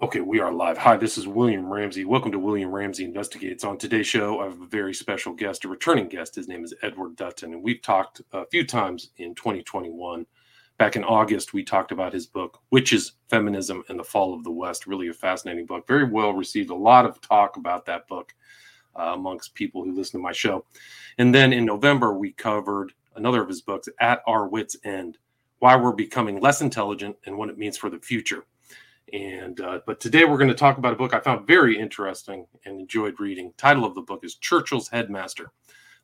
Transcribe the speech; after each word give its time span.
Okay, 0.00 0.20
we 0.20 0.38
are 0.38 0.52
live. 0.52 0.78
Hi, 0.78 0.96
this 0.96 1.18
is 1.18 1.26
William 1.26 1.68
Ramsey. 1.68 2.04
Welcome 2.04 2.30
to 2.30 2.38
William 2.38 2.70
Ramsey 2.70 3.04
Investigates. 3.04 3.64
On 3.64 3.76
today's 3.76 4.06
show, 4.06 4.38
I 4.38 4.44
have 4.44 4.60
a 4.60 4.66
very 4.66 4.94
special 4.94 5.32
guest, 5.32 5.64
a 5.64 5.68
returning 5.68 6.06
guest. 6.06 6.36
His 6.36 6.46
name 6.46 6.62
is 6.62 6.72
Edward 6.82 7.16
Dutton, 7.16 7.52
and 7.52 7.64
we've 7.64 7.82
talked 7.82 8.22
a 8.32 8.46
few 8.46 8.64
times 8.64 9.10
in 9.16 9.34
2021. 9.34 10.24
Back 10.78 10.94
in 10.94 11.02
August, 11.02 11.52
we 11.52 11.64
talked 11.64 11.90
about 11.90 12.12
his 12.12 12.28
book, 12.28 12.60
Witches, 12.70 13.14
Feminism, 13.28 13.82
and 13.88 13.98
the 13.98 14.04
Fall 14.04 14.34
of 14.34 14.44
the 14.44 14.52
West. 14.52 14.86
Really 14.86 15.08
a 15.08 15.12
fascinating 15.12 15.66
book. 15.66 15.84
Very 15.88 16.08
well 16.08 16.32
received. 16.32 16.70
A 16.70 16.76
lot 16.76 17.04
of 17.04 17.20
talk 17.20 17.56
about 17.56 17.84
that 17.86 18.06
book 18.06 18.32
uh, 18.96 19.14
amongst 19.14 19.54
people 19.54 19.82
who 19.82 19.90
listen 19.90 20.20
to 20.20 20.22
my 20.22 20.32
show. 20.32 20.64
And 21.18 21.34
then 21.34 21.52
in 21.52 21.64
November, 21.64 22.14
we 22.14 22.30
covered 22.30 22.92
another 23.16 23.42
of 23.42 23.48
his 23.48 23.62
books, 23.62 23.88
At 23.98 24.22
Our 24.28 24.46
Wits' 24.46 24.76
End 24.84 25.18
Why 25.58 25.74
We're 25.74 25.90
Becoming 25.90 26.38
Less 26.38 26.60
Intelligent 26.60 27.16
and 27.26 27.36
What 27.36 27.48
It 27.48 27.58
Means 27.58 27.76
for 27.76 27.90
the 27.90 27.98
Future. 27.98 28.44
And 29.12 29.60
uh, 29.60 29.80
but 29.86 30.00
today 30.00 30.24
we're 30.24 30.38
going 30.38 30.48
to 30.48 30.54
talk 30.54 30.78
about 30.78 30.92
a 30.92 30.96
book 30.96 31.14
I 31.14 31.20
found 31.20 31.46
very 31.46 31.78
interesting 31.78 32.46
and 32.64 32.80
enjoyed 32.80 33.20
reading. 33.20 33.52
Title 33.56 33.84
of 33.84 33.94
the 33.94 34.02
book 34.02 34.24
is 34.24 34.34
Churchill's 34.34 34.88
Headmaster, 34.88 35.50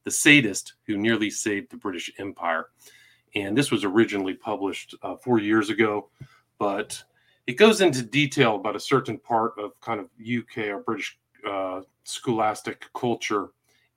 the 0.04 0.10
sadist 0.10 0.74
who 0.86 0.96
nearly 0.96 1.30
saved 1.30 1.70
the 1.70 1.76
British 1.76 2.10
Empire. 2.18 2.68
And 3.34 3.56
this 3.56 3.70
was 3.70 3.84
originally 3.84 4.34
published 4.34 4.94
uh, 5.02 5.16
four 5.16 5.38
years 5.38 5.70
ago, 5.70 6.08
but 6.58 7.02
it 7.46 7.54
goes 7.54 7.80
into 7.80 8.02
detail 8.02 8.56
about 8.56 8.76
a 8.76 8.80
certain 8.80 9.18
part 9.18 9.52
of 9.58 9.78
kind 9.80 10.00
of 10.00 10.06
UK 10.20 10.68
or 10.68 10.80
British 10.80 11.18
uh, 11.46 11.80
scholastic 12.04 12.86
culture, 12.94 13.48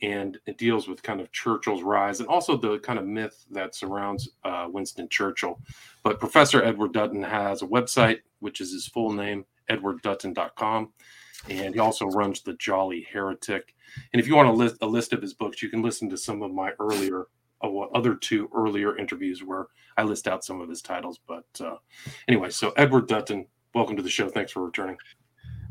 and 0.02 0.38
it 0.46 0.58
deals 0.58 0.88
with 0.88 1.02
kind 1.02 1.20
of 1.20 1.32
Churchill's 1.32 1.82
rise 1.82 2.20
and 2.20 2.30
also 2.30 2.56
the 2.56 2.80
kind 2.80 3.00
of 3.00 3.06
myth 3.06 3.46
that 3.52 3.76
surrounds 3.76 4.30
uh, 4.44 4.68
Winston 4.70 5.10
Churchill. 5.10 5.60
But 6.04 6.20
Professor 6.20 6.64
Edward 6.64 6.94
Dutton 6.94 7.24
has 7.24 7.62
a 7.62 7.68
website 7.68 8.20
which 8.40 8.62
is 8.62 8.72
his 8.72 8.88
full 8.88 9.12
name, 9.12 9.46
edwarddutton.com. 9.70 10.94
And 11.50 11.74
he 11.74 11.80
also 11.80 12.08
runs 12.08 12.42
the 12.42 12.54
Jolly 12.54 13.08
Heretic. 13.12 13.74
And 14.12 14.20
if 14.20 14.28
you 14.28 14.36
want 14.36 14.50
a 14.50 14.54
list, 14.54 14.78
a 14.82 14.88
list 14.88 15.14
of 15.14 15.22
his 15.22 15.34
books, 15.34 15.62
you 15.62 15.70
can 15.70 15.82
listen 15.82 16.10
to 16.10 16.18
some 16.18 16.42
of 16.42 16.52
my 16.52 16.72
earlier, 16.80 17.28
uh, 17.64 17.80
other 17.94 18.16
two 18.16 18.50
earlier 18.54 18.98
interviews 18.98 19.44
where 19.44 19.68
I 19.98 20.04
list 20.04 20.28
out 20.28 20.44
some 20.44 20.62
of 20.62 20.70
his 20.70 20.82
titles. 20.82 21.20
But 21.28 21.46
uh, 21.60 21.78
anyway, 22.28 22.50
so 22.50 22.72
Edward 22.72 23.08
Dutton, 23.08 23.48
welcome 23.74 23.96
to 23.96 24.04
the 24.04 24.10
show. 24.10 24.30
Thanks 24.30 24.52
for 24.52 24.64
returning. 24.64 24.98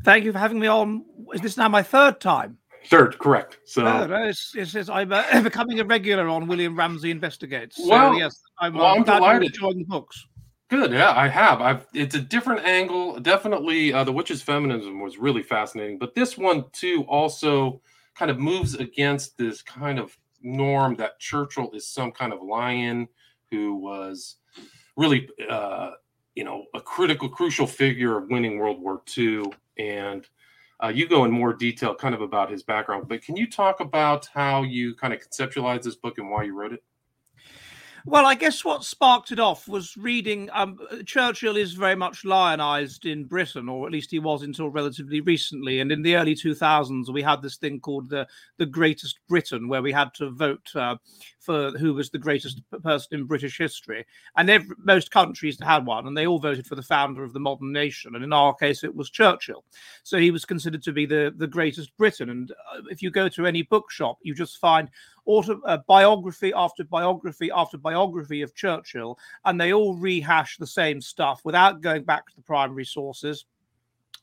Thank 0.03 0.23
you 0.25 0.31
for 0.31 0.39
having 0.39 0.59
me 0.59 0.67
on. 0.67 1.05
Is 1.33 1.41
this 1.41 1.57
now 1.57 1.69
my 1.69 1.83
third 1.83 2.19
time? 2.19 2.57
Third, 2.85 3.17
correct. 3.19 3.59
So 3.65 3.85
oh, 3.85 4.05
no, 4.05 4.23
it's, 4.23 4.53
it's, 4.55 4.75
it's, 4.75 4.89
I'm 4.89 5.11
uh, 5.11 5.41
becoming 5.43 5.79
a 5.79 5.83
regular 5.83 6.27
on 6.27 6.47
William 6.47 6.77
Ramsey 6.77 7.11
Investigates. 7.11 7.77
So, 7.77 7.89
well, 7.89 8.15
yes, 8.15 8.41
I'm, 8.59 8.75
well, 8.75 8.85
I'm 8.85 9.03
delighted. 9.03 9.47
enjoying 9.47 9.79
the 9.79 9.85
books. 9.85 10.25
Good. 10.69 10.91
Yeah, 10.91 11.13
I 11.15 11.29
have. 11.29 11.61
I've. 11.61 11.87
It's 11.93 12.15
a 12.15 12.21
different 12.21 12.65
angle. 12.65 13.19
Definitely, 13.19 13.93
uh, 13.93 14.03
the 14.03 14.11
witch's 14.11 14.41
feminism 14.41 14.99
was 14.99 15.17
really 15.17 15.43
fascinating, 15.43 15.97
but 15.97 16.13
this 16.13 16.37
one 16.37 16.65
too 16.73 17.03
also 17.07 17.81
kind 18.15 18.29
of 18.29 18.37
moves 18.39 18.75
against 18.75 19.37
this 19.37 19.61
kind 19.61 19.97
of 19.97 20.17
norm 20.41 20.95
that 20.95 21.19
Churchill 21.19 21.71
is 21.71 21.87
some 21.87 22.11
kind 22.11 22.33
of 22.33 22.41
lion 22.41 23.07
who 23.51 23.75
was 23.75 24.37
really, 24.95 25.29
uh, 25.49 25.91
you 26.35 26.43
know, 26.43 26.65
a 26.73 26.81
critical, 26.81 27.29
crucial 27.29 27.67
figure 27.67 28.17
of 28.17 28.29
winning 28.29 28.57
World 28.57 28.81
War 28.81 29.01
II. 29.17 29.43
And 29.77 30.27
uh, 30.83 30.89
you 30.89 31.07
go 31.07 31.25
in 31.25 31.31
more 31.31 31.53
detail, 31.53 31.95
kind 31.95 32.13
of 32.13 32.21
about 32.21 32.51
his 32.51 32.63
background. 32.63 33.07
But 33.07 33.21
can 33.23 33.35
you 33.35 33.49
talk 33.49 33.79
about 33.79 34.27
how 34.33 34.63
you 34.63 34.95
kind 34.95 35.13
of 35.13 35.19
conceptualize 35.19 35.83
this 35.83 35.95
book 35.95 36.17
and 36.17 36.29
why 36.29 36.43
you 36.43 36.55
wrote 36.55 36.73
it? 36.73 36.83
Well, 38.09 38.25
I 38.25 38.35
guess 38.35 38.63
what 38.63 38.85
sparked 38.85 39.33
it 39.33 39.39
off 39.39 39.67
was 39.67 39.97
reading. 39.97 40.49
Um, 40.53 40.79
Churchill 41.05 41.57
is 41.57 41.73
very 41.73 41.95
much 41.95 42.23
lionized 42.23 43.05
in 43.05 43.25
Britain, 43.25 43.67
or 43.67 43.85
at 43.85 43.91
least 43.91 44.11
he 44.11 44.19
was 44.19 44.43
until 44.43 44.69
relatively 44.69 45.19
recently. 45.19 45.81
And 45.81 45.91
in 45.91 46.03
the 46.03 46.15
early 46.15 46.33
2000s, 46.33 47.09
we 47.09 47.21
had 47.21 47.41
this 47.41 47.57
thing 47.57 47.81
called 47.81 48.09
the 48.09 48.25
the 48.59 48.65
Greatest 48.65 49.19
Briton, 49.27 49.67
where 49.67 49.81
we 49.81 49.91
had 49.91 50.13
to 50.13 50.29
vote 50.29 50.73
uh, 50.73 50.95
for 51.41 51.71
who 51.71 51.95
was 51.95 52.09
the 52.09 52.17
greatest 52.17 52.61
person 52.81 53.19
in 53.19 53.25
British 53.25 53.57
history. 53.57 54.05
And 54.37 54.49
every, 54.49 54.77
most 54.81 55.11
countries 55.11 55.57
had 55.61 55.85
one, 55.85 56.07
and 56.07 56.15
they 56.15 56.27
all 56.27 56.39
voted 56.39 56.65
for 56.65 56.75
the 56.75 56.81
founder 56.81 57.25
of 57.25 57.33
the 57.33 57.41
modern 57.41 57.73
nation. 57.73 58.15
And 58.15 58.23
in 58.23 58.31
our 58.31 58.53
case, 58.53 58.85
it 58.85 58.95
was 58.95 59.09
Churchill. 59.09 59.65
So 60.03 60.17
he 60.17 60.31
was 60.31 60.45
considered 60.45 60.83
to 60.83 60.93
be 60.93 61.05
the, 61.05 61.33
the 61.35 61.47
greatest 61.47 61.95
Briton. 61.97 62.29
And 62.29 62.51
uh, 62.51 62.83
if 62.89 63.01
you 63.01 63.11
go 63.11 63.27
to 63.27 63.45
any 63.45 63.63
bookshop, 63.63 64.17
you 64.21 64.33
just 64.33 64.59
find 64.59 64.89
auto, 65.27 65.61
uh, 65.65 65.77
biography 65.87 66.51
after 66.55 66.83
biography 66.83 67.51
after 67.53 67.77
biography 67.77 68.41
of 68.41 68.55
Churchill, 68.55 69.19
and 69.45 69.61
they 69.61 69.73
all 69.73 69.95
rehash 69.95 70.57
the 70.57 70.65
same 70.65 70.99
stuff 70.99 71.41
without 71.45 71.81
going 71.81 72.03
back 72.03 72.25
to 72.27 72.35
the 72.35 72.41
primary 72.41 72.85
sources 72.85 73.45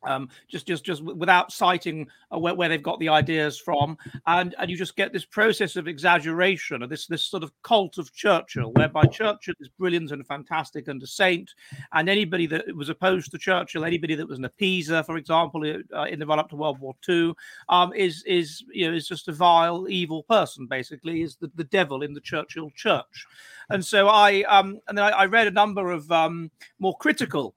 um, 0.06 0.28
just 0.48 0.66
just 0.66 0.84
just 0.84 1.02
without 1.02 1.52
citing 1.52 2.06
uh, 2.32 2.38
where, 2.38 2.54
where, 2.54 2.68
they've 2.68 2.82
got 2.82 2.98
the 3.00 3.08
ideas 3.08 3.58
from, 3.58 3.96
and 4.26 4.54
and 4.58 4.70
you 4.70 4.76
just 4.76 4.96
get 4.96 5.12
this 5.12 5.24
process 5.24 5.76
of 5.76 5.88
exaggeration, 5.88 6.82
or 6.82 6.86
this 6.86 7.06
this 7.06 7.22
sort 7.22 7.42
of 7.42 7.52
cult 7.62 7.98
of 7.98 8.12
Churchill, 8.12 8.72
whereby 8.72 9.04
Churchill 9.04 9.54
is 9.60 9.68
brilliant 9.78 10.10
and 10.10 10.26
fantastic 10.26 10.88
and 10.88 11.02
a 11.02 11.06
saint, 11.06 11.52
and 11.92 12.08
anybody 12.08 12.46
that 12.46 12.64
was 12.76 12.88
opposed 12.88 13.30
to 13.30 13.38
Churchill, 13.38 13.84
anybody 13.84 14.14
that 14.14 14.28
was 14.28 14.38
an 14.38 14.48
appeaser, 14.48 15.04
for 15.04 15.16
example, 15.16 15.62
uh, 15.94 16.04
in 16.04 16.18
the 16.18 16.26
run 16.26 16.38
up 16.38 16.48
to 16.50 16.56
World 16.56 16.78
War 16.78 16.94
II, 17.08 17.34
um, 17.68 17.92
is 17.94 18.22
is 18.26 18.64
you 18.72 18.88
know 18.88 18.96
is 18.96 19.08
just 19.08 19.28
a 19.28 19.32
vile, 19.32 19.86
evil 19.88 20.22
person. 20.24 20.66
Basically, 20.66 21.22
is 21.22 21.36
the, 21.36 21.50
the 21.54 21.64
devil 21.64 22.02
in 22.02 22.14
the 22.14 22.20
Churchill 22.20 22.70
Church, 22.74 23.26
and 23.70 23.84
so 23.84 24.08
I 24.08 24.42
um 24.42 24.80
and 24.88 24.98
then 24.98 25.04
I, 25.04 25.10
I 25.10 25.26
read 25.26 25.46
a 25.46 25.52
number 25.52 25.90
of 25.90 26.10
um 26.10 26.50
more 26.78 26.96
critical 26.98 27.54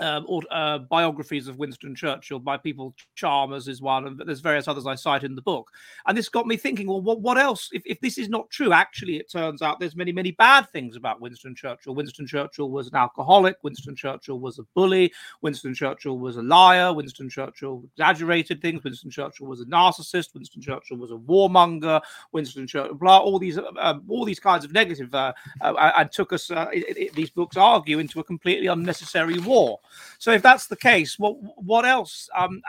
um, 0.00 0.26
uh, 0.50 0.78
biographies 0.78 1.48
of 1.48 1.58
Winston 1.58 1.94
Churchill 1.94 2.38
by 2.38 2.56
people. 2.56 2.94
Charmley 3.14 3.58
is 3.58 3.82
one, 3.82 4.06
and 4.06 4.22
there's 4.24 4.40
various 4.40 4.68
others 4.68 4.86
I 4.86 4.94
cite 4.94 5.24
in 5.24 5.34
the 5.34 5.42
book. 5.42 5.70
And 6.06 6.16
this 6.16 6.28
got 6.28 6.46
me 6.46 6.56
thinking: 6.56 6.86
well, 6.86 7.00
what, 7.00 7.20
what 7.20 7.38
else? 7.38 7.68
If, 7.72 7.82
if 7.84 8.00
this 8.00 8.18
is 8.18 8.28
not 8.28 8.50
true, 8.50 8.72
actually, 8.72 9.16
it 9.16 9.30
turns 9.30 9.62
out 9.62 9.80
there's 9.80 9.96
many, 9.96 10.12
many 10.12 10.32
bad 10.32 10.68
things 10.70 10.96
about 10.96 11.20
Winston 11.20 11.54
Churchill. 11.54 11.94
Winston 11.94 12.26
Churchill 12.26 12.70
was 12.70 12.88
an 12.88 12.96
alcoholic. 12.96 13.56
Winston 13.62 13.96
Churchill 13.96 14.38
was 14.38 14.58
a 14.58 14.62
bully. 14.74 15.12
Winston 15.42 15.74
Churchill 15.74 16.18
was 16.18 16.36
a 16.36 16.42
liar. 16.42 16.92
Winston 16.92 17.28
Churchill 17.28 17.82
exaggerated 17.92 18.62
things. 18.62 18.84
Winston 18.84 19.10
Churchill 19.10 19.46
was 19.46 19.60
a 19.60 19.66
narcissist. 19.66 20.34
Winston 20.34 20.62
Churchill 20.62 20.96
was 20.96 21.10
a 21.10 21.14
warmonger. 21.14 22.00
Winston 22.32 22.66
Churchill, 22.66 22.94
blah, 22.94 23.18
all 23.18 23.38
these, 23.38 23.58
uh, 23.58 23.98
all 24.08 24.24
these 24.24 24.40
kinds 24.40 24.64
of 24.64 24.72
negative, 24.72 25.14
uh, 25.14 25.32
uh, 25.60 25.92
and 25.96 26.12
took 26.12 26.32
us. 26.32 26.50
Uh, 26.50 26.66
it, 26.72 26.96
it, 26.96 27.14
these 27.14 27.30
books 27.30 27.56
argue 27.56 27.98
into 27.98 28.20
a 28.20 28.24
completely 28.24 28.66
unnecessary 28.66 29.38
war. 29.38 29.80
So 30.18 30.32
if 30.32 30.42
that's 30.42 30.66
the 30.66 30.76
case, 30.76 31.18
what 31.18 31.36
what 31.56 31.84
else? 31.84 32.28
Um, 32.36 32.62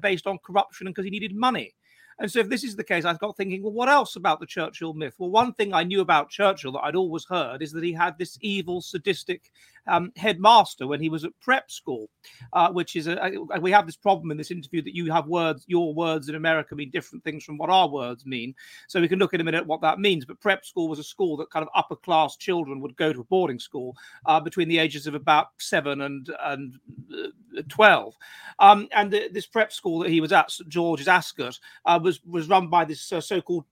based 0.00 0.26
on 0.26 0.38
corruption 0.44 0.86
and 0.86 0.94
because 0.94 1.04
he 1.04 1.10
needed 1.10 1.34
money. 1.34 1.74
And 2.18 2.30
so, 2.30 2.38
if 2.38 2.48
this 2.48 2.64
is 2.64 2.76
the 2.76 2.84
case, 2.84 3.04
I 3.04 3.12
got 3.14 3.36
thinking, 3.36 3.62
well, 3.62 3.72
what 3.72 3.90
else 3.90 4.16
about 4.16 4.40
the 4.40 4.46
Churchill 4.46 4.94
myth? 4.94 5.14
Well, 5.18 5.30
one 5.30 5.52
thing 5.52 5.74
I 5.74 5.84
knew 5.84 6.00
about 6.00 6.30
Churchill 6.30 6.72
that 6.72 6.84
I'd 6.84 6.96
always 6.96 7.26
heard 7.26 7.60
is 7.60 7.72
that 7.72 7.84
he 7.84 7.92
had 7.92 8.16
this 8.16 8.38
evil, 8.40 8.80
sadistic 8.80 9.50
um, 9.86 10.12
headmaster 10.16 10.86
when 10.86 11.00
he 11.00 11.08
was 11.08 11.24
at 11.24 11.38
prep 11.40 11.70
school, 11.70 12.08
uh, 12.52 12.70
which 12.70 12.96
is 12.96 13.06
a, 13.06 13.16
a, 13.52 13.60
we 13.60 13.70
have 13.70 13.86
this 13.86 13.96
problem 13.96 14.30
in 14.30 14.36
this 14.36 14.50
interview 14.50 14.82
that 14.82 14.94
you 14.94 15.12
have 15.12 15.26
words, 15.26 15.64
your 15.66 15.94
words 15.94 16.28
in 16.28 16.34
America 16.34 16.74
mean 16.74 16.90
different 16.90 17.22
things 17.24 17.44
from 17.44 17.58
what 17.58 17.70
our 17.70 17.88
words 17.88 18.26
mean. 18.26 18.54
So 18.88 19.00
we 19.00 19.08
can 19.08 19.18
look 19.18 19.34
in 19.34 19.40
a 19.40 19.44
minute 19.44 19.66
what 19.66 19.80
that 19.82 19.98
means. 19.98 20.24
But 20.24 20.40
prep 20.40 20.64
school 20.64 20.88
was 20.88 20.98
a 20.98 21.04
school 21.04 21.36
that 21.38 21.50
kind 21.50 21.62
of 21.62 21.68
upper 21.74 21.96
class 21.96 22.36
children 22.36 22.80
would 22.80 22.96
go 22.96 23.12
to 23.12 23.20
a 23.20 23.24
boarding 23.24 23.58
school 23.58 23.96
uh, 24.26 24.40
between 24.40 24.68
the 24.68 24.78
ages 24.78 25.06
of 25.06 25.14
about 25.14 25.48
seven 25.58 26.02
and 26.02 26.30
and 26.44 26.78
uh, 27.12 27.62
twelve. 27.68 28.14
Um, 28.58 28.88
and 28.92 29.10
the, 29.10 29.28
this 29.32 29.46
prep 29.46 29.72
school 29.72 30.00
that 30.00 30.10
he 30.10 30.20
was 30.20 30.32
at, 30.32 30.50
St 30.50 30.68
George's 30.68 31.08
Ascot, 31.08 31.58
uh, 31.84 32.00
was 32.02 32.20
was 32.24 32.48
run 32.48 32.68
by 32.68 32.84
this 32.84 33.12
uh, 33.12 33.20
so-called, 33.20 33.64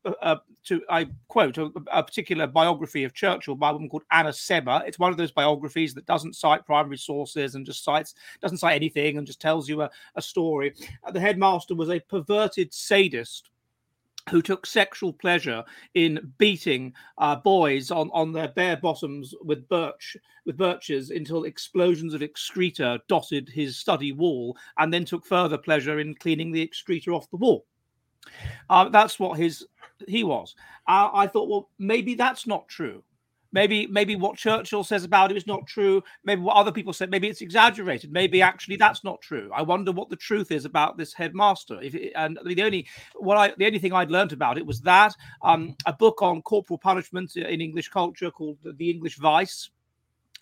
to 0.64 0.82
I 0.88 1.08
quote, 1.28 1.58
a, 1.58 1.70
a, 1.92 2.02
particular 2.02 2.46
biography 2.46 3.04
of 3.04 3.14
Churchill 3.14 3.54
by 3.54 3.70
a 3.70 3.72
woman 3.72 3.88
called 3.88 4.04
Anna 4.10 4.30
Sebba. 4.30 4.86
It's 4.86 4.98
one 4.98 5.10
of 5.10 5.18
those 5.18 5.30
biographies 5.30 5.94
that 5.94 6.03
that 6.06 6.12
doesn't 6.12 6.36
cite 6.36 6.66
primary 6.66 6.98
sources 6.98 7.54
and 7.54 7.66
just 7.66 7.84
cites 7.84 8.14
doesn't 8.40 8.58
cite 8.58 8.76
anything 8.76 9.18
and 9.18 9.26
just 9.26 9.40
tells 9.40 9.68
you 9.68 9.82
a, 9.82 9.90
a 10.16 10.22
story. 10.22 10.74
Uh, 11.04 11.10
the 11.10 11.20
headmaster 11.20 11.74
was 11.74 11.90
a 11.90 12.00
perverted 12.00 12.72
sadist 12.72 13.50
who 14.30 14.40
took 14.40 14.64
sexual 14.64 15.12
pleasure 15.12 15.62
in 15.94 16.32
beating 16.38 16.94
uh, 17.18 17.36
boys 17.36 17.90
on, 17.90 18.10
on 18.14 18.32
their 18.32 18.48
bare 18.48 18.76
bottoms 18.76 19.34
with 19.42 19.68
birch 19.68 20.16
with 20.46 20.56
birches 20.56 21.10
until 21.10 21.44
explosions 21.44 22.14
of 22.14 22.22
excreta 22.22 23.00
dotted 23.08 23.48
his 23.48 23.76
study 23.76 24.12
wall, 24.12 24.56
and 24.78 24.92
then 24.92 25.04
took 25.04 25.24
further 25.24 25.58
pleasure 25.58 26.00
in 26.00 26.14
cleaning 26.14 26.52
the 26.52 26.62
excreta 26.62 27.10
off 27.10 27.30
the 27.30 27.36
wall. 27.36 27.66
Uh, 28.70 28.88
that's 28.88 29.18
what 29.18 29.38
his 29.38 29.66
he 30.08 30.24
was. 30.24 30.54
Uh, 30.88 31.10
I 31.12 31.26
thought, 31.26 31.48
well, 31.48 31.70
maybe 31.78 32.14
that's 32.14 32.46
not 32.46 32.68
true. 32.68 33.02
Maybe 33.54 33.86
maybe 33.86 34.16
what 34.16 34.36
Churchill 34.36 34.82
says 34.82 35.04
about 35.04 35.30
it 35.30 35.36
is 35.36 35.46
not 35.46 35.64
true. 35.68 36.02
Maybe 36.24 36.42
what 36.42 36.56
other 36.56 36.72
people 36.72 36.92
say, 36.92 37.06
maybe 37.06 37.28
it's 37.28 37.40
exaggerated. 37.40 38.10
Maybe 38.10 38.42
actually 38.42 38.74
that's 38.74 39.04
not 39.04 39.20
true. 39.20 39.48
I 39.54 39.62
wonder 39.62 39.92
what 39.92 40.10
the 40.10 40.16
truth 40.16 40.50
is 40.50 40.64
about 40.64 40.96
this 40.96 41.14
headmaster. 41.14 41.80
If 41.80 41.94
it, 41.94 42.12
and 42.16 42.36
the 42.44 42.62
only 42.64 42.88
what 43.14 43.36
I 43.36 43.54
the 43.56 43.66
only 43.66 43.78
thing 43.78 43.92
I'd 43.92 44.10
learned 44.10 44.32
about 44.32 44.58
it 44.58 44.66
was 44.66 44.80
that 44.80 45.14
um, 45.42 45.76
a 45.86 45.92
book 45.92 46.20
on 46.20 46.42
corporal 46.42 46.78
punishment 46.78 47.36
in 47.36 47.60
English 47.60 47.90
culture 47.90 48.32
called 48.32 48.58
The 48.64 48.90
English 48.90 49.18
Vice 49.18 49.70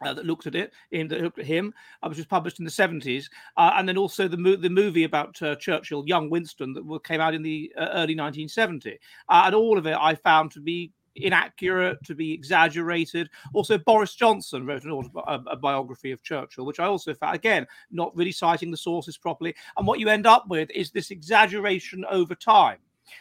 uh, 0.00 0.14
that 0.14 0.24
looked 0.24 0.46
at 0.46 0.54
it, 0.54 0.72
in 0.92 1.06
that 1.08 1.20
looked 1.20 1.38
at 1.38 1.44
him, 1.44 1.74
uh, 2.02 2.08
which 2.08 2.16
was 2.16 2.26
published 2.26 2.60
in 2.60 2.64
the 2.64 2.70
70s, 2.70 3.26
uh, 3.58 3.72
and 3.74 3.86
then 3.86 3.98
also 3.98 4.26
the 4.26 4.38
mo- 4.38 4.56
the 4.56 4.70
movie 4.70 5.04
about 5.04 5.40
uh, 5.42 5.54
Churchill, 5.56 6.02
Young 6.06 6.30
Winston, 6.30 6.72
that 6.72 7.04
came 7.04 7.20
out 7.20 7.34
in 7.34 7.42
the 7.42 7.70
uh, 7.76 7.88
early 7.92 8.16
1970, 8.16 8.98
uh, 9.28 9.42
and 9.44 9.54
all 9.54 9.76
of 9.76 9.86
it 9.86 9.98
I 10.00 10.14
found 10.14 10.50
to 10.52 10.60
be 10.60 10.92
inaccurate, 11.16 12.02
to 12.04 12.14
be 12.14 12.32
exaggerated. 12.32 13.28
Also, 13.52 13.78
Boris 13.78 14.14
Johnson 14.14 14.66
wrote 14.66 14.84
an 14.84 14.90
autobi- 14.90 15.24
a, 15.26 15.50
a 15.50 15.56
biography 15.56 16.12
of 16.12 16.22
Churchill, 16.22 16.64
which 16.64 16.80
I 16.80 16.86
also 16.86 17.14
found 17.14 17.34
again 17.34 17.66
not 17.90 18.14
really 18.16 18.32
citing 18.32 18.70
the 18.70 18.76
sources 18.76 19.16
properly, 19.18 19.54
and 19.76 19.86
what 19.86 20.00
you 20.00 20.08
end 20.08 20.26
up 20.26 20.48
with 20.48 20.70
is 20.70 20.90
this 20.90 21.10
exaggeration 21.10 22.04
over 22.10 22.34
time 22.34 22.78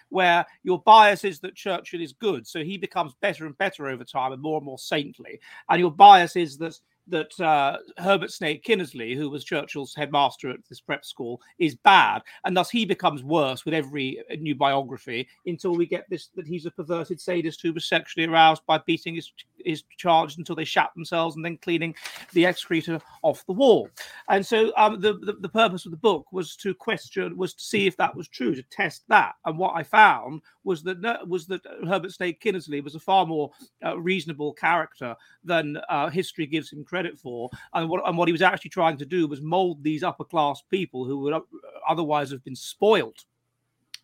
where 0.09 0.45
your 0.63 0.81
bias 0.83 1.23
is 1.25 1.39
that 1.39 1.55
Churchill 1.55 2.01
is 2.01 2.13
good, 2.13 2.47
so 2.47 2.63
he 2.63 2.77
becomes 2.77 3.13
better 3.21 3.45
and 3.45 3.57
better 3.57 3.87
over 3.87 4.03
time 4.03 4.31
and 4.31 4.41
more 4.41 4.57
and 4.57 4.65
more 4.65 4.79
saintly, 4.79 5.39
and 5.69 5.79
your 5.79 5.91
bias 5.91 6.35
is 6.35 6.57
that 6.57 6.79
that 7.07 7.39
uh, 7.39 7.77
Herbert 7.97 8.29
Sneyd 8.29 8.63
Kynnersley, 8.63 9.15
who 9.15 9.29
was 9.29 9.43
Churchill's 9.43 9.95
headmaster 9.95 10.49
at 10.49 10.59
this 10.69 10.81
prep 10.81 11.05
school, 11.05 11.41
is 11.59 11.75
bad, 11.75 12.21
and 12.45 12.55
thus 12.55 12.69
he 12.69 12.85
becomes 12.85 13.23
worse 13.23 13.65
with 13.65 13.73
every 13.73 14.19
uh, 14.31 14.35
new 14.39 14.55
biography 14.55 15.27
until 15.45 15.75
we 15.75 15.85
get 15.85 16.09
this 16.09 16.29
that 16.35 16.47
he's 16.47 16.65
a 16.65 16.71
perverted 16.71 17.19
sadist 17.19 17.61
who 17.61 17.73
was 17.73 17.87
sexually 17.87 18.27
aroused 18.27 18.65
by 18.65 18.77
beating 18.79 19.15
his 19.15 19.31
his 19.65 19.83
charged 19.97 20.39
until 20.39 20.55
they 20.55 20.65
shat 20.65 20.89
themselves 20.95 21.35
and 21.35 21.45
then 21.45 21.57
cleaning 21.57 21.95
the 22.33 22.45
excreta 22.45 22.99
off 23.21 23.45
the 23.45 23.53
wall. 23.53 23.89
And 24.29 24.45
so 24.45 24.71
um, 24.77 24.99
the, 24.99 25.13
the, 25.13 25.33
the 25.33 25.49
purpose 25.49 25.85
of 25.85 25.91
the 25.91 25.97
book 25.97 26.31
was 26.31 26.55
to 26.57 26.73
question 26.73 27.37
was 27.37 27.53
to 27.53 27.63
see 27.63 27.87
if 27.87 27.97
that 27.97 28.15
was 28.15 28.27
true, 28.27 28.55
to 28.55 28.63
test 28.63 29.03
that. 29.09 29.35
And 29.45 29.57
what 29.57 29.75
I 29.75 29.83
found 29.83 30.41
was 30.63 30.83
that 30.83 31.27
was 31.27 31.47
that 31.47 31.61
Herbert 31.87 32.11
Sneyd 32.11 32.39
Kynnersley 32.39 32.83
was 32.83 32.95
a 32.95 32.99
far 32.99 33.25
more 33.25 33.51
uh, 33.85 33.99
reasonable 33.99 34.53
character 34.53 35.15
than 35.43 35.77
uh, 35.89 36.09
history 36.09 36.45
gives 36.45 36.71
him 36.71 36.83
credit 36.91 37.17
for. 37.17 37.49
And 37.73 37.89
what 37.89 38.07
and 38.07 38.17
what 38.17 38.27
he 38.27 38.33
was 38.33 38.41
actually 38.41 38.69
trying 38.69 38.97
to 38.97 39.05
do 39.05 39.25
was 39.25 39.41
mold 39.41 39.81
these 39.81 40.03
upper 40.03 40.25
class 40.25 40.61
people 40.69 41.05
who 41.05 41.19
would 41.19 41.41
otherwise 41.87 42.29
have 42.31 42.43
been 42.43 42.55
spoilt 42.55 43.25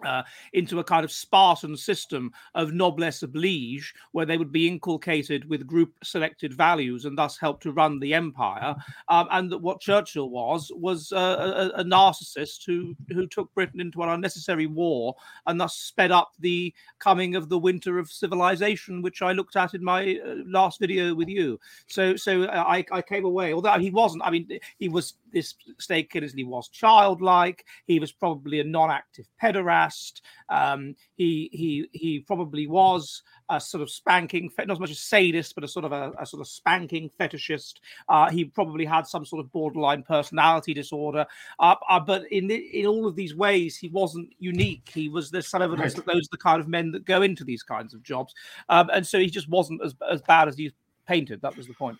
uh, 0.05 0.23
into 0.53 0.79
a 0.79 0.83
kind 0.83 1.03
of 1.03 1.11
Spartan 1.11 1.75
system 1.75 2.31
of 2.55 2.73
noblesse 2.73 3.23
oblige, 3.23 3.93
where 4.11 4.25
they 4.25 4.37
would 4.37 4.51
be 4.51 4.67
inculcated 4.67 5.49
with 5.49 5.65
group 5.65 5.93
selected 6.03 6.53
values 6.53 7.05
and 7.05 7.17
thus 7.17 7.37
help 7.37 7.61
to 7.61 7.71
run 7.71 7.99
the 7.99 8.13
empire. 8.13 8.75
Um, 9.09 9.27
and 9.31 9.51
that 9.51 9.57
what 9.59 9.81
Churchill 9.81 10.29
was 10.29 10.71
was 10.75 11.11
a, 11.11 11.71
a, 11.75 11.83
narcissist 11.83 12.65
who 12.65 12.95
who 13.09 13.27
took 13.27 13.53
Britain 13.53 13.79
into 13.79 14.03
an 14.03 14.09
unnecessary 14.09 14.67
war 14.67 15.15
and 15.47 15.59
thus 15.59 15.75
sped 15.75 16.11
up 16.11 16.33
the 16.39 16.73
coming 16.99 17.35
of 17.35 17.49
the 17.49 17.57
winter 17.57 17.97
of 17.97 18.11
civilization, 18.11 19.01
which 19.01 19.21
I 19.21 19.31
looked 19.31 19.55
at 19.55 19.73
in 19.73 19.83
my 19.83 20.19
uh, 20.23 20.35
last 20.45 20.79
video 20.79 21.15
with 21.15 21.27
you. 21.27 21.59
So 21.87 22.15
so 22.15 22.47
I, 22.47 22.85
I 22.91 23.01
came 23.01 23.25
away, 23.25 23.53
although 23.53 23.79
he 23.79 23.89
wasn't. 23.89 24.23
I 24.23 24.31
mean, 24.31 24.59
he 24.77 24.89
was 24.89 25.13
this 25.31 25.55
Sneyd 25.81 26.09
Kynnersley 26.09 26.45
was 26.45 26.69
childlike. 26.69 27.65
He 27.85 27.99
was 27.99 28.11
probably 28.11 28.59
a 28.59 28.63
non-active 28.63 29.27
pederast. 29.41 30.21
Um, 30.49 30.95
he 31.15 31.49
he 31.51 31.89
he 31.91 32.19
probably 32.19 32.67
was 32.67 33.23
a 33.49 33.59
sort 33.59 33.81
of 33.81 33.89
spanking, 33.89 34.49
not 34.57 34.71
as 34.71 34.79
much 34.79 34.91
a 34.91 34.95
sadist, 34.95 35.55
but 35.55 35.63
a 35.63 35.67
sort 35.67 35.85
of 35.85 35.91
a, 35.91 36.11
a 36.19 36.25
sort 36.25 36.41
of 36.41 36.47
spanking 36.47 37.09
fetishist. 37.19 37.75
Uh, 38.09 38.29
he 38.29 38.45
probably 38.45 38.85
had 38.85 39.07
some 39.07 39.25
sort 39.25 39.43
of 39.43 39.51
borderline 39.51 40.03
personality 40.03 40.73
disorder. 40.73 41.25
Uh, 41.59 41.75
uh, 41.89 41.99
but 41.99 42.29
in 42.31 42.49
in 42.49 42.85
all 42.85 43.07
of 43.07 43.15
these 43.15 43.35
ways, 43.35 43.77
he 43.77 43.89
wasn't 43.89 44.29
unique. 44.39 44.89
He 44.93 45.09
was 45.09 45.31
there's 45.31 45.47
some 45.47 45.61
evidence 45.61 45.95
right. 45.95 46.05
that 46.05 46.11
those 46.11 46.25
are 46.25 46.33
the 46.33 46.37
kind 46.37 46.61
of 46.61 46.67
men 46.67 46.91
that 46.91 47.05
go 47.05 47.21
into 47.21 47.43
these 47.43 47.63
kinds 47.63 47.93
of 47.93 48.03
jobs, 48.03 48.33
um, 48.69 48.89
and 48.93 49.05
so 49.05 49.19
he 49.19 49.27
just 49.27 49.49
wasn't 49.49 49.81
as 49.83 49.95
as 50.09 50.21
bad 50.21 50.47
as 50.47 50.57
he's 50.57 50.73
painted. 51.07 51.41
That 51.41 51.55
was 51.55 51.67
the 51.67 51.73
point. 51.73 51.97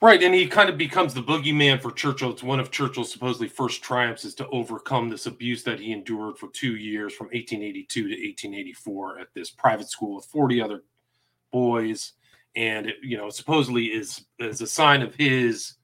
Right, 0.00 0.22
and 0.22 0.34
he 0.34 0.46
kind 0.46 0.70
of 0.70 0.78
becomes 0.78 1.12
the 1.12 1.22
boogeyman 1.22 1.82
for 1.82 1.90
Churchill. 1.90 2.30
It's 2.30 2.42
one 2.42 2.60
of 2.60 2.70
Churchill's 2.70 3.12
supposedly 3.12 3.48
first 3.48 3.82
triumphs 3.82 4.24
is 4.24 4.34
to 4.36 4.48
overcome 4.48 5.08
this 5.08 5.26
abuse 5.26 5.62
that 5.64 5.80
he 5.80 5.92
endured 5.92 6.38
for 6.38 6.48
two 6.52 6.76
years, 6.76 7.14
from 7.14 7.26
1882 7.26 8.02
to 8.02 8.08
1884, 8.08 9.18
at 9.18 9.34
this 9.34 9.50
private 9.50 9.90
school 9.90 10.16
with 10.16 10.26
40 10.26 10.62
other 10.62 10.84
boys, 11.52 12.12
and 12.56 12.86
it, 12.86 12.96
you 13.02 13.16
know 13.16 13.30
supposedly 13.30 13.86
is 13.86 14.24
is 14.38 14.60
a 14.60 14.66
sign 14.66 15.02
of 15.02 15.14
his 15.14 15.74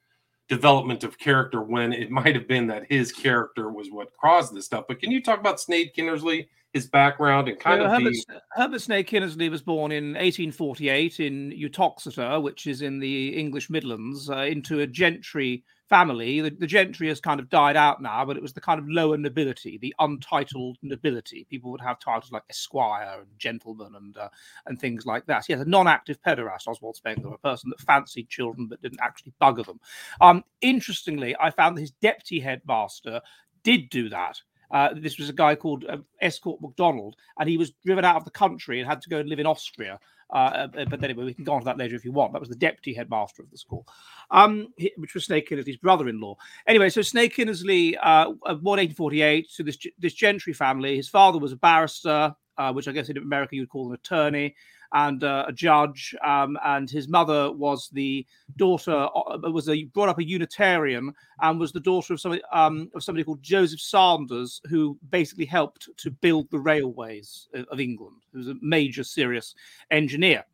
development 0.48 1.04
of 1.04 1.18
character 1.18 1.62
when 1.62 1.92
it 1.92 2.10
might 2.10 2.34
have 2.34 2.48
been 2.48 2.66
that 2.66 2.90
his 2.90 3.12
character 3.12 3.70
was 3.70 3.90
what 3.90 4.16
caused 4.20 4.54
this 4.54 4.66
stuff. 4.66 4.84
But 4.88 5.00
can 5.00 5.10
you 5.10 5.22
talk 5.22 5.38
about 5.38 5.58
Sneyd 5.58 5.94
Kynnersley 5.94 6.48
his 6.72 6.86
background 6.86 7.48
and 7.48 7.58
kind 7.58 7.82
of 7.82 7.90
Herbert, 7.90 8.14
the... 8.28 8.40
Herbert 8.52 8.80
Sneyd 8.80 9.08
Kynnersley 9.08 9.50
was 9.50 9.62
born 9.62 9.90
in 9.90 10.10
1848 10.10 11.20
in 11.20 11.52
Uttoxeter, 11.52 12.40
which 12.40 12.66
is 12.66 12.82
in 12.82 13.00
the 13.00 13.36
English 13.36 13.70
Midlands, 13.70 14.30
uh, 14.30 14.38
into 14.38 14.80
a 14.80 14.86
gentry 14.86 15.64
family. 15.88 16.40
The, 16.40 16.50
the, 16.50 16.68
gentry 16.68 17.08
has 17.08 17.20
kind 17.20 17.40
of 17.40 17.50
died 17.50 17.76
out 17.76 18.00
now, 18.00 18.24
but 18.24 18.36
it 18.36 18.42
was 18.42 18.52
the 18.52 18.60
kind 18.60 18.78
of 18.78 18.88
lower 18.88 19.18
nobility, 19.18 19.78
the 19.78 19.92
untitled 19.98 20.78
nobility. 20.82 21.44
People 21.50 21.72
would 21.72 21.80
have 21.80 21.98
titles 21.98 22.30
like 22.30 22.44
esquire 22.48 23.18
and 23.18 23.38
gentleman 23.38 23.96
and 23.96 24.16
uh, 24.16 24.28
and 24.66 24.80
things 24.80 25.04
like 25.04 25.26
that. 25.26 25.44
He 25.46 25.52
Yes, 25.52 25.62
a 25.62 25.64
non-active 25.64 26.22
pederast, 26.22 26.68
Oswald 26.68 26.94
Spengler, 26.94 27.34
a 27.34 27.38
person 27.38 27.70
that 27.70 27.80
fancied 27.80 28.28
children 28.28 28.68
but 28.68 28.80
didn't 28.80 29.00
actually 29.02 29.32
bugger 29.42 29.66
them. 29.66 29.80
Um, 30.20 30.44
interestingly, 30.60 31.34
I 31.40 31.50
found 31.50 31.76
that 31.76 31.80
his 31.80 31.90
deputy 31.90 32.38
headmaster 32.38 33.20
did 33.64 33.90
do 33.90 34.08
that 34.08 34.40
uh, 34.70 34.90
this 34.94 35.18
was 35.18 35.28
a 35.28 35.32
guy 35.32 35.54
called 35.54 35.84
uh, 35.88 35.98
Estcourt 36.22 36.60
MacDonald, 36.60 37.16
and 37.38 37.48
he 37.48 37.56
was 37.56 37.72
driven 37.84 38.04
out 38.04 38.16
of 38.16 38.24
the 38.24 38.30
country 38.30 38.80
and 38.80 38.88
had 38.88 39.02
to 39.02 39.10
go 39.10 39.18
and 39.18 39.28
live 39.28 39.40
in 39.40 39.46
Austria. 39.46 39.98
Uh, 40.32 40.68
uh 40.76 40.84
but 40.88 41.02
anyway, 41.02 41.24
we 41.24 41.34
can 41.34 41.44
go 41.44 41.52
on 41.52 41.60
to 41.60 41.64
that 41.64 41.78
later 41.78 41.96
if 41.96 42.04
you 42.04 42.12
want. 42.12 42.32
That 42.32 42.40
was 42.40 42.48
the 42.48 42.54
deputy 42.54 42.94
headmaster 42.94 43.42
of 43.42 43.50
the 43.50 43.58
school, 43.58 43.86
um, 44.30 44.68
which 44.96 45.14
was 45.14 45.26
Sneyd 45.26 45.48
Kynnersley's 45.48 45.76
brother-in-law. 45.76 46.36
Anyway, 46.66 46.88
so 46.88 47.00
Sneyd 47.00 47.32
Kynnersley, 47.32 47.96
uh, 48.00 48.26
born 48.54 48.78
1848 48.78 49.50
to 49.56 49.62
this 49.64 49.78
this 49.98 50.14
gentry 50.14 50.52
family. 50.52 50.96
His 50.96 51.08
father 51.08 51.38
was 51.38 51.52
a 51.52 51.56
barrister, 51.56 52.34
uh, 52.56 52.72
which 52.72 52.86
I 52.86 52.92
guess 52.92 53.08
in 53.08 53.16
America 53.16 53.56
you'd 53.56 53.70
call 53.70 53.88
an 53.88 53.94
attorney 53.94 54.54
and 54.92 55.22
uh, 55.22 55.44
a 55.48 55.52
judge, 55.52 56.14
um, 56.24 56.58
and 56.64 56.90
his 56.90 57.08
mother 57.08 57.52
was 57.52 57.88
the 57.92 58.26
daughter 58.56 59.08
uh, 59.14 59.38
was 59.50 59.68
a 59.68 59.84
brought 59.84 60.08
up 60.08 60.18
a 60.18 60.24
Unitarian 60.24 61.12
and 61.40 61.60
was 61.60 61.72
the 61.72 61.80
daughter 61.80 62.14
of 62.14 62.20
somebody 62.20 62.42
um, 62.52 62.90
of 62.94 63.02
somebody 63.02 63.24
called 63.24 63.42
Joseph 63.42 63.80
Sanders, 63.80 64.60
who 64.68 64.98
basically 65.10 65.44
helped 65.44 65.88
to 65.96 66.10
build 66.10 66.50
the 66.50 66.58
railways 66.58 67.48
of 67.54 67.80
England. 67.80 68.16
He 68.32 68.38
was 68.38 68.48
a 68.48 68.56
major, 68.60 69.04
serious 69.04 69.54
engineer. 69.90 70.44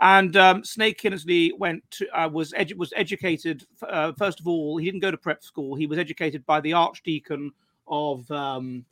And 0.00 0.36
um, 0.36 0.62
Sneyd 0.62 0.98
Kynnersley 0.98 1.56
went 1.56 1.88
to, 1.92 2.08
uh, 2.18 2.28
was 2.28 2.52
edu- 2.52 2.76
was 2.76 2.92
educated. 2.96 3.64
Uh, 3.82 4.12
first 4.18 4.40
of 4.40 4.48
all, 4.48 4.76
he 4.76 4.86
didn't 4.86 5.00
go 5.00 5.12
to 5.12 5.16
prep 5.16 5.44
school. 5.44 5.76
He 5.76 5.86
was 5.86 5.98
educated 5.98 6.44
by 6.44 6.60
the 6.60 6.72
Archdeacon 6.72 7.52
of 7.86 8.28
um, 8.30 8.84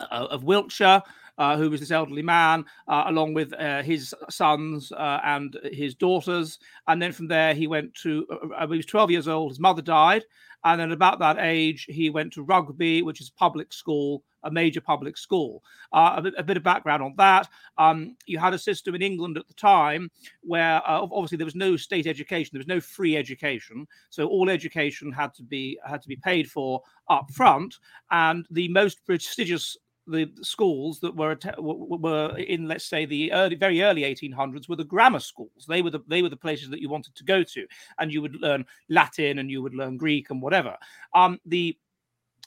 uh, 0.00 0.26
of 0.30 0.44
Wiltshire, 0.44 0.86
uh, 0.86 1.00
who 1.38 1.70
was 1.70 1.80
this 1.80 1.90
elderly 1.90 2.22
man, 2.22 2.64
uh, 2.88 3.04
along 3.06 3.34
with 3.34 3.52
uh, 3.54 3.82
his 3.82 4.14
sons 4.30 4.92
uh, 4.92 5.20
and 5.24 5.58
his 5.72 5.94
daughters. 5.94 6.58
And 6.86 7.00
then 7.00 7.12
from 7.12 7.28
there, 7.28 7.54
he 7.54 7.66
went 7.66 7.94
to, 8.02 8.26
uh, 8.56 8.66
he 8.66 8.76
was 8.76 8.86
12 8.86 9.10
years 9.10 9.28
old, 9.28 9.52
his 9.52 9.60
mother 9.60 9.82
died. 9.82 10.24
And 10.64 10.80
then 10.80 10.92
about 10.92 11.18
that 11.18 11.36
age, 11.38 11.84
he 11.90 12.08
went 12.08 12.32
to 12.32 12.42
Rugby, 12.42 13.02
which 13.02 13.20
is 13.20 13.28
public 13.28 13.70
school, 13.70 14.22
a 14.44 14.50
major 14.50 14.80
public 14.80 15.18
school. 15.18 15.62
Uh, 15.92 16.14
a, 16.16 16.22
bit, 16.22 16.34
a, 16.38 16.42
bit, 16.42 16.56
of 16.56 16.62
background 16.62 17.02
on 17.02 17.14
that. 17.18 17.48
Um, 17.76 18.16
you 18.24 18.38
had 18.38 18.54
a 18.54 18.58
system 18.58 18.94
in 18.94 19.02
England 19.02 19.36
at 19.36 19.46
the 19.46 19.54
time 19.54 20.10
where 20.40 20.76
uh, 20.88 21.02
obviously 21.02 21.36
there 21.36 21.44
was 21.44 21.54
no 21.54 21.76
state 21.76 22.06
education, 22.06 22.50
there 22.52 22.60
was 22.60 22.66
no 22.66 22.80
free 22.80 23.16
education, 23.16 23.86
so 24.08 24.26
all 24.26 24.48
education 24.48 25.12
had 25.12 25.34
to 25.34 25.42
be 25.42 25.78
had 25.84 26.00
to 26.00 26.08
be 26.08 26.16
paid 26.16 26.50
for 26.50 26.80
up 27.10 27.30
front. 27.30 27.76
And 28.10 28.46
the 28.50 28.68
most 28.68 29.04
prestigious 29.04 29.76
the 30.06 30.30
schools 30.42 31.00
that 31.00 31.16
were 31.16 31.38
were 31.58 32.36
in 32.36 32.68
let's 32.68 32.84
say 32.84 33.06
the 33.06 33.32
early 33.32 33.56
very 33.56 33.82
early 33.82 34.02
1800s 34.02 34.68
were 34.68 34.76
the 34.76 34.84
grammar 34.84 35.20
schools. 35.20 35.64
They 35.68 35.82
were 35.82 35.90
the 35.90 36.00
they 36.08 36.22
were 36.22 36.28
the 36.28 36.36
places 36.36 36.68
that 36.70 36.80
you 36.80 36.88
wanted 36.88 37.14
to 37.14 37.24
go 37.24 37.42
to 37.42 37.66
and 37.98 38.12
you 38.12 38.20
would 38.22 38.36
learn 38.40 38.66
latin 38.88 39.38
and 39.38 39.50
you 39.50 39.62
would 39.62 39.74
learn 39.74 39.96
greek 39.96 40.30
and 40.30 40.42
whatever. 40.42 40.76
Um 41.14 41.38
the 41.46 41.76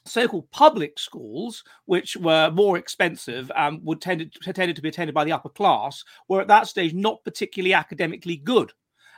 so-called 0.06 0.50
public 0.52 0.98
schools, 0.98 1.64
which 1.86 2.16
were 2.16 2.50
more 2.52 2.78
expensive 2.78 3.52
and 3.56 3.84
would 3.84 4.02
tended 4.02 4.34
tended 4.42 4.76
to 4.76 4.82
be 4.82 4.90
attended 4.90 5.14
by 5.14 5.24
the 5.24 5.32
upper 5.32 5.50
class, 5.50 6.04
were 6.28 6.42
at 6.42 6.48
that 6.48 6.68
stage 6.68 6.94
not 6.94 7.24
particularly 7.24 7.74
academically 7.74 8.38
good 8.38 8.72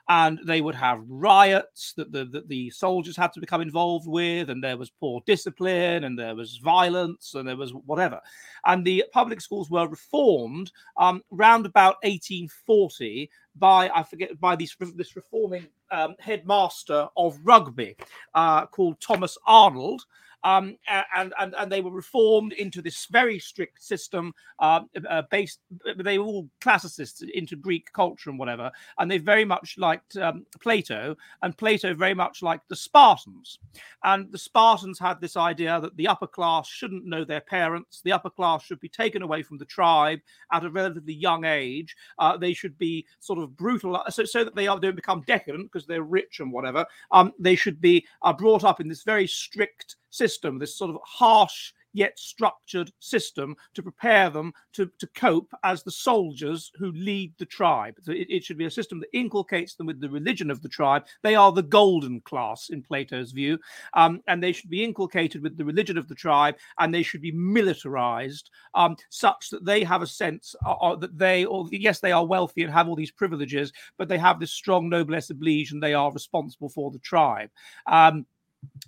and 0.09 0.39
they 0.43 0.59
would 0.59 0.73
have 0.73 1.03
riots 1.07 1.93
that 1.93 2.11
the, 2.11 2.25
that 2.25 2.49
the 2.49 2.71
soldiers 2.71 3.15
had 3.15 3.31
to 3.33 3.39
become 3.39 3.61
involved 3.61 4.07
with, 4.07 4.49
and 4.49 4.63
there 4.63 4.75
was 4.75 4.89
poor 4.89 5.21
discipline, 5.27 6.03
and 6.03 6.17
there 6.17 6.35
was 6.35 6.57
violence, 6.57 7.35
and 7.35 7.47
there 7.47 7.55
was 7.55 7.71
whatever. 7.85 8.19
And 8.65 8.83
the 8.83 9.05
public 9.13 9.39
schools 9.39 9.69
were 9.69 9.87
reformed 9.87 10.71
um, 10.97 11.21
round 11.29 11.67
about 11.67 11.97
1840 12.01 13.29
by 13.55 13.89
I 13.93 14.03
forget 14.03 14.39
by 14.39 14.55
this 14.55 14.75
this 14.95 15.15
reforming 15.15 15.67
um, 15.91 16.15
headmaster 16.19 17.07
of 17.15 17.37
Rugby 17.43 17.95
uh, 18.33 18.65
called 18.65 18.99
Thomas 18.99 19.37
Arnold. 19.45 20.03
Um, 20.43 20.77
and, 21.15 21.33
and 21.39 21.55
and 21.57 21.71
they 21.71 21.81
were 21.81 21.91
reformed 21.91 22.53
into 22.53 22.81
this 22.81 23.07
very 23.11 23.39
strict 23.39 23.83
system 23.83 24.33
uh, 24.59 24.81
uh, 25.09 25.23
based. 25.29 25.59
They 25.97 26.17
were 26.17 26.25
all 26.25 26.49
classicists 26.61 27.21
into 27.33 27.55
Greek 27.55 27.91
culture 27.93 28.29
and 28.29 28.39
whatever, 28.39 28.71
and 28.97 29.09
they 29.09 29.17
very 29.17 29.45
much 29.45 29.75
liked 29.77 30.17
um, 30.17 30.45
Plato, 30.59 31.15
and 31.41 31.57
Plato 31.57 31.93
very 31.93 32.13
much 32.13 32.41
liked 32.41 32.69
the 32.69 32.75
Spartans. 32.75 33.59
And 34.03 34.31
the 34.31 34.37
Spartans 34.37 34.99
had 34.99 35.19
this 35.19 35.35
idea 35.35 35.79
that 35.81 35.95
the 35.97 36.07
upper 36.07 36.27
class 36.27 36.67
shouldn't 36.67 37.05
know 37.05 37.25
their 37.25 37.41
parents, 37.41 38.01
the 38.01 38.13
upper 38.13 38.29
class 38.29 38.63
should 38.63 38.79
be 38.79 38.89
taken 38.89 39.21
away 39.21 39.43
from 39.43 39.57
the 39.57 39.65
tribe 39.65 40.19
at 40.53 40.63
a 40.63 40.69
relatively 40.69 41.13
young 41.13 41.45
age. 41.45 41.95
Uh, 42.17 42.37
they 42.37 42.53
should 42.53 42.77
be 42.77 43.05
sort 43.19 43.39
of 43.39 43.55
brutal, 43.57 44.01
so, 44.09 44.23
so 44.23 44.43
that 44.43 44.55
they 44.55 44.65
don't 44.65 44.95
become 44.95 45.23
decadent 45.27 45.71
because 45.71 45.85
they're 45.85 46.03
rich 46.03 46.39
and 46.39 46.51
whatever. 46.51 46.85
Um, 47.11 47.33
they 47.39 47.55
should 47.55 47.81
be 47.81 48.05
uh, 48.21 48.33
brought 48.33 48.63
up 48.63 48.79
in 48.79 48.87
this 48.87 49.03
very 49.03 49.27
strict 49.27 49.97
system, 50.09 50.59
this 50.59 50.77
sort 50.77 50.91
of 50.91 50.97
harsh 51.03 51.73
yet 51.93 52.17
structured 52.17 52.91
system 52.99 53.55
to 53.73 53.83
prepare 53.83 54.29
them 54.29 54.53
to, 54.73 54.89
to 54.99 55.07
cope 55.07 55.51
as 55.63 55.83
the 55.83 55.91
soldiers 55.91 56.71
who 56.77 56.91
lead 56.91 57.33
the 57.37 57.45
tribe. 57.45 57.95
So 58.01 58.11
it, 58.11 58.27
it, 58.29 58.43
should 58.43 58.57
be 58.57 58.65
a 58.65 58.71
system 58.71 58.99
that 58.99 59.09
inculcates 59.17 59.75
them 59.75 59.87
with 59.87 59.99
the 59.99 60.09
religion 60.09 60.51
of 60.51 60.61
the 60.61 60.69
tribe. 60.69 61.05
They 61.23 61.35
are 61.35 61.51
the 61.51 61.63
golden 61.63 62.21
class 62.21 62.69
in 62.69 62.83
Plato's 62.83 63.31
view, 63.31 63.59
um, 63.93 64.21
and 64.27 64.41
they 64.41 64.51
should 64.51 64.69
be 64.69 64.83
inculcated 64.83 65.41
with 65.41 65.57
the 65.57 65.65
religion 65.65 65.97
of 65.97 66.07
the 66.07 66.15
tribe, 66.15 66.55
and 66.79 66.93
they 66.93 67.03
should 67.03 67.21
be 67.21 67.31
militarized 67.31 68.49
um, 68.73 68.95
such 69.09 69.49
that 69.49 69.65
they 69.65 69.83
have 69.83 70.01
a 70.01 70.07
sense 70.07 70.55
uh, 70.65 70.73
uh 70.73 70.95
that 70.95 71.17
they, 71.17 71.45
or 71.45 71.67
yes, 71.71 71.99
they 71.99 72.11
are 72.11 72.25
wealthy 72.25 72.63
and 72.63 72.71
have 72.71 72.87
all 72.87 72.95
these 72.95 73.11
privileges, 73.11 73.71
but 73.97 74.07
they 74.07 74.17
have 74.17 74.39
this 74.39 74.51
strong 74.51 74.89
noblesse 74.89 75.29
oblige 75.29 75.71
and 75.71 75.81
they 75.81 75.93
are 75.93 76.11
responsible 76.11 76.69
for 76.69 76.91
the 76.91 76.99
tribe. 76.99 77.49
Um, 77.87 78.25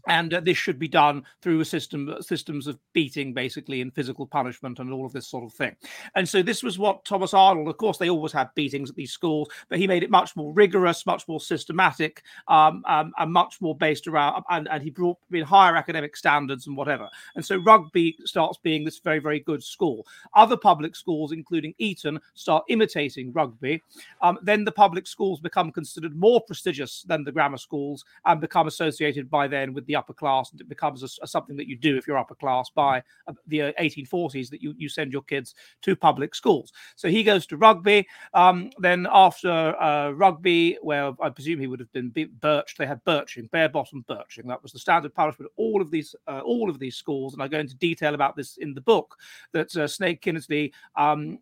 and 0.07 0.33
uh, 0.33 0.39
this 0.39 0.57
should 0.57 0.79
be 0.79 0.87
done 0.87 1.23
through 1.41 1.59
a 1.59 1.65
system 1.65 2.15
systems 2.21 2.67
of 2.67 2.79
beating 2.93 3.33
basically 3.33 3.81
and 3.81 3.93
physical 3.93 4.25
punishment 4.25 4.79
and 4.79 4.91
all 4.91 5.05
of 5.05 5.13
this 5.13 5.27
sort 5.27 5.43
of 5.43 5.53
thing. 5.53 5.75
And 6.15 6.27
so 6.27 6.41
this 6.41 6.63
was 6.63 6.79
what 6.79 7.05
thomas 7.05 7.33
arnold 7.33 7.67
of 7.67 7.77
course 7.77 7.97
they 7.97 8.09
always 8.09 8.31
had 8.31 8.53
beatings 8.55 8.89
at 8.89 8.95
these 8.95 9.11
schools 9.11 9.49
but 9.69 9.79
he 9.79 9.87
made 9.87 10.03
it 10.03 10.09
much 10.09 10.35
more 10.35 10.53
rigorous 10.53 11.05
much 11.05 11.27
more 11.27 11.39
systematic 11.39 12.23
um, 12.47 12.83
um, 12.87 13.11
and 13.17 13.31
much 13.31 13.61
more 13.61 13.75
based 13.75 14.07
around 14.07 14.43
and, 14.49 14.67
and 14.69 14.83
he 14.83 14.89
brought 14.89 15.17
in 15.31 15.43
higher 15.43 15.75
academic 15.75 16.15
standards 16.15 16.67
and 16.67 16.75
whatever. 16.75 17.09
And 17.35 17.45
so 17.45 17.57
rugby 17.57 18.17
starts 18.25 18.57
being 18.57 18.83
this 18.83 18.99
very 18.99 19.19
very 19.19 19.39
good 19.39 19.63
school. 19.63 20.05
Other 20.35 20.57
public 20.57 20.95
schools 20.95 21.31
including 21.31 21.73
eton 21.77 22.19
start 22.33 22.63
imitating 22.69 23.31
rugby. 23.33 23.81
Um, 24.21 24.39
then 24.41 24.65
the 24.65 24.71
public 24.71 25.07
schools 25.07 25.39
become 25.39 25.71
considered 25.71 26.15
more 26.15 26.41
prestigious 26.41 27.03
than 27.03 27.23
the 27.23 27.31
grammar 27.31 27.57
schools 27.57 28.03
and 28.25 28.41
become 28.41 28.67
associated 28.67 29.29
by 29.29 29.47
their 29.47 29.60
then 29.61 29.73
with 29.73 29.85
the 29.85 29.95
upper 29.95 30.13
class, 30.13 30.51
and 30.51 30.59
it 30.59 30.67
becomes 30.67 31.03
a, 31.03 31.23
a, 31.23 31.27
something 31.27 31.55
that 31.55 31.67
you 31.67 31.77
do 31.77 31.95
if 31.95 32.07
you're 32.07 32.17
upper 32.17 32.35
class 32.35 32.69
by 32.73 33.03
uh, 33.27 33.33
the 33.47 33.59
1840s 33.59 34.49
that 34.49 34.61
you, 34.61 34.73
you 34.77 34.89
send 34.89 35.13
your 35.13 35.21
kids 35.21 35.53
to 35.83 35.95
public 35.95 36.33
schools. 36.33 36.71
So 36.95 37.07
he 37.07 37.23
goes 37.23 37.45
to 37.47 37.57
rugby. 37.57 38.07
Um, 38.33 38.71
then 38.79 39.07
after 39.11 39.49
uh, 39.49 40.11
rugby, 40.11 40.77
where 40.81 41.13
I 41.21 41.29
presume 41.29 41.59
he 41.59 41.67
would 41.67 41.79
have 41.79 41.91
been 41.93 42.11
birched, 42.11 42.77
they 42.77 42.87
had 42.87 43.03
birching, 43.05 43.49
bare 43.51 43.69
bottom 43.69 44.03
birching. 44.09 44.47
That 44.47 44.63
was 44.63 44.71
the 44.71 44.79
standard 44.79 45.13
punishment. 45.13 45.51
All 45.55 45.81
of 45.81 45.91
these, 45.91 46.15
uh, 46.27 46.41
all 46.43 46.69
of 46.69 46.79
these 46.79 46.95
schools, 46.95 47.33
and 47.33 47.43
I 47.43 47.47
go 47.47 47.59
into 47.59 47.75
detail 47.75 48.15
about 48.15 48.35
this 48.35 48.57
in 48.57 48.73
the 48.73 48.81
book. 48.81 49.17
That 49.53 49.75
uh, 49.75 49.85
Sneyd 49.85 50.21
Kynnersley, 50.21 50.71
um, 50.95 51.39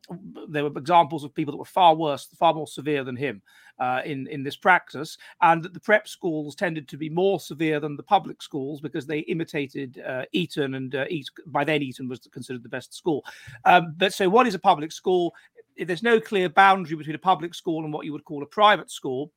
there 0.49 0.63
were 0.63 0.77
examples 0.77 1.23
of 1.23 1.33
people 1.33 1.53
that 1.53 1.57
were 1.57 1.65
far 1.65 1.95
worse, 1.95 2.27
far 2.37 2.53
more 2.53 2.67
severe 2.67 3.03
than 3.03 3.15
him 3.15 3.41
uh, 3.79 4.01
in 4.05 4.27
in 4.27 4.43
this 4.43 4.55
practice, 4.55 5.17
and 5.41 5.63
that 5.63 5.73
the 5.73 5.79
prep 5.79 6.07
schools 6.07 6.55
tended 6.55 6.87
to 6.87 6.97
be 6.97 7.09
more 7.09 7.39
severe 7.39 7.79
than 7.79 7.95
the 7.95 8.03
public 8.03 8.41
schools 8.41 8.81
because 8.81 9.05
they 9.05 9.19
imitated 9.19 10.01
uh, 10.05 10.23
Eton, 10.31 10.75
and 10.75 10.95
uh, 10.95 11.05
Eton, 11.09 11.33
by 11.47 11.63
then 11.63 11.81
Eton 11.81 12.07
was 12.07 12.19
considered 12.31 12.63
the 12.63 12.69
best 12.69 12.93
school. 12.93 13.23
Um, 13.65 13.93
but 13.97 14.13
so, 14.13 14.29
what 14.29 14.47
is 14.47 14.55
a 14.55 14.59
public 14.59 14.91
school? 14.91 15.33
There's 15.77 16.03
no 16.03 16.19
clear 16.19 16.49
boundary 16.49 16.97
between 16.97 17.15
a 17.15 17.19
public 17.19 17.53
school 17.53 17.83
and 17.83 17.93
what 17.93 18.05
you 18.05 18.11
would 18.11 18.25
call 18.25 18.43
a 18.43 18.47
private 18.47 18.91
school. 18.91 19.31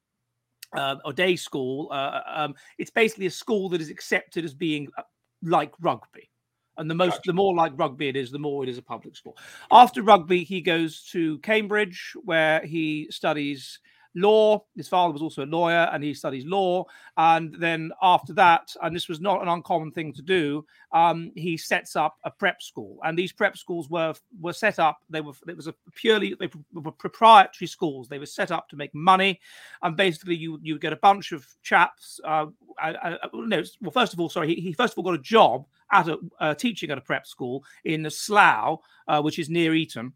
Uh, 0.75 0.97
or 1.05 1.13
day 1.13 1.37
school. 1.37 1.89
Uh, 1.91 2.21
um, 2.27 2.55
it's 2.79 2.91
basically 2.91 3.27
a 3.27 3.31
school 3.31 3.69
that 3.69 3.83
is 3.83 3.91
accepted 3.91 4.43
as 4.43 4.55
being 4.55 4.89
uh, 4.97 5.03
like 5.43 5.71
rugby 5.83 6.31
and 6.79 6.91
the 6.91 6.95
most 6.95 7.21
the 7.25 7.33
more 7.33 7.55
like 7.55 7.73
rugby 7.77 8.09
it 8.09 8.17
is 8.17 8.31
the 8.31 8.39
more 8.39 8.63
it 8.63 8.69
is 8.69 8.79
a 8.79 8.83
public 8.83 9.17
school 9.17 9.37
after 9.71 10.03
rugby 10.03 10.45
he 10.45 10.61
goes 10.61 11.03
to 11.11 11.39
cambridge 11.39 12.15
where 12.25 12.65
he 12.65 13.07
studies 13.11 13.81
law. 14.15 14.65
His 14.77 14.89
father 14.89 15.13
was 15.13 15.23
also 15.23 15.45
a 15.45 15.47
lawyer 15.47 15.89
and 15.93 16.03
he 16.03 16.15
studies 16.15 16.45
law. 16.45 16.85
And 17.17 17.55
then 17.55 17.93
after 18.03 18.33
that, 18.35 18.75
and 18.83 18.95
this 18.95 19.09
was 19.09 19.21
not 19.21 19.43
an 19.43 19.49
uncommon 19.49 19.93
thing 19.93 20.13
to 20.15 20.23
do, 20.23 20.65
um, 20.93 21.33
he 21.35 21.57
sets 21.57 21.97
up 21.97 22.17
a 22.25 22.31
prep 22.31 22.63
school. 22.63 22.99
And 23.05 23.19
these 23.19 23.33
prep 23.33 23.57
schools 23.57 23.89
were 23.89 24.15
were 24.41 24.53
set 24.53 24.79
up. 24.79 24.99
They 25.11 25.21
were 25.21 25.33
it 25.49 25.57
was 25.57 25.67
a 25.67 25.75
purely 25.95 26.35
they 26.39 26.49
were 26.73 26.93
proprietary 26.93 27.69
schools. 27.69 28.09
They 28.09 28.19
were 28.19 28.27
set 28.27 28.51
up 28.51 28.69
to 28.69 28.77
make 28.77 28.95
money, 28.95 29.41
and 29.83 29.97
basically 29.97 30.37
you 30.37 30.59
you 30.63 30.79
get 30.79 30.93
a 30.93 30.97
bunch 30.97 31.33
of 31.33 31.47
chaps. 31.63 32.21
Uh, 32.25 32.47
uh, 32.83 33.17
no, 33.33 33.63
well, 33.81 33.91
first 33.91 34.13
of 34.13 34.21
all, 34.21 34.29
sorry, 34.29 34.55
he, 34.55 34.61
he 34.61 34.73
first 34.73 34.95
of 34.95 34.99
all 34.99 35.05
got 35.05 35.19
a 35.19 35.23
job 35.23 35.67
at 35.93 36.09
a 36.09 36.19
uh, 36.41 36.55
teaching 36.55 36.91
at 36.91 36.99
a 36.99 37.03
prep 37.03 37.27
school 37.27 37.65
in 37.85 38.09
Slough, 38.11 38.81
uh, 39.09 39.23
which 39.23 39.39
is 39.39 39.49
near 39.49 39.75
Eton. 39.75 40.13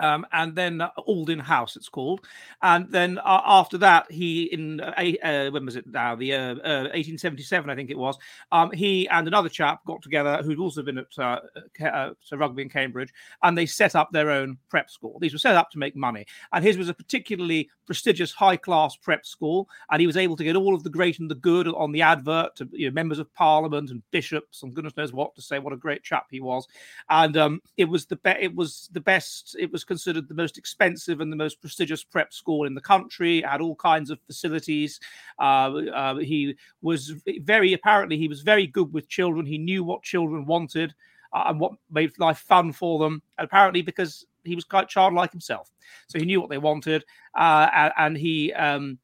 Um, 0.00 0.26
and 0.32 0.54
then 0.54 0.80
uh, 0.80 0.90
Alden 1.06 1.38
House, 1.38 1.76
it's 1.76 1.88
called. 1.88 2.26
And 2.62 2.90
then 2.90 3.18
uh, 3.18 3.42
after 3.44 3.78
that, 3.78 4.10
he 4.10 4.44
in 4.44 4.80
uh, 4.80 4.92
uh 5.22 5.50
when 5.50 5.66
was 5.66 5.76
it 5.76 5.86
now? 5.86 6.16
The 6.16 6.32
1877, 6.32 7.68
uh, 7.68 7.72
I 7.72 7.76
think 7.76 7.90
it 7.90 7.98
was. 7.98 8.16
Um, 8.50 8.70
he 8.72 9.08
and 9.08 9.28
another 9.28 9.48
chap 9.48 9.84
got 9.86 10.02
together 10.02 10.42
who'd 10.42 10.58
also 10.58 10.82
been 10.82 10.98
at 10.98 11.18
uh, 11.18 12.10
rugby 12.32 12.62
in 12.62 12.68
Cambridge, 12.68 13.12
and 13.42 13.56
they 13.56 13.66
set 13.66 13.94
up 13.94 14.10
their 14.10 14.30
own 14.30 14.58
prep 14.68 14.90
school. 14.90 15.18
These 15.20 15.32
were 15.32 15.38
set 15.38 15.56
up 15.56 15.70
to 15.70 15.78
make 15.78 15.94
money, 15.94 16.26
and 16.52 16.64
his 16.64 16.78
was 16.78 16.88
a 16.88 16.94
particularly 16.94 17.68
prestigious, 17.86 18.32
high-class 18.32 18.96
prep 18.96 19.26
school, 19.26 19.68
and 19.90 20.00
he 20.00 20.06
was 20.06 20.16
able 20.16 20.36
to 20.36 20.44
get 20.44 20.56
all 20.56 20.74
of 20.74 20.84
the 20.84 20.90
great 20.90 21.18
and 21.18 21.30
the 21.30 21.34
good 21.34 21.66
on 21.68 21.92
the 21.92 22.02
advert 22.02 22.54
to 22.56 22.68
you 22.72 22.88
know, 22.88 22.94
members 22.94 23.18
of 23.18 23.32
Parliament 23.34 23.90
and 23.90 24.02
bishops 24.10 24.62
and 24.62 24.74
goodness 24.74 24.96
knows 24.96 25.12
what 25.12 25.34
to 25.34 25.42
say 25.42 25.58
what 25.58 25.72
a 25.72 25.76
great 25.76 26.02
chap 26.02 26.26
he 26.30 26.40
was, 26.40 26.66
and 27.10 27.36
um, 27.36 27.60
it 27.76 27.84
was 27.84 28.06
the 28.06 28.16
be- 28.16 28.30
it 28.40 28.54
was 28.54 28.88
the 28.92 29.00
best. 29.00 29.56
It 29.58 29.70
was 29.70 29.84
considered 29.90 30.28
the 30.28 30.34
most 30.34 30.56
expensive 30.56 31.20
and 31.20 31.32
the 31.32 31.36
most 31.44 31.60
prestigious 31.60 32.04
prep 32.04 32.32
school 32.32 32.64
in 32.64 32.74
the 32.74 32.80
country. 32.80 33.42
Had 33.42 33.60
all 33.60 33.74
kinds 33.74 34.08
of 34.08 34.20
facilities. 34.20 35.00
Uh, 35.36 35.70
uh, 35.92 36.16
he 36.18 36.54
was 36.80 37.12
very 37.40 37.72
apparently 37.72 38.16
he 38.16 38.28
was 38.28 38.42
very 38.42 38.68
good 38.68 38.92
with 38.92 39.08
children. 39.08 39.44
He 39.44 39.58
knew 39.58 39.82
what 39.82 40.04
children 40.04 40.46
wanted 40.46 40.94
uh, 41.32 41.44
and 41.46 41.58
what 41.58 41.72
made 41.90 42.16
life 42.20 42.38
fun 42.38 42.70
for 42.72 43.00
them. 43.00 43.20
And 43.36 43.44
apparently, 43.44 43.82
because 43.82 44.26
he 44.44 44.54
was 44.54 44.64
quite 44.64 44.88
childlike 44.88 45.32
himself, 45.32 45.72
so 46.06 46.20
he 46.20 46.24
knew 46.24 46.40
what 46.40 46.50
they 46.50 46.58
wanted, 46.58 47.04
uh, 47.34 47.90
and 47.98 48.16
he. 48.16 48.52
Um, 48.52 48.98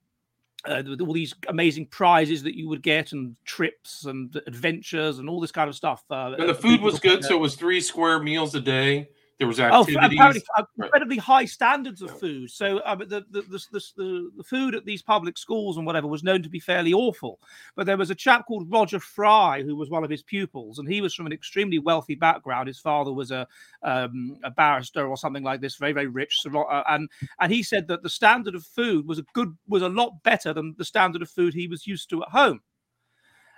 uh, 0.68 0.82
all 1.00 1.12
these 1.12 1.32
amazing 1.46 1.86
prizes 1.86 2.42
that 2.42 2.56
you 2.56 2.68
would 2.68 2.82
get 2.82 3.12
and 3.12 3.36
trips 3.44 4.04
and 4.06 4.34
adventures 4.48 5.20
and 5.20 5.28
all 5.28 5.40
this 5.40 5.52
kind 5.52 5.68
of 5.68 5.76
stuff. 5.76 6.02
Uh, 6.10 6.34
and 6.36 6.48
the 6.48 6.54
food 6.54 6.80
was 6.80 6.98
good, 6.98 7.24
so 7.24 7.36
it 7.36 7.40
was 7.40 7.54
three 7.54 7.80
square 7.80 8.20
meals 8.20 8.52
a 8.56 8.60
day. 8.60 9.08
There 9.38 9.46
was 9.46 9.60
activities. 9.60 10.42
Oh, 10.56 10.64
incredibly 10.78 11.18
high 11.18 11.44
standards 11.44 12.00
of 12.00 12.18
food. 12.18 12.50
So 12.50 12.78
uh, 12.78 12.94
the, 12.94 13.22
the, 13.30 13.42
the, 13.42 13.60
the, 13.70 14.30
the 14.38 14.42
food 14.42 14.74
at 14.74 14.86
these 14.86 15.02
public 15.02 15.36
schools 15.36 15.76
and 15.76 15.84
whatever 15.84 16.06
was 16.06 16.22
known 16.22 16.42
to 16.42 16.48
be 16.48 16.58
fairly 16.58 16.94
awful. 16.94 17.38
But 17.74 17.84
there 17.84 17.98
was 17.98 18.08
a 18.08 18.14
chap 18.14 18.46
called 18.46 18.70
Roger 18.72 18.98
Fry 18.98 19.62
who 19.62 19.76
was 19.76 19.90
one 19.90 20.04
of 20.04 20.08
his 20.08 20.22
pupils, 20.22 20.78
and 20.78 20.88
he 20.88 21.02
was 21.02 21.12
from 21.12 21.26
an 21.26 21.34
extremely 21.34 21.78
wealthy 21.78 22.14
background. 22.14 22.68
His 22.68 22.78
father 22.78 23.12
was 23.12 23.30
a 23.30 23.46
um, 23.82 24.38
a 24.42 24.50
barrister 24.50 25.06
or 25.06 25.18
something 25.18 25.42
like 25.42 25.60
this, 25.60 25.76
very 25.76 25.92
very 25.92 26.06
rich. 26.06 26.40
Uh, 26.46 26.82
and 26.88 27.10
and 27.38 27.52
he 27.52 27.62
said 27.62 27.86
that 27.88 28.02
the 28.02 28.08
standard 28.08 28.54
of 28.54 28.64
food 28.64 29.06
was 29.06 29.18
a 29.18 29.24
good 29.34 29.54
was 29.68 29.82
a 29.82 29.88
lot 29.88 30.22
better 30.22 30.54
than 30.54 30.74
the 30.78 30.84
standard 30.84 31.20
of 31.20 31.28
food 31.28 31.52
he 31.52 31.68
was 31.68 31.86
used 31.86 32.08
to 32.08 32.22
at 32.22 32.30
home. 32.30 32.62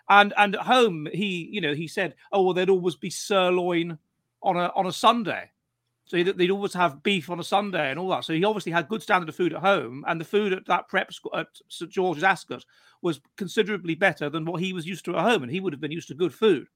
And 0.08 0.34
and 0.36 0.56
at 0.56 0.62
home, 0.62 1.06
he 1.12 1.48
you 1.52 1.60
know 1.60 1.74
he 1.74 1.86
said, 1.86 2.16
oh 2.32 2.42
well, 2.42 2.54
there'd 2.54 2.68
always 2.68 2.96
be 2.96 3.10
sirloin 3.10 3.96
on 4.42 4.56
a 4.56 4.72
on 4.74 4.86
a 4.86 4.92
Sunday 4.92 5.52
so 6.08 6.22
they'd 6.22 6.50
always 6.50 6.72
have 6.72 7.02
beef 7.02 7.28
on 7.28 7.38
a 7.38 7.44
Sunday 7.44 7.90
and 7.90 7.98
all 7.98 8.08
that. 8.08 8.24
So 8.24 8.32
he 8.32 8.42
obviously 8.42 8.72
had 8.72 8.88
good 8.88 9.02
standard 9.02 9.28
of 9.28 9.36
food 9.36 9.52
at 9.52 9.60
home, 9.60 10.04
and 10.08 10.18
the 10.18 10.24
food 10.24 10.54
at 10.54 10.66
that 10.66 10.88
prep 10.88 11.12
school 11.12 11.36
at 11.36 11.48
St 11.68 11.90
George's 11.90 12.24
Ascot 12.24 12.64
was 13.02 13.20
considerably 13.36 13.94
better 13.94 14.30
than 14.30 14.46
what 14.46 14.62
he 14.62 14.72
was 14.72 14.86
used 14.86 15.04
to 15.04 15.16
at 15.16 15.22
home, 15.22 15.42
and 15.42 15.52
he 15.52 15.60
would 15.60 15.72
have 15.72 15.82
been 15.82 15.92
used 15.92 16.08
to 16.08 16.14
good 16.14 16.34
food. 16.34 16.66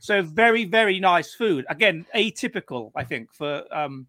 So 0.00 0.22
very, 0.22 0.64
very 0.64 0.98
nice 0.98 1.34
food. 1.34 1.66
Again, 1.68 2.04
atypical, 2.16 2.90
I 2.96 3.04
think, 3.04 3.32
for 3.32 3.62
um, 3.74 4.06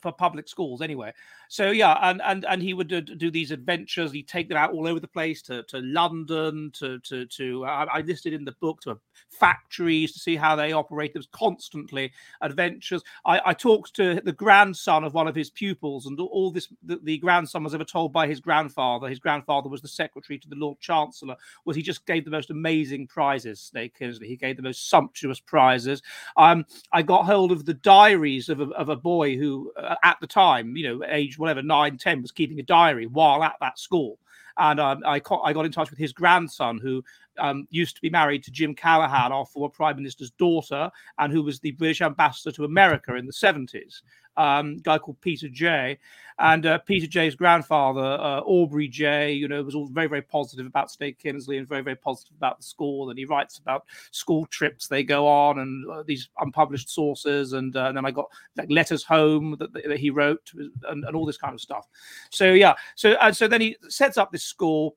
for 0.00 0.12
public 0.12 0.48
schools 0.48 0.82
anyway. 0.82 1.12
So 1.48 1.70
yeah, 1.70 1.98
and 2.02 2.20
and 2.22 2.44
and 2.46 2.62
he 2.62 2.74
would 2.74 2.88
do, 2.88 3.30
these 3.30 3.50
adventures. 3.50 4.12
He'd 4.12 4.28
take 4.28 4.48
them 4.48 4.58
out 4.58 4.72
all 4.72 4.86
over 4.86 5.00
the 5.00 5.08
place 5.08 5.42
to 5.42 5.62
to 5.64 5.80
London, 5.80 6.70
to 6.74 6.98
to 7.00 7.26
to. 7.26 7.64
I, 7.64 7.84
I 7.84 8.00
listed 8.00 8.32
in 8.32 8.44
the 8.44 8.52
book 8.60 8.80
to 8.82 8.98
factories 9.28 10.12
to 10.12 10.18
see 10.18 10.36
how 10.36 10.56
they 10.56 10.72
operate. 10.72 11.12
There 11.12 11.20
was 11.20 11.28
constantly 11.32 12.12
adventures. 12.40 13.02
I, 13.24 13.40
I 13.46 13.54
talked 13.54 13.94
to 13.96 14.20
the 14.24 14.32
grandson 14.32 15.04
of 15.04 15.14
one 15.14 15.28
of 15.28 15.34
his 15.34 15.50
pupils, 15.50 16.06
and 16.06 16.18
all 16.20 16.50
this 16.50 16.68
the, 16.82 16.98
the, 17.02 17.18
grandson 17.18 17.64
was 17.64 17.74
ever 17.74 17.84
told 17.84 18.12
by 18.12 18.26
his 18.26 18.40
grandfather. 18.40 19.08
His 19.08 19.18
grandfather 19.18 19.68
was 19.68 19.82
the 19.82 19.88
secretary 19.88 20.38
to 20.38 20.48
the 20.48 20.56
Lord 20.56 20.78
Chancellor. 20.80 21.36
Was 21.64 21.76
he 21.76 21.82
just 21.82 22.06
gave 22.06 22.24
the 22.24 22.30
most 22.30 22.50
amazing 22.50 23.06
prizes? 23.06 23.70
Sneyd 23.72 23.92
Kynnersley. 23.98 24.26
He 24.26 24.36
gave 24.36 24.56
the 24.56 24.62
most 24.62 24.88
sumptuous 24.88 25.40
prizes. 25.40 26.02
Um, 26.36 26.64
I 26.92 27.02
got 27.02 27.24
hold 27.24 27.52
of 27.52 27.64
the 27.64 27.74
diaries 27.74 28.48
of 28.48 28.60
a, 28.60 28.64
of 28.70 28.88
a 28.88 28.96
boy 28.96 29.36
who, 29.36 29.53
uh, 29.76 29.96
at 30.02 30.18
the 30.20 30.26
time, 30.26 30.76
you 30.76 30.88
know, 30.88 31.06
age 31.08 31.38
whatever 31.38 31.62
nine, 31.62 31.98
ten, 31.98 32.22
was 32.22 32.32
keeping 32.32 32.60
a 32.60 32.62
diary 32.62 33.06
while 33.06 33.42
at 33.42 33.56
that 33.60 33.78
school 33.78 34.18
and 34.56 34.80
um, 34.80 35.02
I, 35.04 35.20
I 35.42 35.52
got 35.52 35.64
in 35.64 35.72
touch 35.72 35.90
with 35.90 35.98
his 35.98 36.12
grandson, 36.12 36.78
who 36.78 37.02
um, 37.38 37.66
used 37.70 37.96
to 37.96 38.02
be 38.02 38.10
married 38.10 38.44
to 38.44 38.50
Jim 38.50 38.74
Callaghan, 38.74 39.32
our 39.32 39.46
former 39.46 39.68
prime 39.68 39.96
minister's 39.96 40.30
daughter, 40.32 40.90
and 41.18 41.32
who 41.32 41.42
was 41.42 41.60
the 41.60 41.72
British 41.72 42.02
ambassador 42.02 42.52
to 42.52 42.64
America 42.64 43.16
in 43.16 43.26
the 43.26 43.32
70s. 43.32 44.02
Um, 44.36 44.78
guy 44.78 44.98
called 44.98 45.20
Peter 45.20 45.48
Jay, 45.48 45.98
and 46.38 46.66
uh, 46.66 46.78
Peter 46.78 47.06
Jay's 47.06 47.36
grandfather, 47.36 48.00
uh, 48.00 48.40
Aubrey 48.40 48.88
Jay, 48.88 49.32
you 49.32 49.46
know, 49.46 49.62
was 49.62 49.76
all 49.76 49.86
very, 49.86 50.08
very 50.08 50.22
positive 50.22 50.66
about 50.66 50.88
Sneyd 50.88 51.16
Kynnersley 51.18 51.58
and 51.58 51.68
very, 51.68 51.82
very 51.82 51.96
positive 51.96 52.36
about 52.36 52.58
the 52.58 52.64
school. 52.64 53.10
And 53.10 53.18
he 53.18 53.24
writes 53.24 53.58
about 53.58 53.84
school 54.10 54.44
trips 54.46 54.88
they 54.88 55.04
go 55.04 55.28
on 55.28 55.60
and 55.60 55.88
uh, 55.88 56.02
these 56.02 56.28
unpublished 56.40 56.90
sources. 56.90 57.52
And, 57.52 57.76
uh, 57.76 57.86
and, 57.86 57.96
then 57.96 58.04
I 58.04 58.10
got 58.10 58.26
like 58.56 58.70
letters 58.70 59.04
home 59.04 59.56
that, 59.60 59.72
that 59.72 59.98
he 59.98 60.10
wrote 60.10 60.50
and, 60.88 61.04
and, 61.04 61.14
all 61.14 61.24
this 61.24 61.36
kind 61.36 61.54
of 61.54 61.60
stuff. 61.60 61.86
So 62.30 62.52
yeah, 62.52 62.74
so 62.96 63.16
so 63.30 63.46
then 63.46 63.60
he 63.60 63.76
sets 63.88 64.18
up 64.18 64.32
this 64.32 64.42
school 64.42 64.96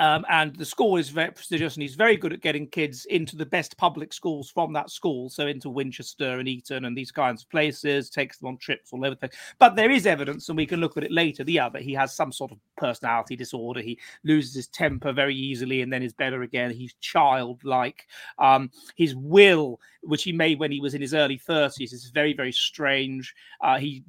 um, 0.00 0.24
and 0.28 0.56
the 0.56 0.64
school 0.64 0.96
is 0.96 1.08
very 1.08 1.30
prestigious, 1.30 1.74
and 1.74 1.82
he's 1.82 1.94
very 1.94 2.16
good 2.16 2.32
at 2.32 2.40
getting 2.40 2.66
kids 2.66 3.04
into 3.06 3.36
the 3.36 3.46
best 3.46 3.76
public 3.76 4.12
schools 4.12 4.50
from 4.50 4.72
that 4.72 4.90
school. 4.90 5.30
So 5.30 5.46
into 5.46 5.70
Winchester 5.70 6.38
and 6.38 6.48
Eton 6.48 6.84
and 6.84 6.96
these 6.96 7.12
kinds 7.12 7.42
of 7.42 7.50
places, 7.50 8.10
takes 8.10 8.38
them 8.38 8.48
on 8.48 8.56
trips 8.56 8.92
all 8.92 9.04
over 9.04 9.10
the 9.10 9.16
place. 9.16 9.38
But 9.58 9.76
there 9.76 9.90
is 9.90 10.06
evidence, 10.06 10.48
and 10.48 10.56
we 10.56 10.66
can 10.66 10.80
look 10.80 10.96
at 10.96 11.04
it 11.04 11.12
later. 11.12 11.44
The 11.44 11.60
other, 11.60 11.78
he 11.78 11.92
has 11.94 12.14
some 12.14 12.32
sort 12.32 12.50
of 12.50 12.58
personality 12.76 13.36
disorder. 13.36 13.80
He 13.80 13.98
loses 14.24 14.54
his 14.54 14.66
temper 14.68 15.12
very 15.12 15.36
easily, 15.36 15.82
and 15.82 15.92
then 15.92 16.02
is 16.02 16.12
better 16.12 16.42
again. 16.42 16.72
He's 16.72 16.94
childlike. 17.00 18.06
Um, 18.38 18.70
his 18.96 19.14
will, 19.14 19.80
which 20.06 20.22
he 20.22 20.32
made 20.32 20.58
when 20.58 20.70
he 20.70 20.80
was 20.80 20.94
in 20.94 21.00
his 21.00 21.14
early 21.14 21.38
thirties, 21.38 21.92
is 21.92 22.10
very, 22.10 22.32
very 22.32 22.52
strange. 22.52 23.34
Uh, 23.60 23.78
he 23.78 24.04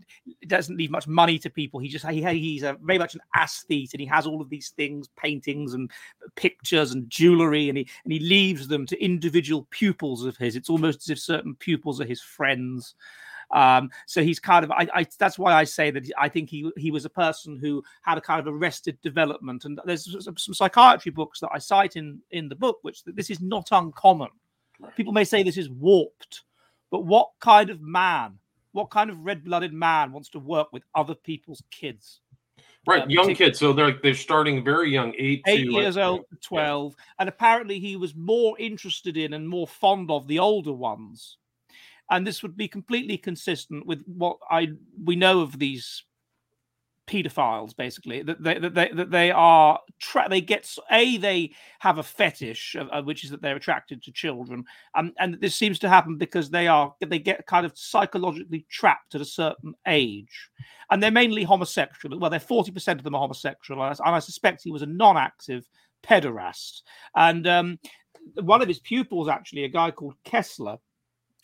doesn't 0.47 0.77
leave 0.77 0.91
much 0.91 1.07
money 1.07 1.39
to 1.39 1.49
people. 1.49 1.79
He 1.79 1.87
just 1.87 2.07
he, 2.07 2.23
he's 2.23 2.63
a, 2.63 2.77
very 2.81 2.99
much 2.99 3.15
an 3.15 3.21
aesthete, 3.35 3.93
and 3.93 4.01
he 4.01 4.07
has 4.07 4.25
all 4.25 4.41
of 4.41 4.49
these 4.49 4.69
things, 4.69 5.09
paintings 5.15 5.73
and 5.73 5.91
pictures 6.35 6.91
and 6.91 7.09
jewelry, 7.09 7.69
and 7.69 7.77
he 7.77 7.87
and 8.03 8.13
he 8.13 8.19
leaves 8.19 8.67
them 8.67 8.85
to 8.87 9.03
individual 9.03 9.67
pupils 9.69 10.25
of 10.25 10.37
his. 10.37 10.55
It's 10.55 10.69
almost 10.69 10.99
as 11.03 11.09
if 11.09 11.19
certain 11.19 11.55
pupils 11.55 12.01
are 12.01 12.05
his 12.05 12.21
friends. 12.21 12.95
Um, 13.51 13.91
so 14.07 14.23
he's 14.23 14.39
kind 14.39 14.65
of 14.65 14.71
I, 14.71 14.87
I, 14.93 15.07
that's 15.19 15.37
why 15.37 15.53
I 15.53 15.65
say 15.65 15.91
that 15.91 16.11
I 16.17 16.29
think 16.29 16.49
he 16.49 16.71
he 16.77 16.89
was 16.89 17.05
a 17.05 17.09
person 17.09 17.57
who 17.57 17.83
had 18.01 18.17
a 18.17 18.21
kind 18.21 18.39
of 18.39 18.53
arrested 18.53 18.97
development. 19.01 19.65
And 19.65 19.79
there's 19.85 20.23
some 20.23 20.35
psychiatry 20.35 21.11
books 21.11 21.39
that 21.41 21.51
I 21.53 21.59
cite 21.59 21.95
in 21.95 22.19
in 22.31 22.49
the 22.49 22.55
book, 22.55 22.79
which 22.81 23.03
this 23.03 23.29
is 23.29 23.41
not 23.41 23.67
uncommon. 23.71 24.29
People 24.95 25.13
may 25.13 25.23
say 25.23 25.43
this 25.43 25.57
is 25.57 25.69
warped, 25.69 26.43
but 26.91 27.05
what 27.05 27.29
kind 27.39 27.69
of 27.69 27.81
man, 27.81 28.37
what 28.71 28.89
kind 28.89 29.09
of 29.09 29.19
red-blooded 29.19 29.73
man 29.73 30.11
wants 30.11 30.29
to 30.29 30.39
work 30.39 30.67
with 30.71 30.83
other 30.93 31.15
people's 31.15 31.63
kids? 31.71 32.21
Right, 32.87 33.03
uh, 33.03 33.07
young 33.07 33.33
kids. 33.33 33.57
So 33.57 33.73
they're 33.73 33.97
they're 34.03 34.13
starting 34.13 34.63
very 34.63 34.91
young, 34.91 35.13
eight, 35.17 35.41
eight 35.47 35.71
years 35.71 35.95
like, 35.95 36.05
old, 36.05 36.25
twelve, 36.41 36.95
yeah. 36.97 37.03
and 37.19 37.29
apparently 37.29 37.79
he 37.79 37.95
was 37.95 38.13
more 38.15 38.55
interested 38.59 39.17
in 39.17 39.33
and 39.33 39.49
more 39.49 39.65
fond 39.67 40.11
of 40.11 40.27
the 40.27 40.37
older 40.37 40.71
ones, 40.73 41.37
and 42.11 42.27
this 42.27 42.43
would 42.43 42.55
be 42.55 42.67
completely 42.67 43.17
consistent 43.17 43.87
with 43.87 44.03
what 44.05 44.37
I 44.51 44.67
we 45.03 45.15
know 45.15 45.41
of 45.41 45.57
these 45.57 46.03
pedophiles 47.07 47.75
basically 47.75 48.23
that 48.23 48.41
they 48.41 48.57
that 48.57 48.73
they, 48.73 48.89
that 48.89 49.11
they 49.11 49.29
are 49.31 49.79
tra- 49.99 50.27
they 50.29 50.41
get 50.41 50.67
a 50.91 51.17
they 51.17 51.51
have 51.79 51.99
a 51.99 52.03
fetish 52.03 52.75
uh, 52.75 53.01
which 53.03 53.23
is 53.23 53.29
that 53.29 53.41
they're 53.41 53.55
attracted 53.55 54.01
to 54.01 54.11
children 54.11 54.63
um, 54.95 55.13
and 55.19 55.39
this 55.39 55.55
seems 55.55 55.77
to 55.77 55.89
happen 55.89 56.17
because 56.17 56.49
they 56.49 56.67
are 56.67 56.93
they 57.05 57.19
get 57.19 57.45
kind 57.45 57.65
of 57.65 57.77
psychologically 57.77 58.65
trapped 58.69 59.15
at 59.15 59.21
a 59.21 59.25
certain 59.25 59.73
age. 59.87 60.49
And 60.89 61.01
they're 61.01 61.11
mainly 61.11 61.43
homosexual 61.43 62.17
well 62.19 62.29
they're 62.29 62.39
40% 62.39 62.93
of 62.93 63.03
them 63.03 63.15
are 63.15 63.21
homosexual 63.21 63.83
and 63.83 63.99
I, 64.03 64.19
suspect 64.19 64.63
he 64.63 64.71
was 64.71 64.81
a 64.81 64.87
non-active 64.87 65.67
pederast. 66.03 66.81
And 67.15 67.45
um, 67.47 67.79
one 68.35 68.61
of 68.61 68.67
his 68.67 68.79
pupils 68.79 69.27
actually 69.27 69.63
a 69.63 69.69
guy 69.69 69.91
called 69.91 70.15
Kessler 70.23 70.77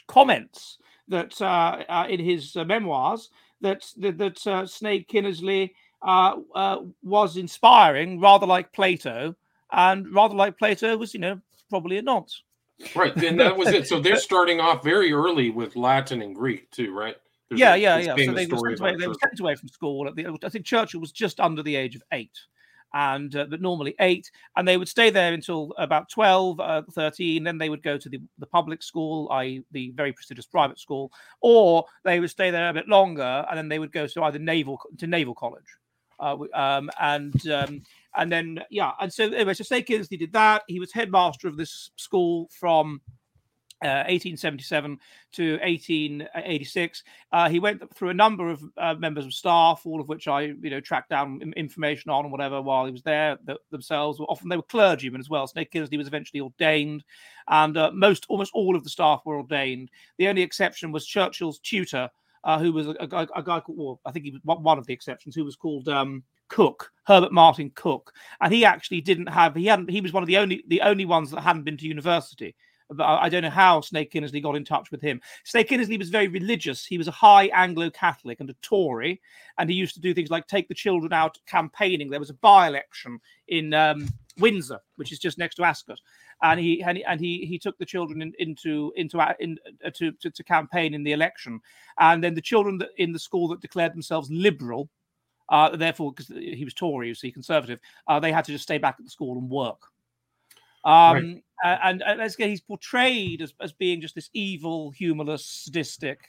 comments 0.07 0.77
that 1.07 1.39
uh, 1.41 1.83
uh, 1.87 2.07
in 2.09 2.19
his 2.19 2.55
memoirs 2.55 3.29
that 3.61 3.85
that, 3.97 4.17
that 4.17 4.47
uh, 4.47 4.63
Sneyd 4.63 5.07
Kynnersley 5.07 5.71
uh, 6.01 6.37
uh, 6.55 6.77
was 7.03 7.37
inspiring, 7.37 8.19
rather 8.19 8.45
like 8.45 8.73
Plato, 8.73 9.35
and 9.71 10.13
rather 10.13 10.35
like 10.35 10.57
Plato 10.57 10.97
was, 10.97 11.13
you 11.13 11.19
know, 11.19 11.39
probably 11.69 11.97
a 11.97 12.01
nonce. 12.01 12.43
Right, 12.95 13.15
and 13.15 13.39
that 13.39 13.55
was 13.55 13.69
it. 13.69 13.87
So 13.87 13.99
they're 13.99 14.15
starting 14.15 14.59
off 14.59 14.83
very 14.83 15.13
early 15.13 15.51
with 15.51 15.75
Latin 15.75 16.21
and 16.21 16.35
Greek 16.35 16.71
too, 16.71 16.93
right? 16.95 17.15
There's 17.49 17.59
yeah, 17.59 17.75
a, 17.75 17.77
yeah, 17.77 17.97
yeah. 17.97 18.15
So 18.25 18.33
they 18.33 18.47
were, 18.47 18.57
sent 18.57 18.79
away, 18.79 18.95
they 18.95 19.07
were 19.07 19.15
sent 19.21 19.39
away 19.39 19.55
from 19.55 19.69
school. 19.69 20.07
At 20.07 20.15
the, 20.15 20.25
I 20.43 20.49
think 20.49 20.65
Churchill 20.65 20.99
was 20.99 21.11
just 21.11 21.39
under 21.39 21.61
the 21.61 21.75
age 21.75 21.95
of 21.95 22.01
eight 22.11 22.31
and 22.93 23.35
uh, 23.35 23.45
but 23.49 23.61
normally 23.61 23.95
eight 23.99 24.29
and 24.55 24.67
they 24.67 24.77
would 24.77 24.87
stay 24.87 25.09
there 25.09 25.33
until 25.33 25.73
about 25.77 26.09
12 26.09 26.59
uh, 26.59 26.81
13 26.91 27.43
then 27.43 27.57
they 27.57 27.69
would 27.69 27.83
go 27.83 27.97
to 27.97 28.09
the, 28.09 28.19
the 28.39 28.45
public 28.45 28.83
school 28.83 29.27
i 29.31 29.61
the 29.71 29.91
very 29.95 30.11
prestigious 30.11 30.45
private 30.45 30.79
school 30.79 31.11
or 31.41 31.85
they 32.03 32.19
would 32.19 32.29
stay 32.29 32.51
there 32.51 32.69
a 32.69 32.73
bit 32.73 32.87
longer 32.87 33.45
and 33.49 33.57
then 33.57 33.69
they 33.69 33.79
would 33.79 33.91
go 33.91 34.07
to 34.07 34.23
either 34.23 34.39
naval 34.39 34.79
to 34.97 35.07
naval 35.07 35.35
college 35.35 35.63
uh, 36.21 36.37
um, 36.53 36.89
and 36.99 37.47
um, 37.49 37.81
and 38.15 38.31
then 38.31 38.59
yeah 38.69 38.91
and 38.99 39.11
so 39.11 39.25
anyway 39.25 39.53
so 39.53 39.63
Sneyd 39.63 39.87
Kynnersley 39.87 40.19
did 40.19 40.33
that. 40.33 40.61
He 40.67 40.79
was 40.79 40.91
headmaster 40.91 41.47
of 41.47 41.57
this 41.57 41.89
school 41.95 42.47
from 42.51 43.01
1877 43.81 44.91
uh, 44.91 44.95
to 45.33 45.51
1886. 45.59 47.03
Uh, 47.31 47.49
he 47.49 47.59
went 47.59 47.93
through 47.95 48.09
a 48.09 48.13
number 48.13 48.49
of 48.49 48.63
uh, 48.77 48.93
members 48.95 49.25
of 49.25 49.33
staff, 49.33 49.81
all 49.85 49.99
of 49.99 50.07
which 50.07 50.27
I, 50.27 50.41
you 50.41 50.69
know, 50.69 50.79
tracked 50.79 51.09
down 51.09 51.53
information 51.55 52.11
on 52.11 52.31
whatever 52.31 52.61
while 52.61 52.85
he 52.85 52.91
was 52.91 53.03
there. 53.03 53.37
The, 53.45 53.57
themselves, 53.71 54.19
often 54.19 54.49
they 54.49 54.57
were 54.57 54.63
clergymen 54.63 55.19
as 55.19 55.29
well. 55.29 55.47
Sneyd 55.47 55.71
Kynnersley 55.71 55.97
was 55.97 56.07
eventually 56.07 56.41
ordained, 56.41 57.03
and 57.47 57.77
uh, 57.77 57.91
most, 57.93 58.25
almost 58.29 58.51
all 58.53 58.75
of 58.75 58.83
the 58.83 58.89
staff 58.89 59.21
were 59.25 59.37
ordained. 59.37 59.89
The 60.17 60.27
only 60.27 60.43
exception 60.43 60.91
was 60.91 61.05
Churchill's 61.05 61.59
tutor, 61.59 62.09
uh, 62.43 62.59
who 62.59 62.71
was 62.71 62.87
a, 62.87 62.95
a, 62.99 63.07
guy, 63.07 63.27
a, 63.35 63.43
guy 63.43 63.59
called, 63.59 63.77
well, 63.77 63.99
I 64.05 64.11
think 64.11 64.25
he 64.25 64.31
was 64.31 64.41
one 64.43 64.77
of 64.77 64.85
the 64.85 64.93
exceptions, 64.93 65.35
who 65.35 65.45
was 65.45 65.55
called 65.55 65.87
um, 65.89 66.23
Cook, 66.49 66.91
Herbert 67.05 67.31
Martin 67.31 67.71
Cook, 67.73 68.13
and 68.41 68.53
he 68.53 68.65
actually 68.65 69.01
didn't 69.01 69.27
have, 69.27 69.55
he 69.55 69.65
hadn't, 69.65 69.89
he 69.89 70.01
was 70.01 70.13
one 70.13 70.23
of 70.23 70.27
the 70.27 70.37
only, 70.37 70.63
the 70.67 70.81
only 70.81 71.05
ones 71.05 71.31
that 71.31 71.41
hadn't 71.41 71.63
been 71.63 71.77
to 71.77 71.87
university 71.87 72.55
I 72.99 73.29
don't 73.29 73.43
know 73.43 73.49
how 73.49 73.79
Sneyd 73.79 74.11
Kynnersley 74.11 74.43
got 74.43 74.55
in 74.55 74.65
touch 74.65 74.91
with 74.91 75.01
him. 75.01 75.21
Sneyd 75.45 75.67
Kynnersley 75.67 75.97
was 75.97 76.09
very 76.09 76.27
religious. 76.27 76.85
He 76.85 76.97
was 76.97 77.07
a 77.07 77.11
high 77.11 77.45
Anglo 77.53 77.89
Catholic 77.89 78.39
and 78.39 78.49
a 78.49 78.55
Tory, 78.61 79.21
and 79.57 79.69
he 79.69 79.75
used 79.75 79.95
to 79.95 80.01
do 80.01 80.13
things 80.13 80.29
like 80.29 80.47
take 80.47 80.67
the 80.67 80.73
children 80.73 81.13
out 81.13 81.37
campaigning. 81.45 82.09
There 82.09 82.19
was 82.19 82.29
a 82.29 82.35
by 82.35 82.67
election 82.67 83.19
in 83.47 83.73
um, 83.73 84.09
Windsor, 84.39 84.79
which 84.95 85.11
is 85.11 85.19
just 85.19 85.37
next 85.37 85.55
to 85.55 85.63
Ascot. 85.63 85.99
And 86.43 86.59
he 86.59 86.81
and 86.83 86.97
he, 86.97 87.05
and 87.05 87.19
he, 87.19 87.45
he 87.45 87.59
took 87.59 87.77
the 87.77 87.85
children 87.85 88.21
in, 88.21 88.33
into 88.39 88.91
into 88.95 89.19
uh, 89.19 89.33
in, 89.39 89.57
uh, 89.85 89.91
to, 89.91 90.11
to, 90.13 90.31
to 90.31 90.43
campaign 90.43 90.93
in 90.93 91.03
the 91.03 91.11
election, 91.11 91.59
and 91.99 92.23
then 92.23 92.33
the 92.33 92.41
children 92.41 92.79
that, 92.79 92.89
in 92.97 93.11
the 93.11 93.19
school 93.19 93.47
that 93.49 93.61
declared 93.61 93.93
themselves 93.93 94.29
liberal, 94.31 94.89
uh, 95.49 95.75
therefore 95.75 96.11
because 96.11 96.27
he 96.27 96.65
was 96.65 96.73
Tory, 96.73 97.09
you 97.09 97.15
see, 97.15 97.31
conservative, 97.31 97.79
uh, 98.07 98.19
they 98.19 98.31
had 98.31 98.45
to 98.45 98.51
just 98.51 98.63
stay 98.63 98.79
back 98.79 98.95
at 98.97 99.05
the 99.05 99.11
school 99.11 99.37
and 99.37 99.49
work. 99.49 99.90
Um, 100.83 101.13
right. 101.63 101.79
And, 101.83 102.01
and 102.01 102.19
let's 102.19 102.35
get 102.35 102.49
he's 102.49 102.61
portrayed 102.61 103.41
as, 103.41 103.53
as 103.61 103.71
being 103.71 104.01
just 104.01 104.15
this 104.15 104.29
evil, 104.33 104.89
humorless, 104.89 105.45
sadistic 105.45 106.19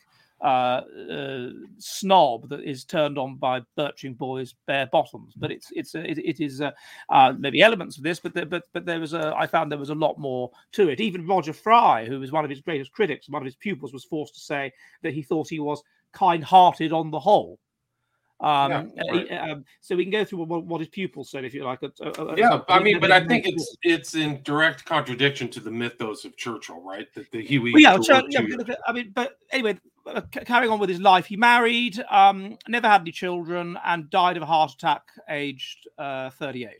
uh, 0.43 0.83
uh, 1.11 1.51
snob 1.79 2.49
that 2.49 2.61
is 2.65 2.85
turned 2.85 3.17
on 3.17 3.37
by 3.37 3.61
birching 3.79 4.17
boys' 4.19 4.55
bare 4.67 4.88
bottoms. 4.93 5.35
But 5.37 5.53
it's 5.53 5.69
it's 5.73 5.95
it, 5.95 6.19
it 6.19 6.41
is 6.41 6.61
uh, 6.61 6.73
uh, 7.09 7.33
maybe 7.38 7.62
elements 7.62 7.97
of 7.97 8.03
this, 8.03 8.21
but 8.21 8.35
there, 8.35 8.45
but 8.45 8.65
but 8.73 8.85
there 8.85 9.01
was 9.01 9.15
a 9.15 9.35
I 9.37 9.47
found 9.47 9.71
there 9.71 9.79
was 9.79 9.91
a 9.91 9.95
lot 9.95 10.19
more 10.19 10.51
to 10.73 10.88
it. 10.88 11.01
Even 11.01 11.27
Roger 11.27 11.53
Fry, 11.53 12.05
who 12.05 12.21
was 12.21 12.33
one 12.33 12.45
of 12.45 12.51
his 12.51 12.61
greatest 12.61 12.93
critics, 12.93 13.29
one 13.29 13.41
of 13.41 13.47
his 13.47 13.57
pupils, 13.57 13.93
was 13.93 14.05
forced 14.05 14.35
to 14.35 14.41
say 14.41 14.73
that 15.03 15.15
he 15.15 15.23
thought 15.23 15.49
he 15.49 15.61
was 15.61 15.83
kind-hearted 16.12 16.93
on 16.93 17.11
the 17.11 17.21
whole. 17.21 17.59
Um, 18.42 18.90
yeah, 18.96 19.12
right. 19.12 19.50
um, 19.50 19.64
so 19.81 19.94
we 19.94 20.05
can 20.05 20.11
go 20.11 20.24
through 20.24 20.44
what, 20.44 20.64
what 20.64 20.81
his 20.81 20.88
pupils 20.88 21.31
said, 21.31 21.44
if 21.44 21.55
you 21.55 21.62
like. 21.62 21.78
yeah, 22.37 22.61
I 22.68 22.81
mean, 22.81 22.98
but 22.98 23.12
I 23.12 23.24
think 23.24 23.46
it's 23.46 23.76
it's 23.83 24.14
in 24.16 24.42
direct 24.42 24.85
contradiction 24.85 25.48
to 25.50 25.61
the 25.61 25.70
mythos 25.70 26.24
of 26.24 26.37
Churchill, 26.37 26.81
right? 26.81 27.07
That 27.14 27.31
the 27.31 27.44
Huey. 27.44 27.72
Well, 27.72 27.81
yeah, 27.81 28.20
yeah, 28.28 28.74
I 28.87 28.92
mean, 28.92 29.12
but 29.14 29.38
anyway, 29.52 29.78
uh, 30.07 30.22
carrying 30.22 30.72
on 30.72 30.81
with 30.81 30.90
his 30.90 31.00
life, 31.00 31.26
he 31.26 31.37
married, 31.37 32.02
um, 32.11 32.59
never 32.66 32.88
had 32.88 33.02
any 33.02 33.12
children, 33.12 33.78
and 33.85 34.11
died 34.11 34.37
of 34.37 34.42
a 34.42 34.46
heart 34.46 34.72
attack 34.72 35.02
aged 35.28 35.88
uh, 35.98 36.31
38. 36.31 36.70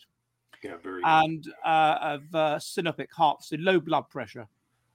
Yeah, 0.65 0.77
very. 0.83 1.03
And 1.05 1.47
uh, 1.65 1.99
of 2.01 2.35
uh, 2.35 2.57
synopic 2.57 3.13
heart, 3.13 3.45
so 3.45 3.57
low 3.61 3.79
blood 3.79 4.09
pressure, 4.11 4.49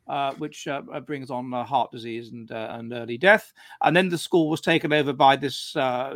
uh, 0.07 0.33
which 0.35 0.67
uh, 0.67 0.81
brings 1.05 1.29
on 1.29 1.51
heart 1.51 1.91
disease 1.91 2.31
and 2.31 2.49
and 2.51 2.93
early 2.93 3.17
death. 3.17 3.53
And 3.81 3.95
then 3.95 4.09
the 4.09 4.17
school 4.17 4.49
was 4.49 4.61
taken 4.61 4.93
over 4.93 5.13
by 5.13 5.35
this 5.35 5.75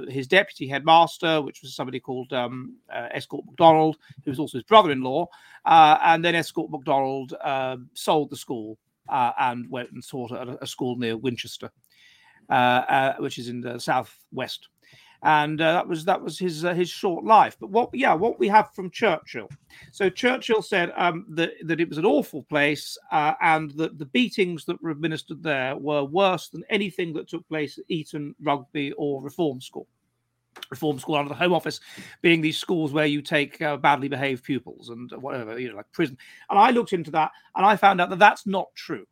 his 0.10 0.28
deputy 0.28 0.68
headmaster, 0.68 1.42
which 1.42 1.62
was 1.62 1.76
somebody 1.76 2.00
called 2.00 2.34
um, 2.34 2.76
Estcourt 2.94 3.46
MacDonald, 3.46 3.98
who 4.24 4.32
was 4.32 4.40
also 4.40 4.58
his 4.58 4.64
brother-in-law. 4.64 5.28
and 5.66 6.24
then 6.24 6.36
Estcourt 6.36 6.70
MacDonald 6.70 7.34
sold 7.94 8.30
the 8.30 8.38
school 8.38 8.78
and 9.10 9.70
went 9.70 9.92
and 9.92 10.08
taught 10.08 10.32
at 10.32 10.58
a, 10.62 10.68
school 10.68 10.96
near 10.98 11.18
Winchester. 11.18 11.72
Uh, 12.52 12.84
uh, 12.90 13.16
which 13.20 13.40
is 13.40 13.48
in 13.48 13.62
the 13.62 13.80
southwest. 13.80 14.68
And 15.24 15.62
uh, 15.62 15.74
that 15.74 15.88
was 15.88 16.06
that 16.06 16.22
was 16.22 16.40
his 16.40 16.62
his 16.62 16.90
short 16.90 17.24
life. 17.24 17.56
But 17.60 17.70
what 17.70 17.90
yeah, 17.94 18.14
what 18.14 18.40
we 18.40 18.48
have 18.48 18.74
from 18.74 18.90
Churchill. 18.90 19.50
So 19.92 20.10
Churchill 20.10 20.62
said 20.62 20.92
um, 20.96 21.26
that 21.30 21.52
that 21.66 21.80
it 21.80 21.90
was 21.90 22.00
an 22.00 22.06
awful 22.06 22.44
place, 22.44 22.98
and 23.12 23.72
that 23.72 24.00
the 24.00 24.06
beatings 24.06 24.66
that 24.66 24.82
were 24.82 24.90
administered 24.90 25.44
there 25.44 25.76
were 25.76 26.04
worse 26.04 26.50
than 26.50 26.64
anything 26.70 27.14
that 27.14 27.30
took 27.30 27.48
place 27.48 27.78
at 27.78 27.86
Eton, 27.88 28.36
Rugby, 28.42 28.94
or 28.94 29.22
Reform 29.22 29.62
School 29.62 29.88
reform 30.70 31.00
school 31.00 31.16
under 31.16 31.30
the 31.30 31.36
home 31.36 31.54
office 31.54 31.80
being 32.22 32.42
these 32.42 32.58
schools 32.58 32.92
where 32.92 33.06
you 33.06 33.22
take 33.22 33.62
uh, 33.62 33.78
badly 33.78 34.08
behaved 34.08 34.44
pupils 34.44 34.90
and 34.90 35.12
whatever 35.22 35.60
you 35.60 35.70
know 35.70 35.76
like 35.76 35.92
prison 35.92 36.18
and 36.50 36.60
i 36.60 36.70
looked 36.72 36.94
into 36.94 37.12
that 37.12 37.32
and 37.56 37.66
i 37.66 37.76
found 37.76 38.02
out 38.02 38.10
that 38.10 38.20
that's 38.20 38.46
not 38.46 38.68
true 38.76 39.06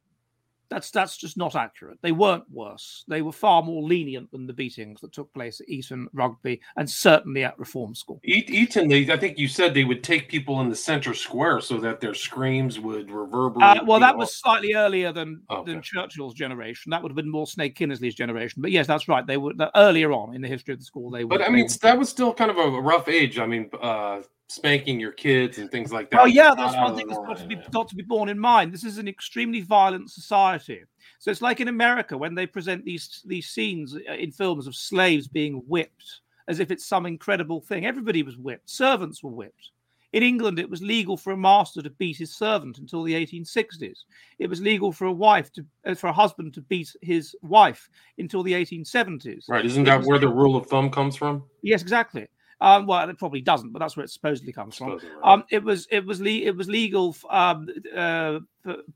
that's 0.69 0.91
that's 0.91 1.17
just 1.17 1.37
not 1.37 1.55
accurate. 1.55 1.97
They 2.01 2.11
weren't 2.11 2.43
worse. 2.51 3.03
They 3.07 3.21
were 3.21 3.31
far 3.31 3.63
more 3.63 3.81
lenient 3.83 4.31
than 4.31 4.47
the 4.47 4.53
beatings 4.53 5.01
that 5.01 5.11
took 5.11 5.33
place 5.33 5.59
at 5.59 5.69
Eton 5.69 6.07
Rugby 6.13 6.61
and 6.77 6.89
certainly 6.89 7.43
at 7.43 7.57
Reform 7.57 7.95
School. 7.95 8.19
Eton, 8.23 8.87
they, 8.87 9.11
I 9.11 9.17
think 9.17 9.37
you 9.37 9.47
said 9.47 9.73
they 9.73 9.83
would 9.83 10.03
take 10.03 10.29
people 10.29 10.61
in 10.61 10.69
the 10.69 10.75
center 10.75 11.13
square 11.13 11.59
so 11.61 11.77
that 11.77 11.99
their 11.99 12.13
screams 12.13 12.79
would 12.79 13.11
reverberate. 13.11 13.63
Uh, 13.63 13.83
well, 13.85 13.99
that 13.99 14.17
was 14.17 14.35
slightly 14.35 14.75
earlier 14.75 15.11
than 15.11 15.41
okay. 15.49 15.71
than 15.71 15.81
Churchill's 15.81 16.33
generation. 16.33 16.91
That 16.91 17.01
would 17.01 17.11
have 17.11 17.17
been 17.17 17.31
more 17.31 17.45
Sneyd 17.45 17.75
Kynnersley's 17.75 18.15
generation. 18.15 18.61
But 18.61 18.71
yes, 18.71 18.87
that's 18.87 19.07
right. 19.07 19.25
They 19.25 19.37
were 19.37 19.53
earlier 19.75 20.11
on 20.11 20.35
in 20.35 20.41
the 20.41 20.47
history 20.47 20.73
of 20.73 20.79
the 20.79 20.85
school. 20.85 21.09
They 21.09 21.23
were. 21.23 21.29
But 21.29 21.41
I 21.41 21.49
mean, 21.49 21.67
that 21.81 21.97
was 21.97 22.09
still 22.09 22.33
kind 22.33 22.51
of 22.51 22.57
a 22.57 22.81
rough 22.81 23.07
age. 23.07 23.39
I 23.39 23.45
mean. 23.45 23.69
Uh, 23.81 24.21
spanking 24.49 24.99
your 24.99 25.11
kids 25.11 25.59
and 25.59 25.71
things 25.71 25.93
like 25.93 26.09
that. 26.09 26.21
Oh 26.21 26.25
yeah, 26.25 26.53
that's 26.55 26.75
one 26.75 26.95
thing 26.95 27.07
that's 27.07 27.19
got 27.19 27.37
to 27.37 27.47
be 27.47 27.55
got 27.71 27.87
to 27.89 27.95
be 27.95 28.03
borne 28.03 28.29
in 28.29 28.39
mind. 28.39 28.73
This 28.73 28.83
is 28.83 28.97
an 28.97 29.07
extremely 29.07 29.61
violent 29.61 30.11
society. 30.11 30.81
So 31.19 31.31
it's 31.31 31.41
like 31.41 31.59
in 31.59 31.67
America 31.67 32.17
when 32.17 32.35
they 32.35 32.47
present 32.47 32.83
these 32.83 33.21
these 33.25 33.47
scenes 33.47 33.95
uh, 33.95 34.13
in 34.13 34.31
films 34.31 34.67
of 34.67 34.75
slaves 34.75 35.27
being 35.27 35.55
whipped 35.67 36.21
as 36.47 36.59
if 36.59 36.71
it's 36.71 36.85
some 36.85 37.05
incredible 37.05 37.61
thing. 37.61 37.85
Everybody 37.85 38.23
was 38.23 38.37
whipped. 38.37 38.69
Servants 38.69 39.23
were 39.23 39.29
whipped. 39.29 39.69
In 40.11 40.23
England, 40.23 40.57
it 40.57 40.67
was 40.67 40.81
legal 40.81 41.15
for 41.15 41.33
a 41.33 41.37
master 41.37 41.83
to 41.83 41.91
beat 41.91 42.17
his 42.17 42.35
servant 42.35 42.79
until 42.79 43.03
the 43.03 43.13
1860s. 43.13 43.99
It 44.39 44.49
was 44.49 44.59
legal 44.59 44.91
for 44.91 45.05
a 45.05 45.11
wife 45.11 45.53
to, 45.53 45.65
uh, 45.85 45.93
for 45.93 46.07
a 46.07 46.13
husband 46.13 46.55
to 46.55 46.61
beat 46.61 46.95
his 47.03 47.35
wife 47.43 47.87
until 48.17 48.41
the 48.41 48.53
1870s. 48.53 49.47
Right? 49.47 49.63
Isn't 49.63 49.83
that 49.83 50.03
where 50.05 50.17
the 50.17 50.27
rule 50.27 50.55
of 50.55 50.65
thumb 50.65 50.89
comes 50.89 51.15
from? 51.15 51.43
Yes, 51.61 51.83
exactly. 51.83 52.27
Um, 52.61 52.85
well, 52.87 53.07
it 53.09 53.17
probably 53.17 53.41
doesn't, 53.41 53.71
but 53.71 53.79
that's 53.79 53.95
where 53.95 54.03
it 54.03 54.09
supposedly 54.09 54.51
comes 54.51 54.75
from. 54.75 54.99
Um, 55.23 55.43
it 55.49 55.63
was 55.63 55.87
it 55.91 56.05
was 56.05 56.19
le- 56.19 56.29
it 56.29 56.55
was 56.55 56.67
legal. 56.67 57.15
Um, 57.29 57.69
uh, 57.95 58.39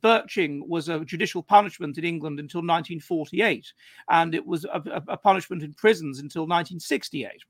birching 0.04 0.68
was 0.68 0.90
a 0.90 1.00
judicial 1.06 1.42
punishment 1.42 1.98
in 1.98 2.04
England 2.04 2.40
until 2.40 2.60
1948, 2.60 3.72
and 4.10 4.36
it 4.36 4.46
was 4.46 4.66
a, 4.66 5.02
a 5.08 5.18
punishment 5.18 5.64
in 5.64 5.74
prisons 5.74 6.20
until 6.20 6.44
1968. 6.44 7.42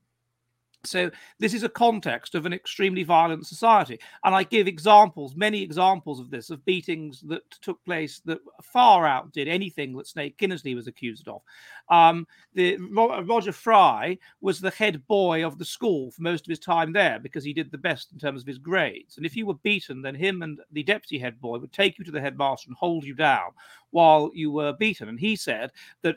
So 0.86 1.10
this 1.38 1.54
is 1.54 1.62
a 1.62 1.68
context 1.68 2.34
of 2.34 2.46
an 2.46 2.52
extremely 2.52 3.02
violent 3.02 3.46
society, 3.46 3.98
and 4.24 4.34
I 4.34 4.42
give 4.42 4.66
examples, 4.66 5.34
many 5.36 5.62
examples 5.62 6.20
of 6.20 6.30
this, 6.30 6.50
of 6.50 6.64
beatings 6.64 7.20
that 7.22 7.48
took 7.62 7.84
place 7.84 8.20
that 8.26 8.38
far 8.62 9.06
outdid 9.06 9.48
anything 9.48 9.96
that 9.96 10.06
Sneyd 10.06 10.36
Kynnersley 10.36 10.74
was 10.74 10.86
accused 10.86 11.28
of. 11.28 11.42
Um, 11.88 12.26
the 12.54 12.76
Roger 12.76 13.52
Fry 13.52 14.18
was 14.40 14.60
the 14.60 14.70
head 14.70 15.06
boy 15.06 15.46
of 15.46 15.58
the 15.58 15.64
school 15.64 16.10
for 16.10 16.22
most 16.22 16.46
of 16.46 16.50
his 16.50 16.58
time 16.58 16.92
there 16.92 17.18
because 17.18 17.44
he 17.44 17.52
did 17.52 17.70
the 17.70 17.78
best 17.78 18.12
in 18.12 18.18
terms 18.18 18.40
of 18.40 18.46
his 18.46 18.58
grades. 18.58 19.16
And 19.16 19.26
if 19.26 19.36
you 19.36 19.46
were 19.46 19.54
beaten, 19.54 20.02
then 20.02 20.14
him 20.14 20.42
and 20.42 20.60
the 20.72 20.82
deputy 20.82 21.18
head 21.18 21.40
boy 21.40 21.58
would 21.58 21.72
take 21.72 21.98
you 21.98 22.04
to 22.04 22.10
the 22.10 22.20
headmaster 22.20 22.68
and 22.68 22.76
hold 22.76 23.04
you 23.04 23.14
down 23.14 23.50
while 23.94 24.28
you 24.34 24.50
were 24.50 24.72
beaten. 24.72 25.08
And 25.08 25.20
he 25.20 25.36
said 25.36 25.70
that 26.02 26.16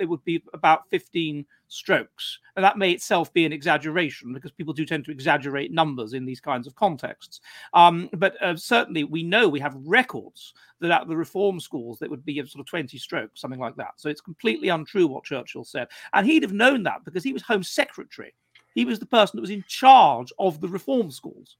it 0.00 0.08
would 0.08 0.24
be 0.24 0.42
about 0.54 0.88
15 0.88 1.44
strokes. 1.68 2.38
And 2.56 2.64
that 2.64 2.78
may 2.78 2.92
itself 2.92 3.30
be 3.34 3.44
an 3.44 3.52
exaggeration 3.52 4.32
because 4.32 4.50
people 4.50 4.72
do 4.72 4.86
tend 4.86 5.04
to 5.04 5.10
exaggerate 5.10 5.70
numbers 5.70 6.14
in 6.14 6.24
these 6.24 6.40
kinds 6.40 6.66
of 6.66 6.74
contexts. 6.74 7.42
Um, 7.74 8.08
but 8.14 8.42
uh, 8.42 8.56
certainly 8.56 9.04
we 9.04 9.22
know 9.22 9.46
we 9.46 9.60
have 9.60 9.76
records 9.84 10.54
that 10.80 10.90
at 10.90 11.06
the 11.06 11.16
reform 11.16 11.60
schools 11.60 11.98
that 11.98 12.08
would 12.08 12.24
be 12.24 12.36
sort 12.46 12.60
of 12.60 12.66
20 12.66 12.96
strokes, 12.96 13.42
something 13.42 13.60
like 13.60 13.76
that. 13.76 13.92
So 13.96 14.08
it's 14.08 14.22
completely 14.22 14.70
untrue 14.70 15.06
what 15.06 15.24
Churchill 15.24 15.64
said. 15.64 15.88
And 16.14 16.26
he'd 16.26 16.42
have 16.42 16.54
known 16.54 16.82
that 16.84 17.04
because 17.04 17.24
he 17.24 17.34
was 17.34 17.42
Home 17.42 17.62
Secretary. 17.62 18.32
He 18.74 18.86
was 18.86 18.98
the 18.98 19.06
person 19.06 19.36
that 19.36 19.42
was 19.42 19.50
in 19.50 19.64
charge 19.68 20.32
of 20.38 20.62
the 20.62 20.68
reform 20.68 21.10
schools. 21.10 21.58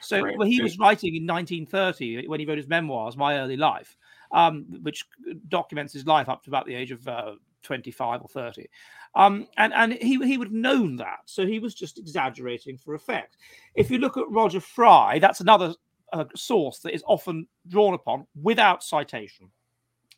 So 0.00 0.20
right. 0.20 0.36
he 0.46 0.62
was 0.62 0.78
writing 0.78 1.16
in 1.16 1.26
1930 1.26 2.28
when 2.28 2.38
he 2.38 2.46
wrote 2.46 2.58
his 2.58 2.68
memoirs, 2.68 3.16
My 3.16 3.38
Early 3.38 3.56
Life 3.56 3.96
um, 4.32 4.66
which 4.82 5.04
documents 5.48 5.92
his 5.92 6.06
life 6.06 6.28
up 6.28 6.42
to 6.44 6.50
about 6.50 6.66
the 6.66 6.74
age 6.74 6.90
of 6.90 7.06
uh, 7.08 7.32
25 7.62 8.22
or 8.22 8.28
30. 8.28 8.66
Um, 9.14 9.48
and 9.56 9.72
and 9.72 9.94
he, 9.94 10.24
he 10.24 10.38
would 10.38 10.48
have 10.48 10.52
known 10.52 10.96
that. 10.96 11.18
So 11.26 11.46
he 11.46 11.58
was 11.58 11.74
just 11.74 11.98
exaggerating 11.98 12.78
for 12.78 12.94
effect. 12.94 13.36
If 13.74 13.90
you 13.90 13.98
look 13.98 14.16
at 14.16 14.30
Roger 14.30 14.60
Fry, 14.60 15.18
that's 15.18 15.40
another 15.40 15.74
uh, 16.12 16.24
source 16.36 16.78
that 16.80 16.94
is 16.94 17.02
often 17.06 17.46
drawn 17.68 17.94
upon 17.94 18.26
without 18.40 18.84
citation. 18.84 19.50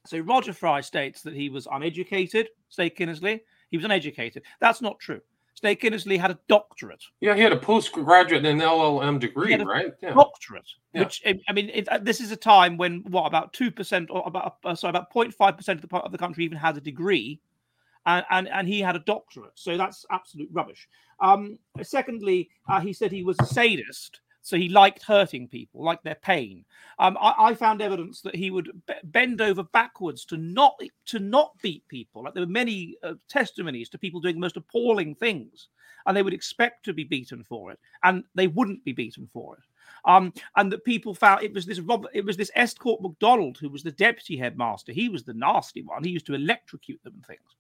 So 0.06 0.18
Roger 0.18 0.52
Fry 0.52 0.80
states 0.80 1.22
that 1.22 1.34
he 1.34 1.48
was 1.48 1.68
uneducated, 1.70 2.48
say 2.68 2.90
Kinnersley. 2.90 3.40
He 3.70 3.76
was 3.76 3.84
uneducated. 3.84 4.42
That's 4.60 4.82
not 4.82 4.98
true. 4.98 5.20
Sneyd 5.62 5.80
Kynnersley 5.80 6.18
had 6.18 6.30
a 6.30 6.38
doctorate. 6.48 7.02
Yeah, 7.20 7.34
he 7.34 7.40
had 7.40 7.52
a 7.52 7.56
postgraduate 7.56 8.44
and 8.44 8.60
an 8.60 8.66
LLM 8.66 9.20
degree, 9.20 9.54
right? 9.56 9.92
Yeah. 10.02 10.14
Doctorate. 10.14 10.68
Yeah. 10.92 11.00
Which 11.00 11.22
I 11.48 11.52
mean, 11.52 11.70
it, 11.72 11.88
uh, 11.88 11.98
this 11.98 12.20
is 12.20 12.32
a 12.32 12.36
time 12.36 12.76
when 12.76 13.04
what 13.08 13.26
about 13.26 13.52
two 13.52 13.70
percent 13.70 14.08
or 14.10 14.22
about 14.26 14.56
uh, 14.64 14.74
sorry 14.74 14.90
about 14.90 15.12
0.5 15.12 15.56
percent 15.56 15.82
of 15.82 15.88
the 15.88 15.96
of 15.96 16.12
the 16.12 16.18
country 16.18 16.44
even 16.44 16.58
has 16.58 16.76
a 16.76 16.80
degree, 16.80 17.40
and 18.06 18.24
and, 18.30 18.48
and 18.48 18.66
he 18.66 18.80
had 18.80 18.96
a 18.96 19.00
doctorate. 19.00 19.52
So 19.54 19.76
that's 19.76 20.04
absolute 20.10 20.48
rubbish. 20.52 20.88
Um, 21.20 21.58
secondly, 21.82 22.50
uh, 22.68 22.80
he 22.80 22.92
said 22.92 23.12
he 23.12 23.22
was 23.22 23.36
a 23.40 23.46
sadist. 23.46 24.20
So 24.42 24.56
he 24.56 24.68
liked 24.68 25.04
hurting 25.04 25.46
people, 25.46 25.84
liked 25.84 26.02
their 26.02 26.16
pain. 26.16 26.64
Um, 26.98 27.16
I, 27.20 27.34
I, 27.38 27.54
found 27.54 27.80
evidence 27.80 28.20
that 28.22 28.34
he 28.34 28.50
would 28.50 28.70
b- 28.86 28.94
bend 29.04 29.40
over 29.40 29.62
backwards 29.62 30.24
to 30.26 30.36
not 30.36 30.80
to 31.06 31.20
not 31.20 31.52
beat 31.62 31.86
people. 31.86 32.24
Like 32.24 32.34
there 32.34 32.42
were 32.42 32.50
many 32.50 32.96
uh, 33.04 33.14
testimonies 33.28 33.88
to 33.90 33.98
people 33.98 34.20
doing 34.20 34.34
the 34.34 34.40
most 34.40 34.56
appalling 34.56 35.14
things, 35.14 35.68
and 36.06 36.16
they 36.16 36.24
would 36.24 36.34
expect 36.34 36.84
to 36.86 36.92
be 36.92 37.04
beaten 37.04 37.44
for 37.44 37.70
it, 37.70 37.78
and 38.02 38.24
they 38.34 38.48
wouldn't 38.48 38.84
be 38.84 38.92
beaten 38.92 39.28
for 39.32 39.56
it. 39.56 39.62
Um, 40.04 40.32
and 40.56 40.72
that 40.72 40.84
people 40.84 41.14
found 41.14 41.44
it 41.44 41.54
was 41.54 41.64
this 41.64 41.78
Robert, 41.78 42.10
it 42.12 42.24
was 42.24 42.36
this 42.36 42.50
Estcourt 42.56 43.00
MacDonald 43.00 43.58
who 43.58 43.68
was 43.68 43.84
the 43.84 43.92
deputy 43.92 44.36
headmaster. 44.36 44.92
He 44.92 45.08
was 45.08 45.22
the 45.22 45.34
nasty 45.34 45.82
one. 45.82 46.02
He 46.02 46.10
used 46.10 46.26
to 46.26 46.34
electrocute 46.34 47.02
them 47.04 47.14
and 47.14 47.26
things. 47.26 47.56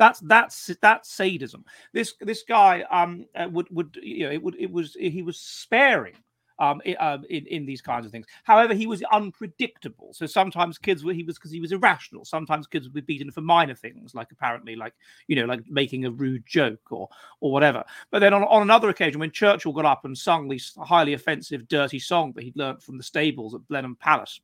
That's 0.00 0.20
that's 0.20 0.70
that's 0.80 1.12
sadism. 1.12 1.62
This 1.92 2.14
this 2.22 2.42
guy 2.42 2.84
um 2.90 3.26
uh, 3.36 3.48
would 3.52 3.66
would 3.70 3.98
you 4.02 4.24
know 4.24 4.32
it 4.32 4.42
would 4.42 4.56
it 4.58 4.72
was 4.72 4.96
he 4.98 5.20
was 5.20 5.38
sparing 5.38 6.14
um, 6.58 6.80
um, 6.98 7.24
in, 7.28 7.46
in 7.46 7.66
these 7.66 7.82
kinds 7.82 8.06
of 8.06 8.12
things. 8.12 8.24
However, 8.44 8.72
he 8.72 8.86
was 8.86 9.02
unpredictable. 9.12 10.14
So 10.14 10.24
sometimes 10.24 10.78
kids 10.78 11.04
were 11.04 11.12
he 11.12 11.22
was 11.22 11.36
because 11.36 11.50
he 11.50 11.60
was 11.60 11.72
irrational. 11.72 12.24
Sometimes 12.24 12.66
kids 12.66 12.86
would 12.86 12.94
be 12.94 13.02
beaten 13.02 13.30
for 13.30 13.42
minor 13.42 13.74
things, 13.74 14.14
like 14.14 14.32
apparently 14.32 14.74
like 14.74 14.94
you 15.26 15.36
know 15.36 15.44
like 15.44 15.60
making 15.68 16.06
a 16.06 16.10
rude 16.10 16.46
joke 16.46 16.90
or 16.90 17.06
or 17.40 17.52
whatever. 17.52 17.84
But 18.10 18.20
then 18.20 18.32
on, 18.32 18.42
on 18.44 18.62
another 18.62 18.88
occasion, 18.88 19.20
when 19.20 19.32
Churchill 19.32 19.74
got 19.74 19.84
up 19.84 20.06
and 20.06 20.16
sung 20.16 20.48
this 20.48 20.74
highly 20.78 21.12
offensive, 21.12 21.68
dirty 21.68 21.98
song 21.98 22.32
that 22.36 22.44
he'd 22.44 22.56
learnt 22.56 22.82
from 22.82 22.96
the 22.96 23.04
stables 23.04 23.54
at 23.54 23.68
Blenheim 23.68 23.96
Palace 23.96 24.40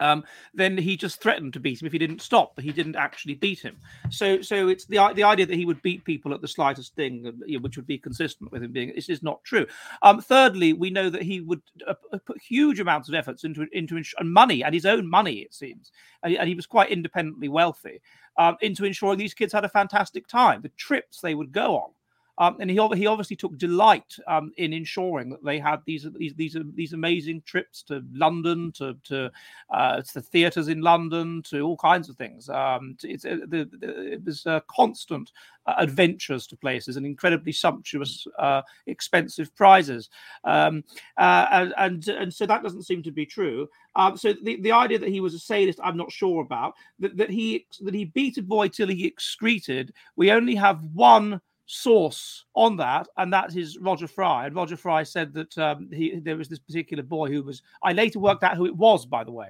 um, 0.00 0.24
then 0.52 0.76
he 0.76 0.96
just 0.96 1.20
threatened 1.20 1.52
to 1.52 1.60
beat 1.60 1.80
him 1.80 1.86
if 1.86 1.92
he 1.92 1.98
didn't 1.98 2.22
stop, 2.22 2.54
but 2.54 2.64
he 2.64 2.72
didn't 2.72 2.96
actually 2.96 3.34
beat 3.34 3.60
him. 3.60 3.76
So, 4.10 4.42
so 4.42 4.68
it's 4.68 4.84
the 4.86 5.12
the 5.14 5.22
idea 5.22 5.46
that 5.46 5.56
he 5.56 5.66
would 5.66 5.82
beat 5.82 6.04
people 6.04 6.34
at 6.34 6.40
the 6.40 6.48
slightest 6.48 6.94
thing, 6.94 7.26
uh, 7.26 7.60
which 7.60 7.76
would 7.76 7.86
be 7.86 7.98
consistent 7.98 8.50
with 8.50 8.62
him 8.62 8.72
being 8.72 8.92
this 8.94 9.08
is 9.08 9.22
not 9.22 9.42
true. 9.44 9.66
Um, 10.02 10.20
thirdly, 10.20 10.72
we 10.72 10.90
know 10.90 11.10
that 11.10 11.22
he 11.22 11.40
would 11.40 11.62
uh, 11.86 11.94
put 12.26 12.40
huge 12.40 12.80
amounts 12.80 13.08
of 13.08 13.14
efforts 13.14 13.44
into 13.44 13.66
into 13.72 14.02
and 14.18 14.32
money 14.32 14.64
and 14.64 14.74
his 14.74 14.86
own 14.86 15.08
money, 15.08 15.38
it 15.38 15.54
seems, 15.54 15.92
and 16.22 16.36
and 16.36 16.48
he 16.48 16.54
was 16.54 16.66
quite 16.66 16.90
independently 16.90 17.48
wealthy, 17.48 18.00
um, 18.38 18.56
into 18.60 18.84
ensuring 18.84 19.18
these 19.18 19.34
kids 19.34 19.52
had 19.52 19.64
a 19.64 19.68
fantastic 19.68 20.26
time. 20.26 20.62
The 20.62 20.70
trips 20.70 21.20
they 21.20 21.34
would 21.34 21.52
go 21.52 21.76
on 21.76 21.90
Um, 22.38 22.56
and 22.60 22.68
he, 22.68 22.76
he 22.94 23.06
obviously 23.06 23.36
took 23.36 23.56
delight 23.58 24.16
um, 24.26 24.52
in 24.56 24.72
ensuring 24.72 25.30
that 25.30 25.44
they 25.44 25.58
had 25.58 25.80
these 25.86 26.06
these 26.16 26.34
these, 26.34 26.56
these 26.74 26.92
amazing 26.92 27.42
trips 27.46 27.82
to 27.84 28.02
London, 28.12 28.72
to 28.72 28.96
to, 29.04 29.30
uh, 29.70 30.02
to 30.02 30.14
the 30.14 30.22
theatres 30.22 30.68
in 30.68 30.80
London, 30.80 31.42
to 31.44 31.60
all 31.60 31.76
kinds 31.76 32.08
of 32.08 32.16
things. 32.16 32.48
Um, 32.48 32.96
it's 33.04 33.24
uh, 33.24 33.38
the, 33.46 33.68
the, 33.78 34.12
it 34.14 34.24
was 34.24 34.46
uh, 34.46 34.60
constant 34.68 35.30
uh, 35.66 35.74
adventures 35.78 36.46
to 36.48 36.56
places 36.56 36.96
and 36.96 37.06
incredibly 37.06 37.52
sumptuous, 37.52 38.26
uh, 38.38 38.62
expensive 38.86 39.54
prizes. 39.54 40.10
Um, 40.42 40.82
uh, 41.16 41.46
and, 41.52 41.74
and 41.78 42.08
and 42.08 42.34
so 42.34 42.46
that 42.46 42.62
doesn't 42.62 42.82
seem 42.82 43.02
to 43.04 43.12
be 43.12 43.26
true. 43.26 43.68
Um, 43.96 44.16
so 44.16 44.34
the, 44.42 44.60
the 44.60 44.72
idea 44.72 44.98
that 44.98 45.08
he 45.08 45.20
was 45.20 45.34
a 45.34 45.38
sadist, 45.38 45.78
I'm 45.82 45.96
not 45.96 46.10
sure 46.10 46.42
about. 46.42 46.74
That, 46.98 47.16
that 47.16 47.30
he 47.30 47.66
that 47.82 47.94
he 47.94 48.06
beat 48.06 48.38
a 48.38 48.42
boy 48.42 48.68
till 48.68 48.88
he 48.88 49.06
excreted. 49.06 49.92
We 50.16 50.32
only 50.32 50.56
have 50.56 50.82
one 50.92 51.40
source 51.66 52.44
on 52.54 52.76
that, 52.76 53.08
and 53.16 53.32
that 53.32 53.56
is 53.56 53.78
Roger 53.78 54.06
Fry. 54.06 54.46
And 54.46 54.54
Roger 54.54 54.76
Fry 54.76 55.02
said 55.02 55.32
that 55.34 55.56
um, 55.58 55.88
he, 55.92 56.18
there 56.18 56.36
was 56.36 56.48
this 56.48 56.58
particular 56.58 57.02
boy 57.02 57.30
who 57.30 57.42
was. 57.42 57.62
I 57.82 57.92
later 57.92 58.18
worked 58.18 58.42
out 58.42 58.56
who 58.56 58.66
it 58.66 58.76
was, 58.76 59.06
by 59.06 59.24
the 59.24 59.32
way. 59.32 59.48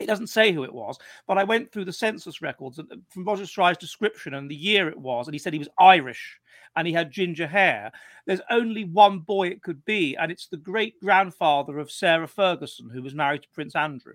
It 0.00 0.06
doesn't 0.06 0.26
say 0.26 0.52
who 0.52 0.64
it 0.64 0.74
was, 0.74 0.98
but 1.28 1.38
I 1.38 1.44
went 1.44 1.70
through 1.70 1.84
the 1.84 1.92
census 1.92 2.42
records 2.42 2.80
uh, 2.80 2.82
from 3.10 3.24
Roger 3.24 3.46
Fry's 3.46 3.78
description 3.78 4.34
and 4.34 4.50
the 4.50 4.56
year 4.56 4.88
it 4.88 4.98
was, 4.98 5.28
and 5.28 5.34
he 5.34 5.38
said 5.38 5.52
he 5.52 5.58
was 5.60 5.68
Irish 5.78 6.40
and 6.74 6.86
he 6.86 6.92
had 6.92 7.12
ginger 7.12 7.46
hair. 7.46 7.92
There's 8.26 8.40
only 8.50 8.84
one 8.84 9.20
boy 9.20 9.48
it 9.48 9.62
could 9.62 9.84
be, 9.84 10.16
and 10.16 10.32
it's 10.32 10.48
the 10.48 10.56
great 10.56 11.00
grandfather 11.00 11.78
of 11.78 11.92
Sarah 11.92 12.26
Ferguson, 12.26 12.90
who 12.90 13.02
was 13.02 13.14
married 13.14 13.42
to 13.42 13.48
Prince 13.50 13.76
Andrew. 13.76 14.14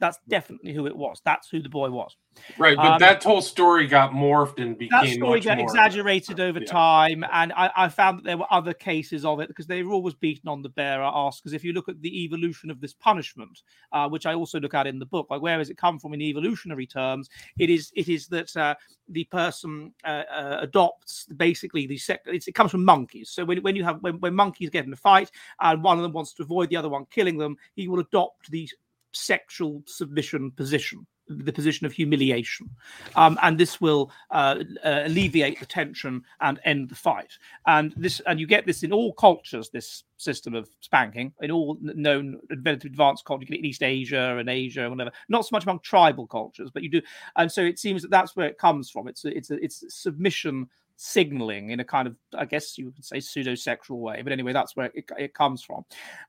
That's 0.00 0.18
definitely 0.28 0.72
who 0.72 0.86
it 0.86 0.96
was. 0.96 1.20
That's 1.24 1.48
who 1.48 1.60
the 1.60 1.68
boy 1.68 1.90
was. 1.90 2.16
Right, 2.58 2.76
but 2.76 2.86
um, 2.86 2.98
that 3.00 3.22
whole 3.22 3.42
story 3.42 3.86
got 3.86 4.12
morphed 4.12 4.62
and 4.62 4.78
became 4.78 5.04
that 5.04 5.14
story 5.14 5.40
got 5.40 5.60
exaggerated 5.60 6.40
over 6.40 6.60
yeah. 6.60 6.66
time. 6.66 7.24
And 7.30 7.52
I, 7.52 7.70
I, 7.76 7.88
found 7.88 8.18
that 8.18 8.24
there 8.24 8.38
were 8.38 8.46
other 8.50 8.72
cases 8.72 9.24
of 9.24 9.40
it 9.40 9.48
because 9.48 9.66
they 9.66 9.82
were 9.82 9.92
always 9.92 10.14
beaten 10.14 10.48
on 10.48 10.62
the 10.62 10.68
bearer 10.68 11.02
ass. 11.02 11.40
Because 11.40 11.52
if 11.52 11.64
you 11.64 11.72
look 11.72 11.88
at 11.88 12.00
the 12.00 12.24
evolution 12.24 12.70
of 12.70 12.80
this 12.80 12.94
punishment, 12.94 13.62
uh, 13.92 14.08
which 14.08 14.26
I 14.26 14.34
also 14.34 14.58
look 14.58 14.74
at 14.74 14.86
in 14.86 14.98
the 14.98 15.06
book, 15.06 15.26
like 15.28 15.42
where 15.42 15.58
has 15.58 15.70
it 15.70 15.76
come 15.76 15.98
from 15.98 16.14
in 16.14 16.22
evolutionary 16.22 16.86
terms? 16.86 17.28
It 17.58 17.68
is 17.68 17.92
it 17.94 18.08
is 18.08 18.26
that 18.28 18.56
uh, 18.56 18.74
the 19.08 19.24
person 19.24 19.92
uh, 20.04 20.22
uh 20.30 20.58
adopts 20.62 21.26
basically 21.36 21.86
the 21.86 21.98
sec- 21.98 22.22
it 22.26 22.54
comes 22.54 22.70
from 22.70 22.84
monkeys. 22.84 23.30
So 23.30 23.44
when, 23.44 23.60
when 23.62 23.76
you 23.76 23.84
have 23.84 23.98
when, 24.02 24.18
when 24.20 24.34
monkeys 24.34 24.70
get 24.70 24.86
in 24.86 24.92
a 24.92 24.96
fight 24.96 25.30
and 25.60 25.82
one 25.82 25.98
of 25.98 26.02
them 26.02 26.12
wants 26.12 26.32
to 26.34 26.42
avoid 26.42 26.70
the 26.70 26.76
other 26.76 26.88
one 26.88 27.06
killing 27.10 27.36
them, 27.36 27.56
he 27.74 27.88
will 27.88 28.00
adopt 28.00 28.50
the 28.50 28.68
sexual 29.12 29.82
submission 29.86 30.50
position 30.52 31.06
the 31.30 31.52
position 31.52 31.86
of 31.86 31.92
humiliation. 31.92 32.68
Um, 33.14 33.38
and 33.42 33.56
this 33.56 33.80
will 33.80 34.10
uh, 34.30 34.64
uh, 34.84 35.02
alleviate 35.04 35.60
the 35.60 35.66
tension 35.66 36.22
and 36.40 36.58
end 36.64 36.88
the 36.88 36.94
fight. 36.94 37.38
And 37.66 37.94
this, 37.96 38.20
and 38.26 38.40
you 38.40 38.46
get 38.46 38.66
this 38.66 38.82
in 38.82 38.92
all 38.92 39.12
cultures. 39.12 39.70
This 39.70 40.04
system 40.16 40.54
of 40.54 40.68
spanking 40.80 41.32
in 41.40 41.50
all 41.50 41.78
known 41.80 42.40
advanced 42.50 43.24
cultures, 43.24 43.48
in 43.48 43.64
East 43.64 43.82
Asia 43.82 44.36
and 44.38 44.50
Asia, 44.50 44.82
and 44.82 44.90
whatever. 44.90 45.12
Not 45.28 45.44
so 45.44 45.50
much 45.52 45.64
among 45.64 45.80
tribal 45.80 46.26
cultures, 46.26 46.70
but 46.72 46.82
you 46.82 46.90
do. 46.90 47.02
And 47.36 47.50
so 47.50 47.62
it 47.62 47.78
seems 47.78 48.02
that 48.02 48.10
that's 48.10 48.34
where 48.34 48.48
it 48.48 48.58
comes 48.58 48.90
from. 48.90 49.08
It's 49.08 49.24
it's 49.24 49.50
it's 49.50 49.84
submission 49.88 50.68
signaling 50.96 51.70
in 51.70 51.80
a 51.80 51.84
kind 51.84 52.06
of, 52.06 52.14
I 52.36 52.44
guess 52.44 52.76
you 52.76 52.90
could 52.90 53.04
say, 53.04 53.20
pseudo 53.20 53.54
sexual 53.54 54.00
way. 54.00 54.20
But 54.20 54.32
anyway, 54.32 54.52
that's 54.52 54.76
where 54.76 54.90
it, 54.94 55.10
it 55.18 55.32
comes 55.32 55.62
from. 55.62 55.84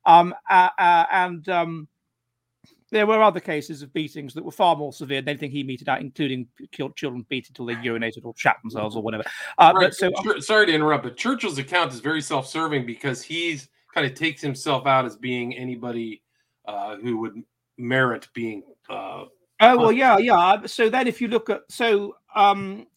Um, 0.06 0.34
uh, 0.50 0.70
uh, 0.78 1.06
and 1.12 1.48
um, 1.50 1.88
there 2.92 3.08
were 3.08 3.22
other 3.24 3.40
cases 3.40 3.82
of 3.82 3.94
beatings 3.94 4.34
that 4.34 4.44
were 4.44 4.52
far 4.52 4.76
more 4.76 4.94
severe 4.94 5.22
than 5.22 5.30
anything 5.30 5.52
he 5.52 5.64
meted 5.64 5.90
out, 5.90 6.02
including 6.02 6.48
children 6.72 7.26
beaten 7.30 7.52
until 7.52 7.66
they 7.66 7.76
urinated 7.88 8.26
or 8.26 8.34
shat 8.36 8.58
themselves 8.62 8.96
or 8.96 9.02
whatever. 9.02 9.24
Uh, 9.58 9.74
right. 9.76 9.94
so, 9.94 10.12
sorry 10.40 10.68
to 10.68 10.74
interrupt, 10.74 11.04
but 11.04 11.18
Churchill's 11.18 11.58
account 11.58 11.94
is 11.94 12.00
very 12.00 12.22
self-serving 12.22 12.86
because 12.86 13.24
he's 13.24 13.70
kind 13.94 14.06
of 14.06 14.14
takes 14.14 14.42
himself 14.42 14.86
out 14.86 15.06
as 15.06 15.16
being 15.16 15.58
anybody 15.58 16.22
uh, 16.66 16.98
who 16.98 17.18
would 17.18 17.42
merit 17.78 18.28
being. 18.34 18.64
Uh, 18.90 19.26
oh 19.62 19.78
well, 19.78 19.92
yeah, 19.92 20.18
yeah. 20.18 20.66
So 20.66 20.90
then, 20.90 21.08
if 21.08 21.22
you 21.22 21.28
look 21.28 21.50
at 21.50 21.62
so. 21.70 22.16
Um, 22.36 22.88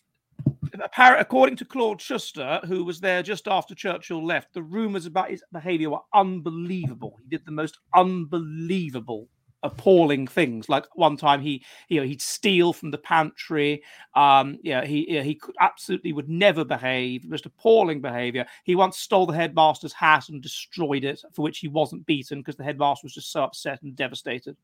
according 0.98 1.56
to 1.56 1.64
Claude 1.64 2.00
Schuster, 2.00 2.60
who 2.66 2.84
was 2.84 3.00
there 3.00 3.22
just 3.22 3.46
after 3.46 3.74
Churchill 3.74 4.24
left, 4.24 4.54
the 4.54 4.62
rumors 4.62 5.06
about 5.06 5.30
his 5.30 5.42
behavior 5.52 5.90
were 5.90 6.00
unbelievable. 6.12 7.16
He 7.22 7.28
did 7.28 7.44
the 7.44 7.52
most 7.52 7.78
unbelievable 7.94 9.28
appalling 9.64 10.26
things. 10.26 10.68
Like 10.68 10.86
one 10.94 11.16
time 11.16 11.40
he, 11.40 11.64
you 11.88 12.00
know, 12.00 12.06
he'd 12.06 12.22
steal 12.22 12.72
from 12.72 12.90
the 12.90 12.98
pantry. 12.98 13.82
Um, 14.14 14.58
yeah, 14.62 14.84
he 14.84 15.12
yeah, 15.12 15.22
he 15.22 15.40
absolutely 15.60 16.12
would 16.12 16.28
never 16.28 16.64
behave. 16.64 17.28
Just 17.28 17.46
appalling 17.46 18.00
behaviour. 18.00 18.46
He 18.62 18.76
once 18.76 18.98
stole 18.98 19.26
the 19.26 19.32
headmaster's 19.32 19.92
hat 19.92 20.28
and 20.28 20.40
destroyed 20.40 21.04
it, 21.04 21.22
for 21.32 21.42
which 21.42 21.58
he 21.58 21.68
wasn't 21.68 22.06
beaten 22.06 22.38
because 22.38 22.56
the 22.56 22.64
headmaster 22.64 23.06
was 23.06 23.14
just 23.14 23.32
so 23.32 23.42
upset 23.42 23.82
and 23.82 23.96
devastated. 23.96 24.56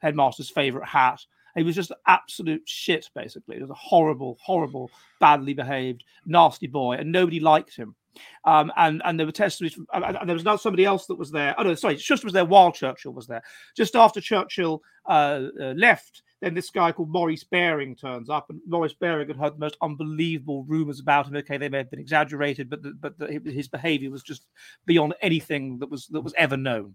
Headmaster's 0.00 0.50
favourite 0.50 0.88
hat. 0.88 1.24
He 1.54 1.62
was 1.62 1.74
just 1.74 1.92
absolute 2.06 2.62
shit, 2.64 3.10
basically. 3.14 3.56
He 3.56 3.62
was 3.62 3.70
a 3.70 3.74
horrible, 3.74 4.38
horrible, 4.40 4.90
badly 5.18 5.52
behaved, 5.52 6.04
nasty 6.24 6.68
boy, 6.68 6.94
and 6.94 7.10
nobody 7.10 7.40
liked 7.40 7.76
him. 7.76 7.94
Um, 8.44 8.72
and 8.76 9.02
and 9.04 9.18
there 9.18 9.26
were 9.26 9.32
testimonies 9.32 9.74
from, 9.74 9.86
and 9.92 10.28
there 10.28 10.34
was 10.34 10.44
not 10.44 10.60
somebody 10.60 10.84
else 10.84 11.06
that 11.06 11.18
was 11.18 11.30
there. 11.30 11.54
Oh 11.58 11.62
no, 11.62 11.74
sorry, 11.74 11.96
Schuster 11.96 12.26
was 12.26 12.34
there 12.34 12.44
while 12.44 12.72
Churchill 12.72 13.12
was 13.12 13.26
there. 13.26 13.42
Just 13.76 13.94
after 13.94 14.20
Churchill 14.20 14.82
uh, 15.06 15.42
uh, 15.60 15.74
left, 15.76 16.22
then 16.40 16.54
this 16.54 16.70
guy 16.70 16.92
called 16.92 17.10
Maurice 17.10 17.44
Baring 17.44 17.94
turns 17.94 18.30
up, 18.30 18.50
and 18.50 18.60
Maurice 18.66 18.94
Baring 18.94 19.28
had 19.28 19.36
heard 19.36 19.54
the 19.54 19.60
most 19.60 19.76
unbelievable 19.82 20.64
rumors 20.64 21.00
about 21.00 21.26
him. 21.28 21.36
Okay, 21.36 21.58
they 21.58 21.68
may 21.68 21.78
have 21.78 21.90
been 21.90 22.00
exaggerated, 22.00 22.70
but 22.70 22.82
the, 22.82 22.94
but 22.98 23.18
the, 23.18 23.40
his 23.50 23.68
behaviour 23.68 24.10
was 24.10 24.22
just 24.22 24.46
beyond 24.86 25.14
anything 25.22 25.78
that 25.78 25.90
was 25.90 26.06
that 26.08 26.22
was 26.22 26.34
ever 26.36 26.56
known. 26.56 26.94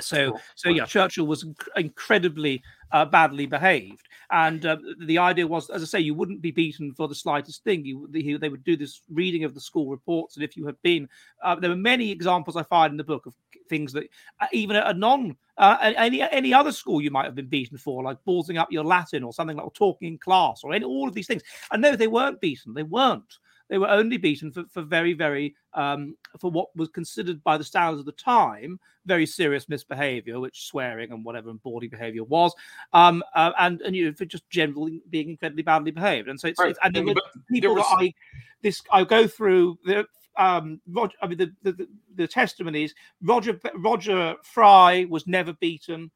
So, 0.00 0.38
so 0.56 0.70
yeah, 0.70 0.86
Churchill 0.86 1.26
was 1.26 1.46
incredibly 1.76 2.62
uh, 2.90 3.04
badly 3.04 3.46
behaved, 3.46 4.08
and 4.32 4.66
uh, 4.66 4.76
the 5.06 5.18
idea 5.18 5.46
was, 5.46 5.70
as 5.70 5.82
I 5.82 5.86
say, 5.86 6.00
you 6.00 6.14
wouldn't 6.14 6.42
be 6.42 6.50
beaten 6.50 6.92
for 6.92 7.06
the 7.06 7.14
slightest 7.14 7.62
thing. 7.62 7.84
You, 7.84 8.08
they, 8.10 8.34
they 8.34 8.48
would 8.48 8.64
do 8.64 8.76
this 8.76 9.02
reading 9.08 9.44
of 9.44 9.54
the 9.54 9.60
school 9.60 9.90
reports, 9.90 10.34
and 10.34 10.42
if 10.42 10.56
you 10.56 10.66
had 10.66 10.80
been, 10.82 11.08
uh, 11.44 11.54
there 11.54 11.70
were 11.70 11.76
many 11.76 12.10
examples 12.10 12.56
I 12.56 12.64
find 12.64 12.90
in 12.90 12.96
the 12.96 13.04
book 13.04 13.26
of 13.26 13.34
things 13.68 13.92
that 13.92 14.08
uh, 14.40 14.46
even 14.52 14.74
at 14.74 14.88
a 14.88 14.98
non 14.98 15.36
uh, 15.58 15.76
any 15.80 16.20
any 16.20 16.52
other 16.52 16.72
school 16.72 17.00
you 17.00 17.12
might 17.12 17.26
have 17.26 17.36
been 17.36 17.46
beaten 17.46 17.78
for, 17.78 18.02
like 18.02 18.18
ballsing 18.26 18.58
up 18.58 18.72
your 18.72 18.84
Latin 18.84 19.22
or 19.22 19.32
something 19.32 19.56
like 19.56 19.72
talking 19.74 20.08
in 20.08 20.18
class 20.18 20.62
or 20.64 20.72
any 20.72 20.84
all 20.84 21.06
of 21.06 21.14
these 21.14 21.28
things. 21.28 21.42
And 21.70 21.80
no, 21.80 21.94
they 21.94 22.08
weren't 22.08 22.40
beaten. 22.40 22.74
They 22.74 22.82
weren't. 22.82 23.38
They 23.68 23.78
were 23.78 23.88
only 23.88 24.18
beaten 24.18 24.52
for, 24.52 24.64
for 24.70 24.82
very, 24.82 25.14
very, 25.14 25.54
um, 25.72 26.16
for 26.38 26.50
what 26.50 26.74
was 26.76 26.88
considered 26.88 27.42
by 27.42 27.56
the 27.56 27.64
standards 27.64 28.00
of 28.00 28.06
the 28.06 28.12
time, 28.12 28.78
very 29.06 29.26
serious 29.26 29.68
misbehavior, 29.68 30.38
which 30.38 30.66
swearing 30.66 31.12
and 31.12 31.24
whatever 31.24 31.50
and 31.50 31.62
bawdy 31.62 31.88
behavior 31.88 32.24
was, 32.24 32.52
um, 32.92 33.22
uh, 33.34 33.52
and 33.58 33.80
and 33.82 33.96
you 33.96 34.06
know 34.06 34.12
for 34.12 34.26
just 34.26 34.48
generally 34.50 35.02
being 35.10 35.30
incredibly 35.30 35.62
badly 35.62 35.90
behaved. 35.90 36.28
And 36.28 36.38
so 36.38 36.48
it's, 36.48 36.58
right. 36.58 36.70
it's 36.70 36.78
and 36.82 36.94
there 36.94 37.04
were 37.04 37.14
people 37.50 37.74
was... 37.74 37.84
that 37.84 38.04
I 38.04 38.14
this 38.62 38.82
I 38.92 39.04
go 39.04 39.26
through 39.26 39.78
the 39.84 40.06
um 40.36 40.80
Roger, 40.88 41.16
I 41.22 41.26
mean 41.26 41.38
the, 41.38 41.52
the 41.62 41.88
the 42.16 42.28
testimonies. 42.28 42.94
Roger 43.22 43.58
Roger 43.76 44.34
Fry 44.42 45.06
was 45.08 45.26
never 45.26 45.54
beaten. 45.54 46.10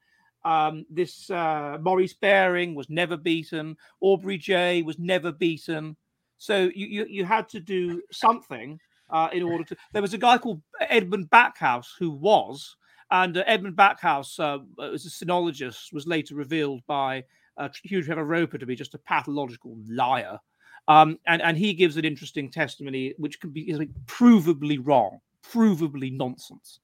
Um, 0.44 0.86
this 0.88 1.30
uh, 1.30 1.78
Maurice 1.80 2.14
Baring 2.14 2.74
was 2.74 2.88
never 2.88 3.16
beaten. 3.16 3.76
Aubrey 4.00 4.38
Jay 4.38 4.82
was 4.82 4.98
never 4.98 5.32
beaten. 5.32 5.96
So 6.38 6.70
you 6.74 6.86
you, 6.86 7.06
you 7.08 7.24
had 7.24 7.48
to 7.50 7.60
do 7.60 8.02
something 8.10 8.80
uh, 9.10 9.28
in 9.32 9.42
order 9.42 9.64
to. 9.64 9.76
There 9.92 10.02
was 10.02 10.14
a 10.14 10.18
guy 10.18 10.38
called 10.38 10.62
Edmund 10.80 11.30
Backhouse 11.30 11.88
who 11.98 12.10
was, 12.10 12.76
and 13.10 13.36
uh, 13.36 13.44
Edmund 13.46 13.76
Backhouse 13.76 14.38
uh, 14.38 14.58
as 14.82 15.06
a 15.06 15.10
sinologist 15.10 15.92
was 15.92 16.06
later 16.06 16.34
revealed 16.34 16.82
by 16.86 17.24
uh, 17.56 17.68
Hugh 17.84 18.02
Trevor 18.02 18.24
Roper 18.24 18.58
to 18.58 18.66
be 18.66 18.76
just 18.76 18.94
a 18.94 18.98
pathological 18.98 19.76
liar. 19.88 20.38
Um, 20.86 21.18
and, 21.26 21.42
and 21.42 21.56
he 21.56 21.74
gives 21.74 21.98
an 21.98 22.06
interesting 22.06 22.50
testimony, 22.50 23.14
which 23.18 23.40
can 23.40 23.50
be 23.50 23.74
provably 24.06 24.78
wrong, 24.82 25.18
provably 25.46 26.16
nonsense. 26.16 26.80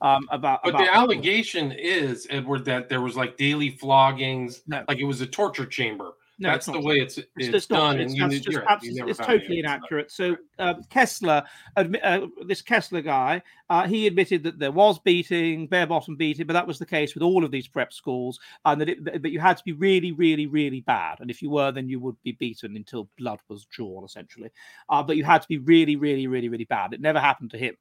Um, 0.00 0.26
about 0.30 0.60
but 0.62 0.70
about 0.70 0.84
the 0.84 0.94
allegation 0.94 1.72
is 1.72 2.26
Edward 2.30 2.64
that 2.66 2.88
there 2.88 3.00
was 3.00 3.16
like 3.16 3.36
daily 3.36 3.70
floggings, 3.70 4.62
no. 4.66 4.84
like 4.88 4.98
it 4.98 5.04
was 5.04 5.20
a 5.20 5.26
torture 5.26 5.66
chamber. 5.66 6.12
No, 6.38 6.50
that's 6.50 6.66
the 6.66 6.78
way 6.78 6.96
it's, 6.96 7.16
it's, 7.16 7.28
it's 7.36 7.66
done, 7.66 7.98
and 7.98 8.10
you, 8.14 8.28
just 8.28 8.58
it's 8.78 9.18
totally 9.18 9.60
inaccurate. 9.60 10.10
So 10.10 10.36
um, 10.58 10.82
Kessler, 10.90 11.42
uh, 11.76 12.26
this 12.46 12.60
Kessler 12.60 13.00
guy, 13.00 13.40
uh, 13.70 13.86
he 13.86 14.06
admitted 14.06 14.42
that 14.42 14.58
there 14.58 14.70
was 14.70 14.98
beating, 14.98 15.66
bare 15.66 15.86
bottom 15.86 16.14
beating, 16.14 16.46
but 16.46 16.52
that 16.52 16.66
was 16.66 16.78
the 16.78 16.84
case 16.84 17.14
with 17.14 17.22
all 17.22 17.42
of 17.42 17.50
these 17.50 17.66
prep 17.66 17.90
schools, 17.90 18.38
and 18.66 18.78
that 18.82 18.88
it, 18.90 19.22
that 19.22 19.30
you 19.30 19.40
had 19.40 19.56
to 19.56 19.64
be 19.64 19.72
really, 19.72 20.12
really, 20.12 20.46
really 20.46 20.82
bad, 20.82 21.20
and 21.20 21.30
if 21.30 21.40
you 21.40 21.48
were, 21.48 21.72
then 21.72 21.88
you 21.88 21.98
would 22.00 22.16
be 22.22 22.32
beaten 22.32 22.76
until 22.76 23.08
blood 23.16 23.40
was 23.48 23.64
drawn, 23.66 24.04
essentially. 24.04 24.50
Uh, 24.90 25.02
but 25.02 25.16
you 25.16 25.24
had 25.24 25.40
to 25.40 25.48
be 25.48 25.56
really, 25.58 25.96
really, 25.96 26.26
really, 26.26 26.50
really 26.50 26.64
bad. 26.64 26.92
It 26.92 27.00
never 27.00 27.18
happened 27.18 27.50
to 27.52 27.58
him 27.58 27.76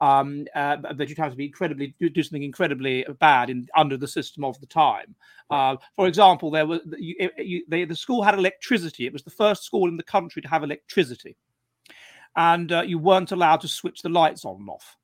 um, 0.00 0.46
uh, 0.54 0.76
but 0.76 1.08
you'd 1.08 1.18
have 1.18 1.32
to 1.32 1.36
be 1.36 1.46
incredibly 1.46 1.94
do, 2.00 2.08
do, 2.08 2.22
something 2.22 2.42
incredibly 2.42 3.04
bad 3.18 3.50
in 3.50 3.68
under 3.76 3.96
the 3.96 4.08
system 4.08 4.44
of 4.44 4.58
the 4.60 4.66
time. 4.66 5.14
Uh, 5.50 5.76
for 5.96 6.06
example, 6.06 6.50
there 6.50 6.66
was 6.66 6.80
you, 6.98 7.30
you, 7.36 7.64
they, 7.68 7.84
the 7.84 7.94
school 7.94 8.22
had 8.22 8.34
electricity. 8.34 9.06
It 9.06 9.12
was 9.12 9.24
the 9.24 9.30
first 9.30 9.64
school 9.64 9.88
in 9.88 9.96
the 9.96 10.02
country 10.02 10.40
to 10.42 10.48
have 10.48 10.62
electricity. 10.62 11.36
and 12.36 12.72
uh, 12.72 12.82
you 12.82 12.98
weren't 12.98 13.32
allowed 13.32 13.60
to 13.60 13.68
switch 13.68 14.02
the 14.02 14.08
lights 14.08 14.44
on 14.44 14.56
and 14.56 14.68
off. 14.68 14.96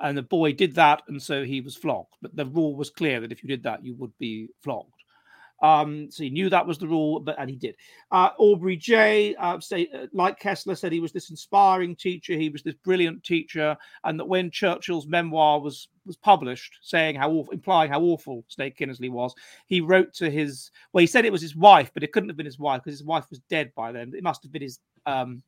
And 0.00 0.18
the 0.18 0.22
boy 0.22 0.52
did 0.52 0.74
that, 0.74 1.02
and 1.06 1.22
so 1.22 1.44
he 1.44 1.60
was 1.60 1.76
flogged. 1.76 2.14
But 2.20 2.34
the 2.34 2.46
rule 2.46 2.74
was 2.74 2.90
clear 2.90 3.20
that 3.20 3.30
if 3.30 3.42
you 3.42 3.48
did 3.48 3.62
that, 3.62 3.84
you 3.84 3.94
would 3.94 4.16
be 4.18 4.48
flogged. 4.62 4.92
Um, 5.62 6.10
so 6.10 6.24
he 6.24 6.30
knew 6.30 6.50
that 6.50 6.66
was 6.66 6.78
the 6.78 6.88
rule, 6.88 7.20
but 7.20 7.36
and 7.38 7.48
he 7.48 7.56
did. 7.56 7.76
Uh, 8.10 8.30
Aubrey 8.38 8.76
Jay, 8.76 9.34
uh, 9.36 9.60
say, 9.60 9.88
uh, 9.94 10.06
like 10.12 10.38
Kessler 10.38 10.74
said, 10.74 10.92
he 10.92 11.00
was 11.00 11.12
this 11.12 11.30
inspiring 11.30 11.94
teacher. 11.94 12.34
He 12.34 12.48
was 12.48 12.62
this 12.62 12.74
brilliant 12.74 13.22
teacher, 13.22 13.76
and 14.04 14.18
that 14.18 14.28
when 14.28 14.50
Churchill's 14.50 15.06
memoir 15.06 15.60
was 15.60 15.88
was 16.04 16.16
published, 16.16 16.78
saying 16.82 17.14
how 17.14 17.30
awful, 17.30 17.52
implying 17.52 17.90
how 17.90 18.00
awful 18.00 18.44
Sneyd 18.50 18.76
Kynnersley 18.76 19.10
was, 19.10 19.34
he 19.66 19.80
wrote 19.80 20.12
to 20.14 20.28
his. 20.28 20.70
Well, 20.92 21.00
he 21.00 21.06
said 21.06 21.24
it 21.24 21.32
was 21.32 21.42
his 21.42 21.56
wife, 21.56 21.92
but 21.94 22.02
it 22.02 22.12
couldn't 22.12 22.28
have 22.28 22.36
been 22.36 22.46
his 22.46 22.58
wife 22.58 22.82
because 22.82 22.98
his 22.98 23.06
wife 23.06 23.26
was 23.30 23.38
dead 23.48 23.72
by 23.76 23.92
then. 23.92 24.12
It 24.16 24.24
must 24.24 24.42
have 24.42 24.52
been 24.52 24.62
his 24.62 24.80
um, 25.06 25.42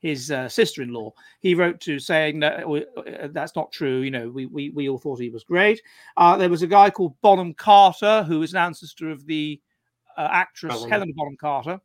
his 0.00 0.30
uh, 0.30 0.48
sister-in-law. 0.48 1.12
He 1.40 1.54
wrote 1.54 1.80
to 1.82 1.98
saying 1.98 2.40
that 2.40 2.64
uh, 2.64 3.28
that's 3.32 3.54
not 3.54 3.70
true. 3.70 4.00
You 4.00 4.10
know, 4.10 4.28
we, 4.30 4.46
we 4.46 4.70
we 4.70 4.88
all 4.88 4.98
thought 4.98 5.20
he 5.20 5.30
was 5.30 5.44
great. 5.44 5.80
Uh, 6.16 6.36
there 6.36 6.50
was 6.50 6.62
a 6.62 6.66
guy 6.66 6.90
called 6.90 7.20
Bonham 7.20 7.54
Carter, 7.54 8.24
who 8.24 8.42
is 8.42 8.52
an 8.52 8.60
ancestor 8.60 9.10
of 9.10 9.26
the 9.26 9.60
uh, 10.16 10.28
actress 10.32 10.74
oh, 10.76 10.88
Helena 10.88 11.12
Bonham 11.14 11.36
Carter. 11.36 11.80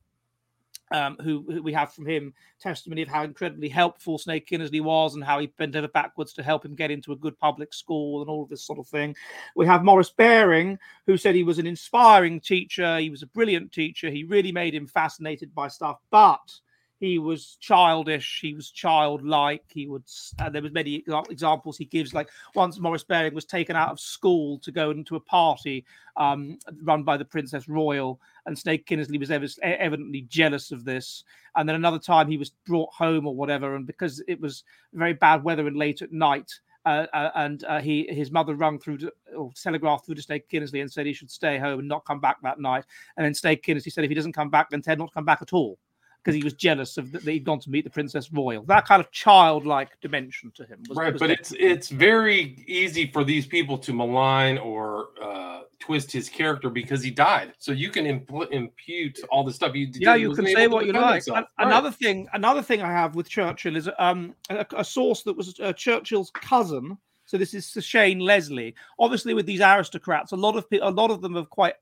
Um, 0.91 1.17
who, 1.23 1.43
who, 1.49 1.63
we 1.63 1.73
have 1.73 1.93
from 1.93 2.05
him 2.05 2.31
testimony 2.59 3.01
of 3.01 3.07
how 3.07 3.23
incredibly 3.23 3.67
helpful 3.67 4.19
Sneyd 4.19 4.47
Kynnersley 4.47 4.81
was 4.81 5.15
and 5.15 5.23
how 5.23 5.39
he 5.39 5.47
bent 5.47 5.75
over 5.75 5.87
backwards 5.87 6.31
to 6.33 6.43
help 6.43 6.63
him 6.63 6.75
get 6.75 6.91
into 6.91 7.11
a 7.11 7.17
good 7.17 7.37
public 7.39 7.73
school 7.73 8.21
and 8.21 8.29
all 8.29 8.43
of 8.43 8.49
this 8.49 8.63
sort 8.63 8.77
of 8.77 8.87
thing. 8.87 9.15
We 9.55 9.65
have 9.65 9.83
Maurice 9.83 10.11
Baring, 10.11 10.77
who 11.07 11.17
said 11.17 11.33
he 11.33 11.41
was 11.41 11.57
an 11.57 11.65
inspiring 11.65 12.39
teacher. 12.39 12.99
He 12.99 13.09
was 13.09 13.23
a 13.23 13.27
brilliant 13.27 13.71
teacher. 13.71 14.11
He 14.11 14.25
really 14.25 14.51
made 14.51 14.75
him 14.75 14.85
fascinated 14.85 15.55
by 15.55 15.69
stuff, 15.69 15.97
but 16.11 16.53
he 16.99 17.19
was 17.19 17.57
childish 17.59 18.39
he 18.41 18.53
was 18.53 18.71
childlike 18.71 19.63
he 19.67 19.87
would 19.87 20.03
there 20.51 20.61
was 20.61 20.71
many 20.71 21.03
examples 21.29 21.77
he 21.77 21.85
gives 21.85 22.13
like 22.13 22.29
once 22.53 22.79
Maurice 22.79 23.03
Baring 23.03 23.33
was 23.33 23.45
taken 23.45 23.75
out 23.75 23.91
of 23.91 23.99
school 23.99 24.59
to 24.59 24.71
go 24.71 24.91
into 24.91 25.15
a 25.15 25.19
party 25.19 25.85
um, 26.17 26.57
run 26.83 27.03
by 27.03 27.17
the 27.17 27.25
princess 27.25 27.67
royal 27.67 28.19
and 28.45 28.55
Sneyd 28.55 28.85
Kynnersley 28.85 29.19
was 29.19 29.31
ev- 29.31 29.57
evidently 29.63 30.21
jealous 30.29 30.71
of 30.71 30.85
this 30.85 31.23
and 31.55 31.67
then 31.67 31.75
another 31.75 31.99
time 31.99 32.29
he 32.29 32.37
was 32.37 32.51
brought 32.65 32.93
home 32.93 33.27
or 33.27 33.35
whatever 33.35 33.75
and 33.75 33.85
because 33.85 34.23
it 34.27 34.39
was 34.39 34.63
very 34.93 35.13
bad 35.13 35.43
weather 35.43 35.67
and 35.67 35.77
late 35.77 36.01
at 36.01 36.11
night 36.11 36.51
uh, 36.85 37.07
uh, 37.13 37.31
and 37.35 37.63
uh, 37.65 37.81
he 37.81 38.05
his 38.11 38.29
mother 38.29 38.53
rung 38.53 38.77
through 38.77 38.99
to, 38.99 39.11
or 39.35 39.51
telegraphed 39.55 40.05
through 40.05 40.13
to 40.13 40.21
Sneyd 40.21 40.43
Kynnersley 40.51 40.81
and 40.81 40.91
said 40.91 41.07
he 41.07 41.13
should 41.13 41.31
stay 41.31 41.57
home 41.57 41.79
and 41.79 41.87
not 41.87 42.05
come 42.05 42.19
back 42.19 42.37
that 42.43 42.59
night. 42.59 42.85
And 43.17 43.25
then 43.25 43.33
Sneyd 43.33 43.63
Kynnersley 43.63 43.91
said 43.91 44.03
if 44.03 44.11
he 44.11 44.13
doesn't 44.13 44.33
come 44.33 44.51
back, 44.51 44.69
then 44.69 44.83
Ted 44.83 44.99
not 44.99 45.11
come 45.11 45.25
back 45.25 45.41
at 45.41 45.51
all 45.51 45.79
because 46.25 46.35
he 46.35 46.43
was 46.43 46.53
jealous 46.53 46.97
of 46.97 47.11
that 47.11 47.21
he'd 47.21 47.43
gone 47.43 47.59
to 47.59 47.69
meet 47.69 47.83
the 47.83 47.89
Princess 47.89 48.31
Royal. 48.33 48.63
That 48.63 48.85
kind 48.87 48.99
of 48.99 49.11
childlike 49.11 49.99
dimension 50.01 50.51
to 50.55 50.65
him. 50.65 50.79
Was, 50.89 50.97
right, 50.97 51.13
was 51.13 51.19
but 51.19 51.29
it's 51.29 51.53
it's 51.59 51.89
very 51.89 52.63
easy 52.67 53.11
for 53.11 53.23
these 53.23 53.45
people 53.45 53.77
to 53.77 53.93
malign 53.93 54.57
or 54.57 55.09
uh, 55.21 55.61
twist 55.79 56.11
his 56.11 56.27
character 56.27 56.71
because 56.71 57.03
he 57.03 57.11
died. 57.11 57.53
So 57.59 57.71
you 57.71 57.91
can 57.91 58.05
impl- 58.05 58.49
impute 58.51 59.19
all 59.29 59.43
the 59.43 59.53
stuff. 59.53 59.75
You, 59.75 59.87
yeah, 59.93 60.15
you 60.15 60.33
can 60.33 60.47
say 60.47 60.67
what 60.67 60.87
you 60.87 60.93
like. 60.93 61.27
Right. 61.27 61.45
Another 61.59 61.91
thing, 61.91 62.27
another 62.33 62.63
thing 62.63 62.81
I 62.81 62.91
have 62.91 63.15
with 63.15 63.29
Churchill 63.29 63.75
is 63.75 63.87
um, 63.99 64.33
a, 64.49 64.65
a 64.77 64.83
source 64.83 65.21
that 65.23 65.37
was 65.37 65.59
uh, 65.59 65.73
Churchill's 65.73 66.31
cousin. 66.31 66.97
So 67.27 67.37
this 67.37 67.53
is 67.53 67.71
Shane 67.83 68.19
Leslie. 68.19 68.75
Obviously, 68.99 69.33
with 69.33 69.45
these 69.45 69.61
aristocrats, 69.61 70.31
a 70.31 70.35
lot 70.35 70.55
of 70.55 70.65
a 70.71 70.91
lot 70.91 71.11
of 71.11 71.21
them 71.21 71.35
have 71.35 71.49
quite 71.49 71.75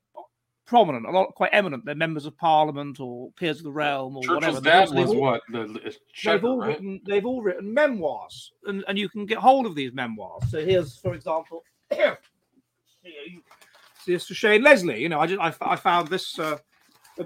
prominent, 0.66 1.06
a 1.06 1.10
lot 1.10 1.34
quite 1.34 1.50
eminent. 1.52 1.84
They're 1.84 1.94
members 1.94 2.26
of 2.26 2.36
parliament 2.36 3.00
or 3.00 3.30
peers 3.32 3.58
of 3.58 3.64
the 3.64 3.72
realm 3.72 4.16
or 4.16 4.22
Churchill's 4.22 4.60
whatever. 4.60 4.60
dad 4.60 4.90
was 4.90 5.10
all, 5.10 5.20
what 5.20 5.42
the 5.50 5.96
they've 6.24 6.44
all 6.44 6.58
right? 6.58 6.68
written. 6.68 7.00
They've 7.06 7.26
all 7.26 7.42
written 7.42 7.72
memoirs, 7.72 8.52
and, 8.64 8.84
and 8.88 8.98
you 8.98 9.08
can 9.08 9.26
get 9.26 9.38
hold 9.38 9.66
of 9.66 9.74
these 9.74 9.92
memoirs. 9.92 10.42
So 10.50 10.64
here's, 10.64 10.96
for 10.98 11.14
example, 11.14 11.64
here, 11.92 12.18
here's 14.06 14.26
to 14.26 14.34
Shane 14.34 14.62
Leslie. 14.62 15.00
You 15.00 15.08
know, 15.08 15.20
I 15.20 15.26
just 15.26 15.40
I, 15.40 15.72
I 15.72 15.76
found 15.76 16.08
this 16.08 16.38
uh, 16.38 16.58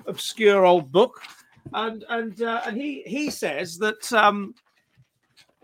obscure 0.07 0.65
old 0.65 0.91
book, 0.91 1.21
and 1.73 2.05
and 2.09 2.43
uh, 2.43 2.63
and 2.67 2.77
he 2.77 3.03
he 3.07 3.31
says 3.31 3.79
that. 3.79 4.13
Um, 4.13 4.55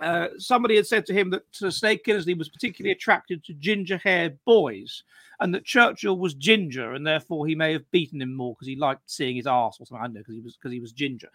uh, 0.01 0.27
somebody 0.39 0.75
had 0.75 0.87
said 0.87 1.07
to 1.07 1.15
him 1.15 1.31
that 1.31 1.45
uh, 1.63 1.67
Sneyd 1.67 2.03
Kynnersley 2.05 2.37
was 2.37 2.49
particularly 2.49 2.91
attracted 2.91 3.45
to 3.45 3.55
ginger 3.55 3.97
haired 3.97 4.37
boys 4.45 5.05
and 5.41 5.55
that 5.55 5.65
Churchill 5.65 6.19
was 6.19 6.35
ginger, 6.35 6.93
and 6.95 7.07
therefore 7.07 7.47
he 7.47 7.55
may 7.55 7.73
have 7.73 7.91
beaten 7.91 8.23
him 8.23 8.35
more 8.35 8.55
because 8.55 8.69
he 8.69 8.77
liked 8.77 9.11
seeing 9.11 9.37
his 9.37 9.47
ass 9.47 9.79
or 9.81 9.87
something. 9.87 10.03
I 10.03 10.07
don't 10.07 10.15
know 10.15 10.21
because 10.21 10.35
he 10.35 10.41
was 10.41 10.57
because 10.57 10.73
he 10.73 10.81
was 10.81 10.93
ginger. 10.93 11.29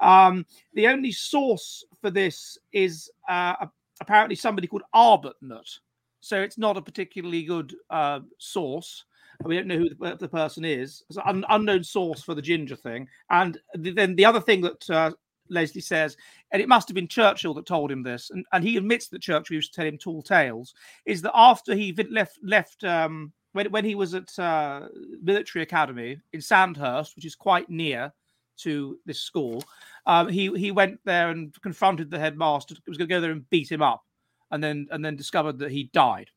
Um, 0.00 0.46
the 0.74 0.88
only 0.88 1.12
source 1.12 1.84
for 2.00 2.10
this 2.10 2.58
is 2.72 3.10
uh, 3.28 3.66
apparently 4.00 4.36
somebody 4.36 4.66
called 4.66 4.82
Arbuthnot, 4.94 5.78
so 6.20 6.40
it's 6.40 6.58
not 6.58 6.76
a 6.76 6.82
particularly 6.82 7.42
good 7.42 7.74
uh, 7.90 8.20
source. 8.38 9.04
We 9.44 9.54
don't 9.54 9.68
know 9.68 9.78
who 9.78 9.88
the, 9.88 10.16
the 10.16 10.28
person 10.28 10.64
is. 10.64 11.04
It's 11.08 11.18
an 11.24 11.44
unknown 11.48 11.84
source 11.84 12.22
for 12.22 12.34
the 12.34 12.42
ginger 12.42 12.74
thing. 12.74 13.08
And 13.30 13.56
then 13.74 14.16
the 14.16 14.24
other 14.24 14.40
thing 14.40 14.62
that 14.62 14.90
uh, 14.90 15.12
Leslie 15.48 15.80
says, 15.80 16.16
and 16.52 16.60
it 16.60 16.68
must 16.68 16.88
have 16.88 16.96
been 16.96 17.08
Churchill 17.08 17.54
that 17.54 17.66
told 17.66 17.92
him 17.92 18.02
this, 18.02 18.30
and, 18.30 18.44
and 18.52 18.64
he 18.64 18.76
admits 18.76 19.08
that 19.08 19.22
Churchill 19.22 19.54
used 19.54 19.72
to 19.72 19.76
tell 19.76 19.86
him 19.86 19.96
tall 19.96 20.22
tales, 20.22 20.74
is 21.04 21.22
that 21.22 21.36
after 21.36 21.74
he 21.74 21.92
left 22.10 22.38
left 22.42 22.82
um, 22.84 23.32
when, 23.52 23.70
when 23.70 23.84
he 23.84 23.94
was 23.94 24.14
at 24.14 24.38
uh, 24.38 24.88
military 25.22 25.62
academy 25.62 26.20
in 26.32 26.40
Sandhurst, 26.40 27.16
which 27.16 27.24
is 27.24 27.34
quite 27.34 27.68
near 27.70 28.12
to 28.58 28.98
this 29.06 29.20
school, 29.20 29.62
um, 30.06 30.28
he 30.28 30.52
he 30.56 30.70
went 30.70 31.00
there 31.04 31.30
and 31.30 31.54
confronted 31.62 32.10
the 32.10 32.18
headmaster. 32.18 32.74
He 32.74 32.90
was 32.90 32.98
going 32.98 33.08
to 33.08 33.14
go 33.14 33.20
there 33.20 33.32
and 33.32 33.48
beat 33.50 33.70
him 33.70 33.82
up, 33.82 34.04
and 34.50 34.62
then 34.62 34.88
and 34.90 35.04
then 35.04 35.16
discovered 35.16 35.58
that 35.58 35.70
he 35.70 35.84
died, 35.92 36.30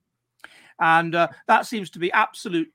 and 0.80 1.16
uh, 1.16 1.28
that 1.48 1.66
seems 1.66 1.90
to 1.92 2.00
be 2.00 2.12
absolute. 2.12 2.72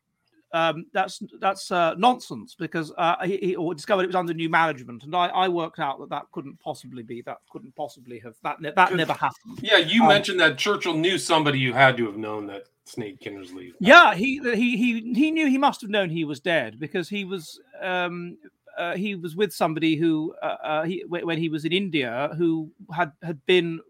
Um, 0.57 0.87
that's 0.95 1.23
that's 1.39 1.71
uh, 1.71 1.95
nonsense 1.99 2.55
because 2.59 2.91
uh, 2.97 3.17
he, 3.27 3.37
he 3.37 3.57
or 3.57 3.75
discovered 3.75 4.05
it 4.05 4.07
was 4.07 4.17
under 4.17 4.33
new 4.33 4.49
management, 4.49 5.05
and 5.05 5.15
I, 5.15 5.27
I 5.27 5.49
worked 5.49 5.79
out 5.79 5.99
that 5.99 6.09
that 6.09 6.31
couldn't 6.33 6.59
possibly 6.61 7.03
be. 7.03 7.21
That 7.21 7.39
couldn't 7.51 7.77
possibly 7.77 8.19
have 8.21 8.37
that 8.43 8.57
that 8.75 8.95
never 8.95 9.13
happened. 9.13 9.59
Yeah, 9.61 9.77
you 9.77 10.01
um, 10.01 10.09
mentioned 10.09 10.41
that 10.41 10.57
Churchill 10.57 10.95
knew 10.95 11.19
somebody 11.19 11.59
you 11.59 11.75
had 11.75 11.99
to 11.99 12.07
have 12.07 12.17
known 12.17 12.47
that 12.47 12.69
Sneyd 12.87 13.21
Kynnersley. 13.21 13.75
Yeah, 13.81 14.15
he 14.15 14.41
he 14.55 14.79
he 14.79 15.13
he 15.13 15.31
knew 15.31 15.47
he 15.47 15.59
must 15.59 15.83
have 15.83 15.91
known 15.91 16.09
he 16.09 16.25
was 16.25 16.41
dead 16.41 16.81
because 16.81 17.07
he 17.07 17.27
was 17.27 17.61
um 17.83 18.39
uh, 18.79 18.97
he 18.97 19.15
was 19.15 19.37
with 19.37 19.53
somebody 19.53 19.95
who 19.97 20.35
uh, 20.43 20.57
uh, 20.65 20.83
he 20.85 21.05
when 21.07 21.37
he 21.37 21.51
was 21.51 21.67
in 21.67 21.73
India 21.73 22.31
who 22.39 22.71
had 22.95 23.13
had 23.23 23.45
been 23.45 23.81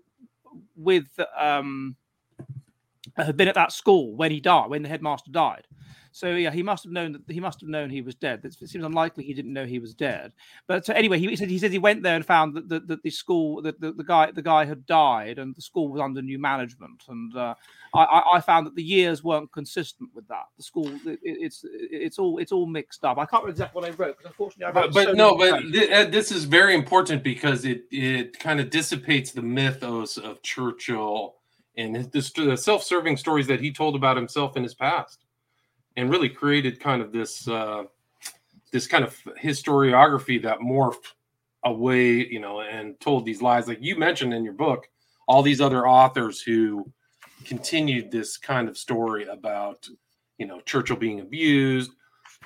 with 0.74 1.06
um 1.38 1.94
had 3.16 3.36
been 3.36 3.46
at 3.46 3.54
that 3.54 3.70
school 3.70 4.16
when 4.16 4.32
he 4.32 4.40
died 4.40 4.68
when 4.68 4.82
the 4.82 4.88
headmaster 4.88 5.30
died 5.30 5.64
so 6.16 6.30
yeah, 6.30 6.50
he 6.50 6.62
must 6.62 6.84
have 6.84 6.94
known 6.94 7.12
that 7.12 7.20
he 7.28 7.40
must 7.40 7.60
have 7.60 7.68
known 7.68 7.90
he 7.90 8.00
was 8.00 8.14
dead. 8.14 8.40
It 8.42 8.54
seems 8.54 8.86
unlikely 8.86 9.22
he 9.22 9.34
didn't 9.34 9.52
know 9.52 9.66
he 9.66 9.78
was 9.78 9.92
dead. 9.92 10.32
But 10.66 10.86
so 10.86 10.94
anyway, 10.94 11.18
he, 11.18 11.28
he 11.28 11.36
said 11.36 11.50
he 11.50 11.58
said 11.58 11.72
he 11.72 11.78
went 11.78 12.02
there 12.02 12.16
and 12.16 12.24
found 12.24 12.54
that 12.54 12.70
the, 12.70 12.80
that 12.80 13.02
the 13.02 13.10
school 13.10 13.60
that 13.60 13.78
the, 13.82 13.92
the, 13.92 14.02
guy 14.02 14.30
the 14.30 14.40
guy 14.40 14.64
had 14.64 14.86
died 14.86 15.38
and 15.38 15.54
the 15.54 15.60
school 15.60 15.88
was 15.88 16.00
under 16.00 16.22
new 16.22 16.38
management. 16.38 17.02
And 17.08 17.36
uh, 17.36 17.54
I, 17.94 18.22
I, 18.36 18.40
found 18.40 18.66
that 18.66 18.74
the 18.74 18.82
years 18.82 19.22
weren't 19.22 19.52
consistent 19.52 20.08
with 20.14 20.26
that. 20.28 20.44
The 20.56 20.62
school 20.62 20.88
it, 21.04 21.18
it's 21.22 21.66
it's 21.70 22.18
all 22.18 22.38
it's 22.38 22.50
all 22.50 22.64
mixed 22.64 23.04
up. 23.04 23.18
I 23.18 23.26
can't 23.26 23.42
remember 23.42 23.50
exactly 23.50 23.82
what 23.82 23.90
I 23.90 23.92
wrote 23.94 24.16
because 24.16 24.30
unfortunately 24.30 24.64
I 24.64 24.80
wrote. 24.80 24.94
But, 24.94 24.94
but 24.94 25.04
so 25.08 25.12
no, 25.12 25.36
but 25.36 25.60
th- 25.70 25.90
uh, 25.90 26.08
this 26.08 26.32
is 26.32 26.44
very 26.44 26.74
important 26.74 27.22
because 27.22 27.66
it 27.66 27.82
it 27.90 28.38
kind 28.38 28.58
of 28.58 28.70
dissipates 28.70 29.32
the 29.32 29.42
mythos 29.42 30.16
of 30.16 30.40
Churchill 30.40 31.34
and 31.76 32.10
the, 32.10 32.32
the 32.34 32.56
self-serving 32.56 33.18
stories 33.18 33.46
that 33.48 33.60
he 33.60 33.70
told 33.70 33.96
about 33.96 34.16
himself 34.16 34.56
in 34.56 34.62
his 34.62 34.72
past 34.72 35.25
and 35.96 36.10
really 36.10 36.28
created 36.28 36.80
kind 36.80 37.02
of 37.02 37.12
this 37.12 37.48
uh, 37.48 37.84
this 38.72 38.86
kind 38.86 39.04
of 39.04 39.16
historiography 39.42 40.42
that 40.42 40.58
morphed 40.58 41.12
away, 41.64 42.26
you 42.26 42.40
know, 42.40 42.60
and 42.60 42.98
told 43.00 43.24
these 43.24 43.42
lies. 43.42 43.66
Like 43.68 43.78
you 43.80 43.96
mentioned 43.96 44.34
in 44.34 44.44
your 44.44 44.52
book, 44.52 44.88
all 45.26 45.42
these 45.42 45.60
other 45.60 45.86
authors 45.86 46.40
who 46.40 46.90
continued 47.44 48.10
this 48.10 48.36
kind 48.36 48.68
of 48.68 48.76
story 48.76 49.24
about, 49.26 49.88
you 50.38 50.46
know, 50.46 50.60
Churchill 50.60 50.96
being 50.96 51.20
abused, 51.20 51.90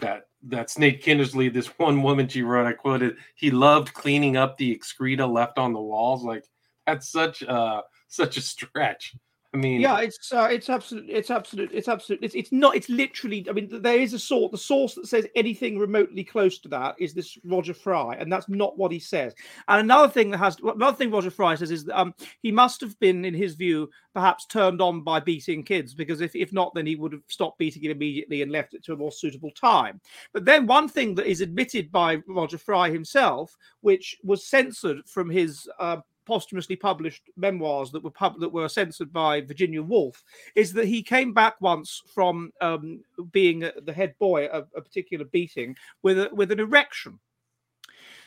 that 0.00 0.22
that 0.44 0.68
Sneyd 0.68 1.02
Kynnersley, 1.02 1.52
this 1.52 1.66
one 1.78 2.02
woman 2.02 2.26
she 2.26 2.42
wrote, 2.42 2.66
I 2.66 2.72
quoted, 2.72 3.16
he 3.34 3.50
loved 3.50 3.92
cleaning 3.92 4.36
up 4.36 4.56
the 4.56 4.72
excreta 4.72 5.26
left 5.26 5.58
on 5.58 5.72
the 5.72 5.80
walls. 5.80 6.24
Like 6.24 6.44
that's 6.86 7.10
such 7.10 7.42
uh 7.42 7.82
such 8.08 8.36
a 8.36 8.40
stretch. 8.40 9.14
I 9.52 9.56
mean, 9.56 9.80
yeah, 9.80 9.98
it's 9.98 10.32
uh, 10.32 10.48
it's 10.48 10.68
absolute, 10.68 11.06
it's 11.08 11.28
absolute, 11.28 11.70
it's 11.72 11.88
absolute. 11.88 12.20
It's 12.22 12.36
it's 12.36 12.52
not. 12.52 12.76
It's 12.76 12.88
literally. 12.88 13.44
I 13.50 13.52
mean, 13.52 13.68
there 13.82 13.98
is 13.98 14.14
a 14.14 14.18
sort. 14.18 14.52
The 14.52 14.58
source 14.58 14.94
that 14.94 15.08
says 15.08 15.26
anything 15.34 15.76
remotely 15.76 16.22
close 16.22 16.60
to 16.60 16.68
that 16.68 16.94
is 17.00 17.14
this 17.14 17.36
Roger 17.44 17.74
Fry, 17.74 18.14
and 18.14 18.32
that's 18.32 18.48
not 18.48 18.78
what 18.78 18.92
he 18.92 19.00
says. 19.00 19.34
And 19.66 19.80
another 19.80 20.08
thing 20.08 20.30
that 20.30 20.38
has 20.38 20.56
another 20.60 20.96
thing 20.96 21.10
Roger 21.10 21.32
Fry 21.32 21.56
says 21.56 21.72
is 21.72 21.84
that 21.86 21.98
um, 21.98 22.14
he 22.42 22.52
must 22.52 22.80
have 22.80 22.96
been, 23.00 23.24
in 23.24 23.34
his 23.34 23.56
view, 23.56 23.90
perhaps 24.14 24.46
turned 24.46 24.80
on 24.80 25.02
by 25.02 25.18
beating 25.18 25.64
kids 25.64 25.94
because 25.94 26.20
if 26.20 26.36
if 26.36 26.52
not, 26.52 26.72
then 26.72 26.86
he 26.86 26.94
would 26.94 27.12
have 27.12 27.22
stopped 27.26 27.58
beating 27.58 27.82
it 27.82 27.90
immediately 27.90 28.42
and 28.42 28.52
left 28.52 28.74
it 28.74 28.84
to 28.84 28.92
a 28.92 28.96
more 28.96 29.10
suitable 29.10 29.50
time. 29.50 30.00
But 30.32 30.44
then 30.44 30.68
one 30.68 30.88
thing 30.88 31.16
that 31.16 31.26
is 31.26 31.40
admitted 31.40 31.90
by 31.90 32.18
Roger 32.28 32.58
Fry 32.58 32.88
himself, 32.88 33.56
which 33.80 34.16
was 34.22 34.46
censored 34.46 35.08
from 35.08 35.28
his 35.28 35.68
uh, 35.80 35.96
posthumously 36.30 36.76
published 36.76 37.28
memoirs 37.36 37.90
that 37.90 38.04
were 38.04 38.10
pub- 38.12 38.38
that 38.38 38.52
were 38.52 38.68
censored 38.68 39.12
by 39.12 39.40
Virginia 39.40 39.83
Woolf 39.83 40.22
is 40.54 40.72
that 40.74 40.87
he 40.87 41.02
came 41.02 41.35
back 41.35 41.60
once 41.60 42.04
from 42.14 42.52
um, 42.60 43.00
being 43.33 43.68
the 43.83 43.92
head 43.92 44.14
boy 44.20 44.46
of 44.46 44.68
a 44.76 44.81
particular 44.81 45.24
beating 45.24 45.74
with 46.04 46.20
a, 46.20 46.31
with 46.33 46.52
an 46.52 46.60
erection. 46.60 47.18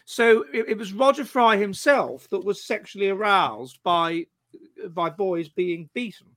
So 0.03 0.43
it, 0.53 0.65
it, 0.67 0.77
was 0.77 0.91
Roger 0.91 1.23
Fry 1.23 1.55
himself 1.55 2.27
that 2.29 2.43
was 2.43 2.61
sexually 2.61 3.07
aroused 3.07 3.79
by 3.83 4.25
by 4.89 5.09
boys 5.09 5.47
being 5.47 5.89
beaten, 5.93 6.27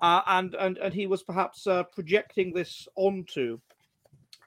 uh, 0.00 0.22
and 0.26 0.56
and 0.56 0.76
and 0.78 0.92
he 0.92 1.06
was 1.06 1.22
perhaps 1.22 1.68
uh, 1.68 1.84
projecting 1.84 2.52
this 2.52 2.88
onto 2.96 3.60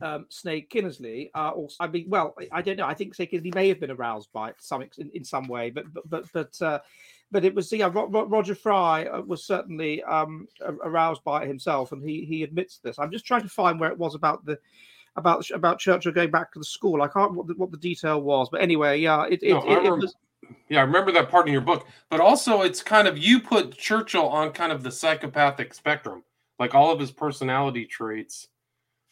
um, 0.01 0.25
Sneyd 0.29 0.69
Kynnersley. 0.69 1.29
Uh, 1.33 1.49
or 1.49 1.69
I 1.79 1.87
mean, 1.87 2.05
well, 2.07 2.35
I 2.51 2.61
don't 2.61 2.77
know. 2.77 2.85
I 2.85 2.93
think 2.93 3.15
Sneyd 3.15 3.31
Kynnersley 3.31 3.55
may 3.55 3.67
have 3.69 3.79
been 3.79 3.91
aroused 3.91 4.31
by 4.31 4.49
it 4.49 4.55
some 4.59 4.81
in, 4.81 5.11
in 5.13 5.23
some 5.23 5.47
way, 5.47 5.69
but 5.69 5.85
but 5.93 6.09
but 6.09 6.25
but. 6.33 6.61
Uh, 6.61 6.79
but 7.31 7.45
it 7.45 7.53
was 7.53 7.71
yeah. 7.71 7.91
Roger 7.93 8.55
Fry 8.55 9.05
uh, 9.05 9.21
was 9.21 9.45
certainly 9.45 10.01
um, 10.03 10.47
aroused 10.83 11.23
by 11.23 11.43
it 11.43 11.47
himself, 11.47 11.91
and 11.91 12.03
he 12.03 12.25
he 12.25 12.41
admits 12.41 12.79
this. 12.79 12.97
I'm 12.97 13.11
just 13.11 13.23
trying 13.23 13.43
to 13.43 13.49
find 13.49 13.79
where 13.79 13.91
it 13.91 13.97
was 13.99 14.15
about 14.15 14.43
the 14.45 14.57
about 15.15 15.47
about 15.51 15.79
Churchill 15.79 16.11
going 16.11 16.31
back 16.31 16.51
to 16.53 16.59
the 16.59 16.65
school. 16.65 17.01
I 17.01 17.07
can't 17.07 17.33
what 17.33 17.47
the, 17.47 17.53
what 17.53 17.71
the 17.71 17.77
detail 17.77 18.21
was, 18.21 18.49
but 18.49 18.61
anyway, 18.61 18.99
yeah, 18.99 19.25
it 19.29 19.43
it, 19.43 19.53
no, 19.53 19.61
it, 19.69 19.85
it 19.85 19.91
was. 19.91 20.15
Yeah, 20.69 20.79
I 20.79 20.83
remember 20.83 21.11
that 21.11 21.29
part 21.29 21.45
in 21.45 21.53
your 21.53 21.61
book, 21.61 21.85
but 22.09 22.19
also 22.19 22.61
it's 22.61 22.81
kind 22.81 23.07
of 23.07 23.17
you 23.17 23.39
put 23.39 23.77
Churchill 23.77 24.27
on 24.27 24.51
kind 24.51 24.71
of 24.71 24.81
the 24.81 24.91
psychopathic 24.91 25.75
spectrum, 25.75 26.23
like 26.57 26.73
all 26.73 26.91
of 26.91 26.99
his 26.99 27.11
personality 27.11 27.85
traits 27.85 28.47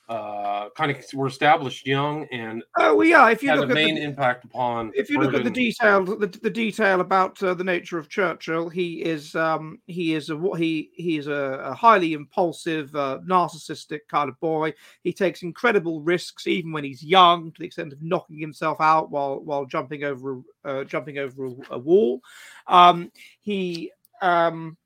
uh, 0.10 0.70
kind 0.76 0.92
of 0.92 1.04
were 1.14 1.28
established 1.28 1.86
young 1.86 2.26
and 2.32 2.64
oh 2.78 2.96
well, 2.96 3.08
yeah 3.08 3.30
if 3.30 3.44
you 3.44 3.50
had 3.50 3.60
look 3.60 3.70
a 3.70 3.74
main 3.74 3.96
the, 3.96 4.02
impact 4.02 4.46
upon 4.46 4.92
if 4.96 5.10
you 5.10 5.20
look 5.20 5.34
at 5.34 5.44
the 5.44 5.50
detail 5.50 6.04
the, 6.04 6.28
the 6.42 6.50
detail 6.50 7.02
about 7.02 7.42
uh, 7.44 7.54
the 7.54 7.64
nature 7.64 7.98
of 7.98 8.08
churchill 8.08 8.70
he 8.70 9.04
is 9.04 9.36
um 9.36 9.80
he 9.88 10.14
is 10.14 10.30
a 10.30 10.38
what 10.38 10.60
he 10.60 10.92
he 10.94 11.18
is 11.18 11.28
a, 11.28 11.62
a 11.64 11.74
highly 11.74 12.14
impulsive 12.14 12.96
uh, 12.96 13.20
narcissistic 13.28 14.02
kind 14.10 14.30
of 14.30 14.40
boy. 14.40 14.74
He 15.04 15.14
takes 15.14 15.44
incredible 15.44 16.02
risks 16.02 16.48
even 16.48 16.72
when 16.72 16.84
he's 16.84 17.04
young 17.04 17.52
to 17.52 17.60
the 17.60 17.66
extent 17.66 17.94
of 17.94 18.02
knocking 18.02 18.40
himself 18.40 18.80
out 18.80 19.12
while 19.12 19.40
while 19.40 19.66
jumping 19.66 20.04
over 20.04 20.42
uh, 20.66 20.84
jumping 20.84 21.18
over 21.18 21.48
a, 21.48 21.52
a 21.72 21.78
wall. 21.78 22.22
Um 22.68 23.12
he 23.42 23.92
um 24.22 24.78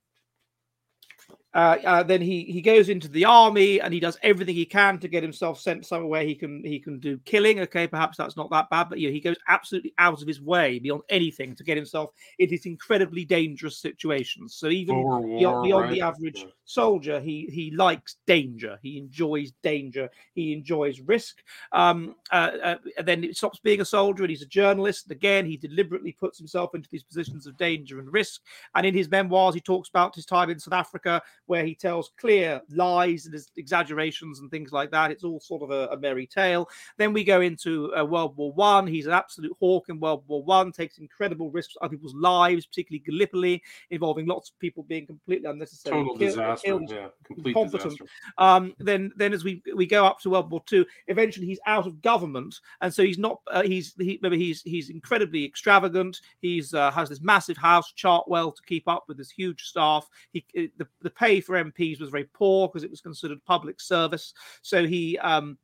uh, 1.54 1.78
uh, 1.84 2.04
then 2.04 2.22
he 2.22 2.44
he 2.44 2.62
goes 2.62 2.88
into 2.88 3.10
the 3.10 3.26
army 3.26 3.82
and 3.82 3.94
he 3.94 4.00
does 4.00 4.18
everything 4.24 4.56
he 4.56 4.66
can 4.66 4.98
to 5.00 5.10
get 5.10 5.22
himself 5.22 5.60
sent 5.60 5.86
somewhere 5.86 6.24
he 6.24 6.34
can 6.34 6.64
he 6.64 6.80
can 6.80 6.98
do 7.00 7.18
killing. 7.26 7.60
Okay, 7.60 7.88
perhaps 7.88 8.18
that's 8.18 8.38
not 8.38 8.50
that 8.52 8.70
bad, 8.70 8.88
but 8.90 9.00
yeah, 9.00 9.10
he 9.10 9.20
goes 9.20 9.36
absolutely 9.50 9.94
out 9.98 10.22
of 10.22 10.28
his 10.28 10.42
way 10.42 10.80
beyond 10.80 11.02
anything 11.10 11.54
to 11.56 11.64
get 11.64 11.76
himself 11.76 12.12
in 12.40 12.50
these 12.50 12.66
incredibly 12.66 13.26
dangerous 13.26 13.78
situations. 13.78 14.56
So 14.56 14.68
even 14.68 14.96
war, 14.96 15.22
beyond, 15.22 15.64
beyond 15.64 15.84
right? 15.86 15.94
the 15.94 16.02
average 16.02 16.46
soldier, 16.64 17.20
he 17.20 17.50
he 17.52 17.72
likes 17.72 18.16
danger. 18.26 18.80
He 18.82 18.98
enjoys 18.98 19.52
danger. 19.62 20.10
He 20.34 20.54
enjoys 20.54 21.02
risk. 21.02 21.44
Um, 21.74 22.16
uh, 22.32 22.52
uh 22.64 22.76
then 23.04 23.26
it 23.26 23.36
stops 23.36 23.60
being 23.60 23.82
a 23.82 23.86
soldier 23.86 24.24
and 24.24 24.30
he's 24.30 24.42
a 24.42 24.48
journalist. 24.48 25.08
And 25.08 25.12
again, 25.12 25.46
he 25.46 25.58
deliberately 25.58 26.14
puts 26.14 26.38
himself 26.38 26.76
into 26.76 26.88
these 26.90 27.04
positions 27.04 27.46
of 27.46 27.58
danger 27.58 28.00
and 28.00 28.12
risk. 28.12 28.42
And 28.74 28.86
in 28.86 28.94
his 28.94 29.10
memoirs, 29.10 29.54
he 29.54 29.62
talks 29.62 29.90
about 29.90 30.16
his 30.16 30.26
time 30.26 30.50
in 30.50 30.58
South 30.58 30.74
Africa 30.74 31.22
where 31.52 31.66
he 31.66 31.76
tells 31.76 32.12
clear 32.18 32.62
lies 32.70 33.26
and 33.26 33.36
exaggerations 33.58 34.40
and 34.40 34.50
things 34.50 34.72
like 34.72 34.90
that. 34.90 35.12
It's 35.12 35.26
all 35.26 35.42
sort 35.42 35.64
of 35.64 35.70
a, 35.70 35.94
a 35.94 36.00
merry 36.00 36.26
tale. 36.26 36.70
Then 36.98 37.12
we 37.12 37.26
go 37.26 37.42
into 37.42 37.94
uh, 37.94 38.06
World 38.06 38.38
War 38.38 38.54
One. 38.54 38.88
He's 38.88 39.06
an 39.06 39.12
absolute 39.12 39.52
hawk 39.60 39.90
in 39.90 40.00
World 40.00 40.24
War 40.28 40.42
One, 40.46 40.72
takes 40.72 40.98
incredible 40.98 41.52
risks 41.52 41.76
on 41.82 41.90
people's 41.90 42.16
lives, 42.16 42.66
particularly 42.66 43.04
Gallipoli, 43.06 43.62
involving 43.90 44.28
lots 44.28 44.50
of 44.50 44.60
people 44.60 44.84
being 44.84 45.06
completely 45.06 45.50
unnecessary. 45.50 45.98
Total 45.98 46.16
killed, 46.16 46.30
disaster. 46.30 46.66
Killed, 46.66 46.90
yeah, 46.90 47.08
complete 47.26 47.54
competent. 47.54 47.92
disaster. 47.92 48.06
Um, 48.38 48.74
then, 48.80 49.12
then 49.18 49.34
as 49.34 49.44
we 49.44 49.62
we 49.76 49.86
go 49.86 50.06
up 50.06 50.22
to 50.22 50.30
World 50.30 50.50
War 50.50 50.64
Two, 50.66 50.86
eventually 51.08 51.48
he's 51.48 51.60
out 51.66 51.86
of 51.86 52.02
government, 52.02 52.56
and 52.80 52.94
so 52.94 53.04
he's 53.04 53.18
not. 53.18 53.42
Uh, 53.52 53.64
he's 53.64 53.94
he, 54.00 54.18
he's 54.24 54.62
he's 54.62 54.90
incredibly 54.90 55.44
extravagant. 55.44 56.22
He's 56.40 56.74
uh, 56.74 56.92
has 56.92 57.10
this 57.10 57.20
massive 57.20 57.58
house, 57.58 57.92
Chartwell, 57.92 58.56
to 58.56 58.62
keep 58.66 58.88
up 58.88 59.04
with 59.10 59.18
this 59.18 59.32
huge 59.32 59.64
staff. 59.64 60.08
He 60.32 60.46
the, 60.78 60.88
the 61.02 61.10
pay 61.10 61.41
for 61.42 61.64
MPs 61.64 62.00
was 62.00 62.10
very 62.10 62.30
poor 62.34 62.68
because 62.68 62.84
it 62.84 62.92
was 62.92 63.02
considered 63.02 63.44
public 63.46 63.82
service. 63.82 64.34
So 64.62 64.86
he 64.86 65.18
um, 65.20 65.58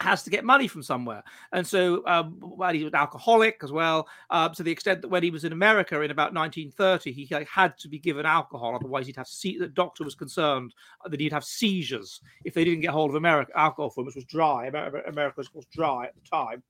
has 0.00 0.22
to 0.22 0.30
get 0.30 0.44
money 0.44 0.68
from 0.68 0.82
somewhere. 0.82 1.22
And 1.52 1.66
so, 1.66 2.06
um, 2.06 2.36
well, 2.40 2.72
he 2.72 2.84
was 2.84 2.92
alcoholic 2.92 3.60
as 3.62 3.72
well, 3.72 4.06
uh, 4.30 4.48
to 4.50 4.62
the 4.62 4.70
extent 4.70 5.00
that 5.00 5.08
when 5.08 5.22
he 5.22 5.30
was 5.30 5.44
in 5.44 5.52
America 5.52 6.00
in 6.02 6.10
about 6.10 6.34
1930, 6.34 7.12
he 7.12 7.28
like, 7.30 7.48
had 7.48 7.78
to 7.78 7.88
be 7.88 7.98
given 7.98 8.26
alcohol. 8.26 8.74
Otherwise, 8.74 9.06
he'd 9.06 9.16
have 9.16 9.28
se- 9.28 9.58
the 9.58 9.68
doctor 9.68 10.04
was 10.04 10.14
concerned 10.14 10.74
that 11.08 11.20
he'd 11.20 11.32
have 11.32 11.44
seizures 11.44 12.20
if 12.44 12.52
they 12.52 12.64
didn't 12.64 12.82
get 12.82 12.90
hold 12.90 13.10
of 13.10 13.16
America 13.16 13.52
alcohol 13.56 13.88
for 13.88 14.02
him, 14.02 14.06
which 14.06 14.16
was 14.16 14.24
dry. 14.24 14.66
America 14.66 15.34
was 15.38 15.46
of 15.46 15.52
course, 15.54 15.66
dry 15.72 16.04
at 16.04 16.14
the 16.14 16.28
time. 16.28 16.62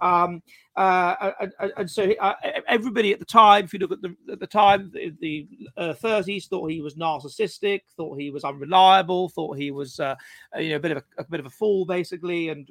Um, 0.00 0.42
uh, 0.76 1.32
and, 1.78 1.90
so 1.90 2.12
uh, 2.20 2.34
everybody 2.68 3.10
at 3.10 3.18
the 3.18 3.24
time, 3.24 3.64
if 3.64 3.72
you 3.72 3.78
look 3.78 3.92
at 3.92 4.02
the 4.02 4.14
at 4.30 4.40
the 4.40 4.46
time, 4.46 4.92
the, 4.92 5.48
uh, 5.78 5.94
30s 5.94 6.48
thought 6.48 6.70
he 6.70 6.82
was 6.82 6.96
narcissistic, 6.96 7.80
thought 7.96 8.20
he 8.20 8.30
was 8.30 8.44
unreliable, 8.44 9.30
thought 9.30 9.56
he 9.56 9.70
was 9.70 9.98
uh, 10.00 10.14
you 10.58 10.70
know 10.70 10.76
a 10.76 10.80
bit 10.80 10.90
of 10.90 10.98
a, 10.98 11.22
a, 11.22 11.24
bit 11.24 11.40
of 11.40 11.46
a 11.46 11.50
fool 11.50 11.86
basically, 11.86 12.50
and 12.50 12.68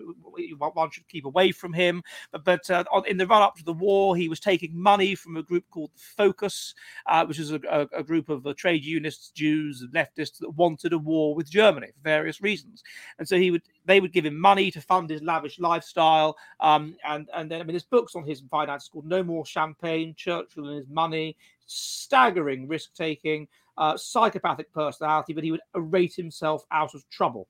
one 0.59 0.91
should 0.91 1.07
keep 1.07 1.25
away 1.25 1.51
from 1.51 1.73
him. 1.73 2.03
But, 2.31 2.43
but 2.45 2.69
uh, 2.69 2.83
in 3.07 3.17
the 3.17 3.25
run 3.25 3.41
up 3.41 3.55
to 3.57 3.63
the 3.63 3.73
war, 3.73 4.15
he 4.15 4.29
was 4.29 4.39
taking 4.39 4.79
money 4.79 5.15
from 5.15 5.37
a 5.37 5.43
group 5.43 5.65
called 5.71 5.89
Focus, 5.95 6.75
uh, 7.07 7.25
which 7.25 7.39
is 7.39 7.51
a, 7.51 7.59
a, 7.71 7.99
a 7.99 8.03
group 8.03 8.29
of 8.29 8.45
trade 8.55 8.85
unionists, 8.85 9.31
Jews, 9.31 9.81
and 9.81 9.91
leftists 9.93 10.37
that 10.39 10.51
wanted 10.51 10.93
a 10.93 10.99
war 10.99 11.33
with 11.33 11.49
Germany 11.49 11.87
for 11.87 12.03
various 12.03 12.39
reasons, 12.39 12.83
and 13.17 13.27
so 13.27 13.35
he 13.37 13.49
would 13.49 13.63
they 13.85 13.99
would 13.99 14.13
give 14.13 14.25
him 14.25 14.39
money 14.39 14.69
to 14.69 14.81
fund 14.81 15.09
his 15.09 15.23
lavish 15.23 15.59
lifestyle. 15.59 16.37
Um, 16.59 16.95
and 17.03 17.14
and 17.35 17.49
then 17.49 17.61
I 17.61 17.63
mean, 17.63 17.73
there's 17.73 17.83
books 17.83 18.15
on 18.15 18.23
his 18.23 18.41
finance 18.51 18.87
called 18.87 19.05
No 19.05 19.23
More 19.23 19.45
Champagne, 19.45 20.13
Churchill 20.15 20.67
and 20.67 20.77
His 20.77 20.89
Money. 20.89 21.35
Staggering 21.67 22.67
risk 22.67 22.93
taking, 22.93 23.47
uh, 23.77 23.97
psychopathic 23.97 24.71
personality, 24.71 25.33
but 25.33 25.43
he 25.43 25.51
would 25.51 25.61
rate 25.73 26.13
himself 26.13 26.63
out 26.71 26.93
of 26.93 27.07
trouble. 27.09 27.47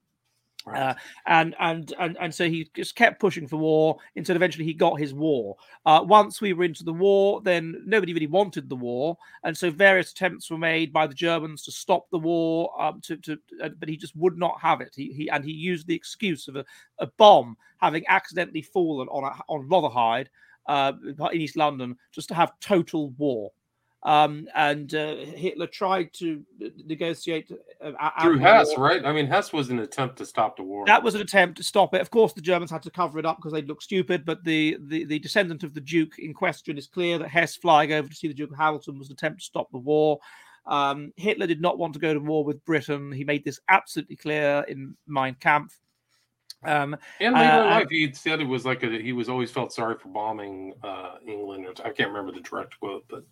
Right. 0.66 0.82
Uh, 0.82 0.96
and 1.28 1.56
and 1.60 1.94
and 2.00 2.18
and 2.20 2.34
so 2.34 2.50
he 2.50 2.68
just 2.74 2.96
kept 2.96 3.20
pushing 3.20 3.48
for 3.48 3.58
war 3.58 3.98
until 4.16 4.36
eventually 4.36 4.66
he 4.66 4.74
got 4.74 5.00
his 5.00 5.14
war. 5.14 5.58
Uh, 5.86 6.04
once 6.04 6.42
we 6.42 6.54
were 6.54 6.64
into 6.64 6.84
the 6.84 6.94
war, 6.94 7.40
then 7.42 7.84
nobody 7.86 8.14
really 8.14 8.26
wanted 8.26 8.68
the 8.68 8.76
war, 8.76 9.16
and 9.44 9.56
so 9.56 9.70
various 9.70 10.12
attempts 10.12 10.50
were 10.50 10.58
made 10.58 10.92
by 10.92 11.06
the 11.06 11.14
Germans 11.14 11.64
to 11.64 11.72
stop 11.72 12.10
the 12.10 12.18
war. 12.18 12.72
Um, 12.82 13.00
to, 13.02 13.18
to 13.18 13.38
uh, 13.64 13.70
but 13.80 13.90
he 13.90 13.96
just 13.96 14.16
would 14.16 14.38
not 14.40 14.60
have 14.60 14.82
it. 14.82 14.94
He, 14.96 15.14
he 15.14 15.30
and 15.30 15.46
he 15.46 15.52
used 15.52 15.86
the 15.86 15.96
excuse 15.96 16.48
of 16.48 16.56
a, 16.56 16.66
a 16.98 17.08
bomb 17.18 17.58
having 17.80 18.04
accidentally 18.08 18.64
fallen 18.64 19.08
on 19.10 19.24
a, 19.24 19.40
on 19.48 19.70
Rotherhithe 19.70 20.28
uh, 20.68 20.94
in 21.04 21.42
East 21.42 21.58
London 21.58 21.96
just 22.12 22.28
to 22.30 22.34
have 22.34 22.60
total 22.60 23.12
war. 23.12 23.52
Um, 24.06 24.48
and 24.54 24.94
uh, 24.94 25.16
Hitler 25.16 25.66
tried 25.66 26.14
to 26.14 26.44
negotiate 26.86 27.52
uh, 27.82 28.22
through 28.22 28.38
Hess, 28.38 28.68
war. 28.78 28.86
right? 28.86 29.04
I 29.04 29.12
mean, 29.12 29.26
Hess 29.26 29.52
was 29.52 29.72
an 29.72 29.80
attempt 29.80 30.18
to 30.18 30.28
stop 30.28 30.58
the 30.58 30.64
war. 30.64 30.86
That 30.86 31.02
was 31.02 31.16
an 31.16 31.22
attempt 31.22 31.58
to 31.58 31.64
stop 31.64 31.96
it. 31.96 32.02
Of 32.02 32.12
course, 32.12 32.32
the 32.32 32.42
Germans 32.42 32.70
had 32.70 32.84
to 32.84 32.92
cover 32.92 33.18
it 33.18 33.26
up 33.26 33.38
because 33.38 33.52
they'd 33.52 33.68
look 33.68 33.82
stupid. 33.82 34.24
But 34.24 34.44
the, 34.44 34.78
the, 34.80 35.06
the 35.06 35.18
descendant 35.18 35.64
of 35.64 35.74
the 35.74 35.82
Duke 35.82 36.20
in 36.20 36.36
question 36.36 36.78
is 36.78 36.86
clear 36.86 37.18
that 37.18 37.30
Hess 37.30 37.56
flying 37.56 37.94
over 37.94 38.08
to 38.08 38.16
see 38.16 38.28
the 38.28 38.36
Duke 38.36 38.52
of 38.52 38.58
Hamilton 38.58 39.00
was 39.00 39.10
an 39.10 39.14
attempt 39.14 39.40
to 39.40 39.46
stop 39.46 39.72
the 39.72 39.80
war. 39.80 40.20
Um, 40.68 41.12
Hitler 41.16 41.48
did 41.48 41.62
not 41.62 41.80
want 41.80 41.94
to 41.94 42.00
go 42.00 42.14
to 42.14 42.20
war 42.20 42.44
with 42.46 42.64
Britain. 42.64 43.12
He 43.12 43.24
made 43.24 43.44
this 43.44 43.60
absolutely 43.70 44.18
clear 44.18 44.64
in 44.68 44.96
Mein 45.08 45.36
Kampf. 45.40 45.80
Um, 46.68 46.98
and 47.20 47.34
later 47.34 47.48
uh, 47.48 47.64
in 47.64 47.70
life, 47.70 47.88
he 47.90 48.12
said 48.14 48.42
it 48.42 48.48
was 48.48 48.66
like 48.66 48.84
a, 48.84 48.90
he 48.90 49.14
was 49.14 49.30
always 49.30 49.52
felt 49.52 49.74
sorry 49.74 49.96
for 49.98 50.10
bombing 50.10 50.74
uh, 50.84 51.16
England. 51.26 51.68
I 51.84 51.90
can't 51.90 52.10
remember 52.10 52.32
the 52.32 52.42
direct 52.42 52.80
quote, 52.80 53.06
but 53.10 53.24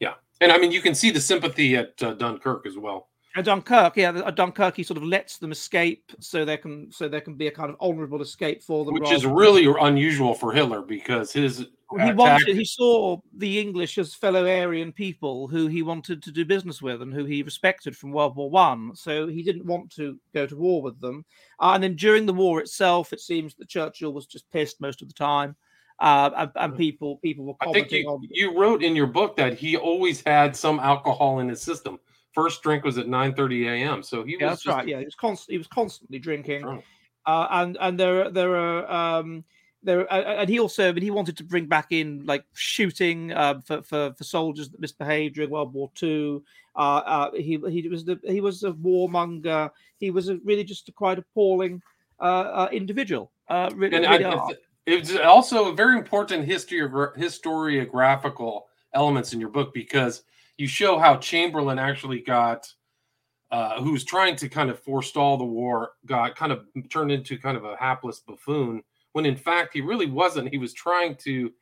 yeah. 0.00 0.14
And 0.40 0.50
I 0.50 0.58
mean, 0.58 0.72
you 0.72 0.80
can 0.80 0.94
see 0.94 1.10
the 1.10 1.20
sympathy 1.20 1.76
at 1.76 2.02
uh, 2.02 2.14
Dunkirk 2.14 2.66
as 2.66 2.76
well. 2.76 3.08
At 3.34 3.46
Dunkirk, 3.46 3.96
yeah, 3.96 4.22
at 4.26 4.36
Dunkirk, 4.36 4.76
he 4.76 4.82
sort 4.82 4.98
of 4.98 5.04
lets 5.04 5.38
them 5.38 5.52
escape, 5.52 6.12
so 6.20 6.44
there 6.44 6.58
can 6.58 6.92
so 6.92 7.08
there 7.08 7.22
can 7.22 7.34
be 7.34 7.46
a 7.46 7.50
kind 7.50 7.70
of 7.70 7.76
honourable 7.80 8.20
escape 8.20 8.62
for 8.62 8.84
them, 8.84 8.92
which 8.92 9.10
is 9.10 9.24
really 9.24 9.72
unusual 9.80 10.34
for 10.34 10.52
Hitler 10.52 10.82
because 10.82 11.32
his 11.32 11.66
he 12.00 12.12
wanted 12.12 12.56
he 12.56 12.64
saw 12.64 13.18
the 13.36 13.60
English 13.60 13.98
as 13.98 14.14
fellow 14.14 14.46
Aryan 14.46 14.92
people 14.92 15.48
who 15.48 15.66
he 15.66 15.82
wanted 15.82 16.22
to 16.22 16.30
do 16.30 16.44
business 16.44 16.80
with 16.80 17.02
and 17.02 17.12
who 17.12 17.24
he 17.24 17.42
respected 17.42 17.96
from 17.96 18.12
World 18.12 18.36
War 18.36 18.50
One. 18.50 18.94
So 18.94 19.26
he 19.26 19.42
didn't 19.42 19.66
want 19.66 19.90
to 19.96 20.18
go 20.34 20.46
to 20.46 20.56
war 20.56 20.82
with 20.82 21.00
them. 21.00 21.24
Uh, 21.60 21.72
and 21.74 21.82
then 21.82 21.96
during 21.96 22.26
the 22.26 22.32
war 22.32 22.60
itself, 22.60 23.12
it 23.12 23.20
seems 23.20 23.54
that 23.56 23.68
Churchill 23.68 24.12
was 24.12 24.26
just 24.26 24.50
pissed 24.50 24.80
most 24.80 25.02
of 25.02 25.08
the 25.08 25.14
time. 25.14 25.56
Uh, 26.00 26.30
and, 26.36 26.50
and, 26.56 26.76
people 26.76 27.18
people 27.18 27.44
were 27.44 27.54
commenting 27.62 27.84
I 27.84 27.88
think 27.88 28.04
you, 28.04 28.10
on. 28.10 28.28
You 28.30 28.58
wrote 28.58 28.82
in 28.82 28.96
your 28.96 29.06
book 29.06 29.36
that 29.36 29.54
he 29.54 29.76
always 29.76 30.22
had 30.24 30.56
some 30.56 30.80
alcohol 30.80 31.38
in 31.38 31.48
his 31.48 31.62
system. 31.62 31.98
First 32.32 32.62
drink 32.62 32.84
was 32.84 32.98
at 32.98 33.06
9:30 33.06 33.68
a.m. 33.68 34.02
So 34.02 34.24
he 34.24 34.36
yeah, 34.38 34.50
was. 34.50 34.62
That's 34.64 34.66
right. 34.66 34.88
Yeah, 34.88 34.98
he 34.98 35.04
was 35.04 35.14
constant. 35.14 35.52
He 35.52 35.58
was 35.58 35.68
constantly 35.68 36.18
drinking. 36.18 36.82
Uh, 37.24 37.46
and 37.50 37.78
and 37.80 38.00
there 38.00 38.30
there 38.30 38.56
are 38.56 39.18
um, 39.20 39.44
there 39.82 40.10
and 40.12 40.48
he 40.48 40.58
also 40.58 40.92
but 40.92 41.02
he 41.02 41.10
wanted 41.10 41.36
to 41.36 41.44
bring 41.44 41.66
back 41.66 41.88
in 41.90 42.24
like 42.24 42.44
shooting 42.54 43.32
uh, 43.32 43.60
for, 43.60 43.82
for 43.82 44.14
for 44.14 44.24
soldiers 44.24 44.68
that 44.70 44.80
misbehaved 44.80 45.34
during 45.34 45.50
World 45.50 45.72
War 45.72 45.90
Two. 45.94 46.44
Uh, 46.76 47.02
uh, 47.04 47.30
he 47.32 47.60
he 47.68 47.88
was 47.88 48.04
the 48.04 48.18
he 48.24 48.40
was 48.40 48.62
a 48.62 48.72
warmonger. 48.72 49.70
He 49.98 50.10
was 50.10 50.28
a, 50.28 50.38
really 50.44 50.64
just 50.64 50.88
a 50.88 50.92
quite 50.92 51.18
appalling 51.18 51.82
uh, 52.20 52.22
uh, 52.22 52.68
individual. 52.72 53.32
Uh, 53.48 53.70
really, 53.74 53.96
and 53.96 54.06
really 54.06 54.24
I, 54.24 54.48
it's 54.86 55.16
also 55.16 55.70
a 55.70 55.74
very 55.74 55.98
important 55.98 56.44
history 56.44 56.80
historiographical 56.80 58.62
elements 58.94 59.32
in 59.32 59.40
your 59.40 59.50
book 59.50 59.74
because 59.74 60.22
you 60.56 60.66
show 60.66 60.98
how 60.98 61.16
Chamberlain 61.16 61.78
actually 61.78 62.20
got. 62.20 62.72
Uh, 63.50 63.82
who 63.82 63.92
was 63.92 64.02
trying 64.02 64.34
to 64.34 64.48
kind 64.48 64.70
of 64.70 64.78
forestall 64.78 65.36
the 65.36 65.44
war, 65.44 65.90
got 66.06 66.34
kind 66.34 66.52
of 66.52 66.64
turned 66.88 67.12
into 67.12 67.36
kind 67.36 67.54
of 67.54 67.66
a 67.66 67.76
hapless 67.76 68.18
buffoon 68.20 68.82
when 69.12 69.26
in 69.26 69.36
fact 69.36 69.72
he 69.74 69.80
really 69.80 70.06
wasn't. 70.06 70.48
He 70.48 70.58
was 70.58 70.72
trying 70.72 71.16
to 71.16 71.52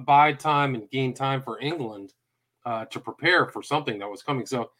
buy 0.00 0.32
time 0.32 0.74
and 0.74 0.90
gain 0.90 1.14
time 1.14 1.42
for 1.42 1.58
England 1.60 2.12
uh, 2.66 2.84
to 2.86 3.00
prepare 3.00 3.46
for 3.46 3.62
something 3.62 3.98
that 3.98 4.10
was 4.10 4.22
coming. 4.22 4.46
So 4.46 4.70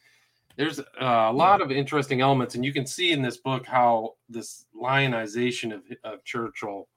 there's 0.57 0.79
uh, 0.79 0.85
a 1.01 1.33
lot 1.33 1.61
of 1.61 1.71
interesting 1.73 2.21
elements, 2.21 2.55
and 2.55 2.65
you 2.65 2.73
can 2.73 2.87
see 2.87 3.13
in 3.13 3.23
this 3.23 3.39
book 3.39 3.67
how 3.67 4.15
this 4.29 4.67
lionization 4.75 5.73
of, 5.73 5.83
of 6.05 6.25
Churchill 6.25 6.89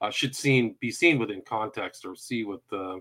uh, 0.00 0.10
should 0.10 0.34
seen 0.34 0.74
be 0.80 0.90
seen 0.90 1.18
within 1.18 1.42
context 1.42 2.04
or 2.04 2.16
see 2.16 2.44
with 2.44 2.66
the 2.70 3.00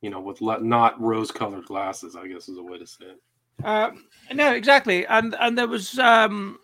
you 0.00 0.10
know 0.10 0.20
with 0.20 0.40
le- 0.40 0.60
not 0.60 1.00
rose-colored 1.00 1.64
glasses. 1.64 2.14
I 2.14 2.28
guess 2.28 2.48
is 2.48 2.58
a 2.58 2.62
way 2.62 2.78
to 2.78 2.86
say 2.86 3.06
it. 3.06 3.20
Uh, 3.64 3.90
no, 4.32 4.52
exactly, 4.52 5.04
and 5.06 5.34
and 5.40 5.58
there 5.58 5.68
was 5.68 5.98
um, 5.98 6.58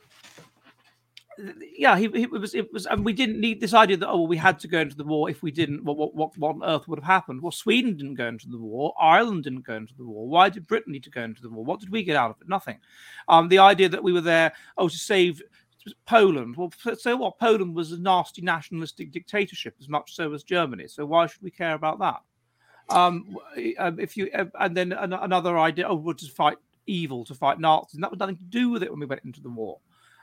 yeah, 1.77 1.97
he, 1.97 2.09
he, 2.09 2.23
it 2.23 2.31
was 2.31 2.55
it 2.55 2.73
was, 2.73 2.87
and 2.87 3.05
we 3.05 3.13
didn't 3.13 3.41
need 3.41 3.61
this 3.61 3.75
idea 3.75 3.97
that 3.97 4.09
oh, 4.09 4.19
well, 4.19 4.27
we 4.27 4.37
had 4.37 4.59
to 4.61 4.69
go 4.69 4.81
into 4.81 4.97
the 4.97 5.05
war. 5.05 5.31
If 5.31 5.43
we 5.43 5.51
didn't, 5.51 5.85
what, 5.85 6.15
what 6.15 6.37
what 6.37 6.55
on 6.55 6.65
earth 6.65 6.89
would 6.89 6.99
have 6.99 7.07
happened? 7.07 7.43
Well, 7.43 7.53
Sweden 7.53 7.97
didn't 7.97 8.15
go 8.15 8.27
into 8.27 8.49
the 8.49 8.59
war. 8.59 8.95
Ireland 9.01 9.45
didn't 9.45 9.67
go 9.67 9.75
into 9.75 9.95
the 9.97 10.05
war. 10.05 10.29
Why 10.29 10.49
did 10.49 10.67
Britain 10.67 10.93
need 10.93 11.05
to 11.05 11.11
go 11.11 11.23
into 11.23 11.43
the 11.43 11.51
war? 11.51 11.65
What 11.65 11.81
did 11.81 11.91
we 11.91 12.03
get 12.03 12.17
out 12.17 12.31
of 12.31 12.37
it? 12.41 12.49
Nothing. 12.49 12.79
Um, 13.29 13.49
the 13.49 13.59
idea 13.59 13.89
that 13.89 14.03
we 14.03 14.13
were 14.13 14.21
there 14.21 14.53
oh 14.79 14.89
to 14.89 14.97
save 14.97 15.43
Poland. 16.07 16.57
Well, 16.57 16.73
so 16.97 17.17
what? 17.17 17.39
Poland 17.39 17.75
was 17.75 17.93
a 17.93 17.99
nasty 17.99 18.43
nationalistic 18.43 19.13
dictatorship 19.13 19.77
as 19.81 19.89
much 19.89 20.15
so 20.15 20.33
as 20.33 20.43
Germany. 20.43 20.89
So 20.89 21.07
why 21.07 21.27
should 21.27 21.43
we 21.43 21.51
care 21.51 21.75
about 21.75 21.99
that? 22.01 22.21
Um, 22.89 23.37
um 23.79 24.01
if 24.01 24.17
you 24.17 24.31
uh, 24.35 24.47
and 24.59 24.77
then 24.77 24.93
another 24.93 25.59
idea, 25.59 25.89
oh, 25.89 25.95
we'll 25.95 26.15
just 26.15 26.37
fight 26.37 26.59
evil 26.87 27.25
to 27.25 27.35
fight 27.35 27.61
Nazis, 27.61 27.95
and 27.95 28.03
that 28.03 28.11
was 28.11 28.19
nothing 28.19 28.37
to 28.37 28.45
do 28.45 28.69
with 28.69 28.83
it 28.83 28.91
when 28.91 29.01
we 29.01 29.07
went 29.07 29.23
into 29.25 29.41
the 29.41 29.49
war. 29.49 29.79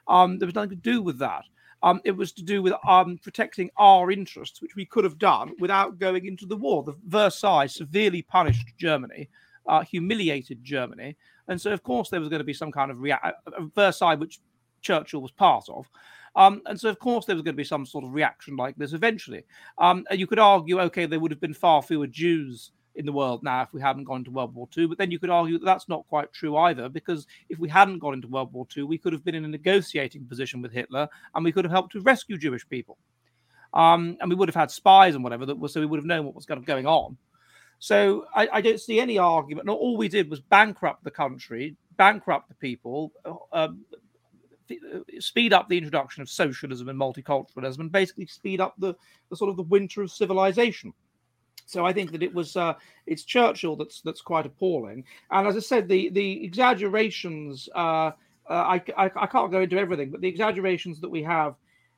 Um, 0.07 0.39
there 0.39 0.47
was 0.47 0.55
nothing 0.55 0.71
to 0.71 0.75
do 0.75 1.01
with 1.01 1.19
that. 1.19 1.43
Um, 1.83 2.01
it 2.05 2.11
was 2.11 2.31
to 2.33 2.43
do 2.43 2.61
with 2.61 2.73
um, 2.87 3.19
protecting 3.21 3.69
our 3.77 4.09
interests, 4.11 4.61
which 4.61 4.75
we 4.75 4.85
could 4.85 5.03
have 5.03 5.19
done 5.19 5.51
without 5.59 5.99
going 5.99 6.25
into 6.25 6.45
the 6.45 6.55
war. 6.55 6.83
The 6.83 6.95
Versailles 7.05 7.67
severely 7.67 8.23
punished 8.23 8.67
Germany, 8.77 9.29
uh, 9.67 9.83
humiliated 9.83 10.63
Germany, 10.63 11.15
and 11.47 11.61
so 11.61 11.71
of 11.71 11.83
course 11.83 12.09
there 12.09 12.19
was 12.19 12.29
going 12.29 12.39
to 12.39 12.45
be 12.45 12.53
some 12.53 12.71
kind 12.71 12.89
of 12.89 12.99
rea- 12.99 13.13
uh, 13.23 13.31
Versailles, 13.75 14.15
which 14.15 14.39
Churchill 14.81 15.21
was 15.21 15.31
part 15.31 15.69
of. 15.69 15.87
Um, 16.35 16.61
and 16.67 16.79
so, 16.79 16.89
of 16.89 16.99
course, 16.99 17.25
there 17.25 17.35
was 17.35 17.41
going 17.41 17.55
to 17.55 17.57
be 17.57 17.63
some 17.63 17.85
sort 17.85 18.05
of 18.05 18.13
reaction 18.13 18.55
like 18.55 18.75
this 18.75 18.93
eventually. 18.93 19.43
Um, 19.79 20.05
you 20.11 20.27
could 20.27 20.37
argue, 20.37 20.79
okay, 20.81 21.07
there 21.07 21.19
would 21.19 21.31
have 21.31 21.41
been 21.41 21.53
far 21.53 21.81
fewer 21.81 22.05
Jews 22.05 22.71
in 22.97 23.05
the 23.05 23.13
world 23.13 23.43
now 23.43 23.61
if 23.61 23.71
we 23.71 23.79
hadn't 23.79 24.03
gone 24.03 24.17
into 24.17 24.31
World 24.31 24.53
War 24.53 24.67
II. 24.75 24.87
But 24.87 24.97
then 24.97 25.11
you 25.11 25.19
could 25.19 25.29
argue 25.29 25.59
that 25.59 25.65
that's 25.65 25.87
not 25.87 26.07
quite 26.07 26.33
true 26.33 26.57
either, 26.57 26.89
because 26.89 27.27
if 27.47 27.59
we 27.59 27.69
hadn't 27.69 27.99
gone 27.99 28.15
into 28.15 28.27
World 28.27 28.51
War 28.51 28.67
II, 28.75 28.83
we 28.83 28.97
could 28.97 29.13
have 29.13 29.23
been 29.23 29.35
in 29.35 29.45
a 29.45 29.47
negotiating 29.47 30.25
position 30.25 30.61
with 30.61 30.73
Hitler 30.73 31.07
and 31.33 31.45
we 31.45 31.51
could 31.51 31.63
have 31.63 31.71
helped 31.71 31.93
to 31.93 32.01
rescue 32.01 32.37
Jewish 32.37 32.67
people. 32.67 32.97
Um, 33.73 34.17
and 34.19 34.29
we 34.29 34.35
would 34.35 34.49
have 34.49 34.55
had 34.55 34.71
spies 34.71 35.15
and 35.15 35.23
whatever 35.23 35.45
that 35.45 35.59
was, 35.59 35.73
so 35.73 35.79
we 35.79 35.85
would 35.85 35.99
have 35.99 36.05
known 36.05 36.25
what 36.25 36.35
was 36.35 36.45
kind 36.45 36.57
of 36.57 36.65
going 36.65 36.87
on. 36.87 37.17
So 37.79 38.25
I, 38.33 38.47
I 38.53 38.61
don't 38.61 38.79
see 38.79 38.99
any 38.99 39.17
argument. 39.17 39.67
Not 39.67 39.77
all 39.77 39.97
we 39.97 40.07
did 40.07 40.29
was 40.29 40.39
bankrupt 40.39 41.03
the 41.03 41.11
country, 41.11 41.75
bankrupt 41.95 42.49
the 42.49 42.55
people, 42.55 43.11
um, 43.53 43.85
speed 45.19 45.53
up 45.53 45.69
the 45.69 45.77
introduction 45.77 46.21
of 46.21 46.29
socialism 46.29 46.89
and 46.89 46.99
multiculturalism, 46.99 47.79
and 47.79 47.91
basically 47.91 48.25
speed 48.25 48.59
up 48.59 48.73
the, 48.79 48.95
the 49.29 49.35
sort 49.35 49.49
of 49.49 49.57
the 49.57 49.63
winter 49.63 50.01
of 50.01 50.11
civilization. 50.11 50.93
So 51.67 51.85
I 51.85 51.93
think 51.93 52.11
that 52.13 52.23
it 52.23 52.33
was 52.33 52.55
uh, 52.55 52.73
it's 53.05 53.23
Churchill 53.23 53.75
that's 53.75 54.01
that's 54.01 54.21
quite 54.21 54.45
appalling. 54.45 55.03
And 55.29 55.47
as 55.47 55.55
I 55.55 55.59
said, 55.59 55.87
the 55.87 56.09
the 56.09 56.43
exaggerations. 56.43 57.69
Uh, 57.75 58.11
uh, 58.49 58.53
I, 58.53 58.81
I, 58.97 59.11
I 59.13 59.27
can't 59.27 59.51
go 59.51 59.59
into 59.59 59.77
everything, 59.77 60.09
but 60.09 60.21
the 60.21 60.27
exaggerations 60.29 61.01
that 61.01 61.09
we 61.09 61.21
have 61.23 61.55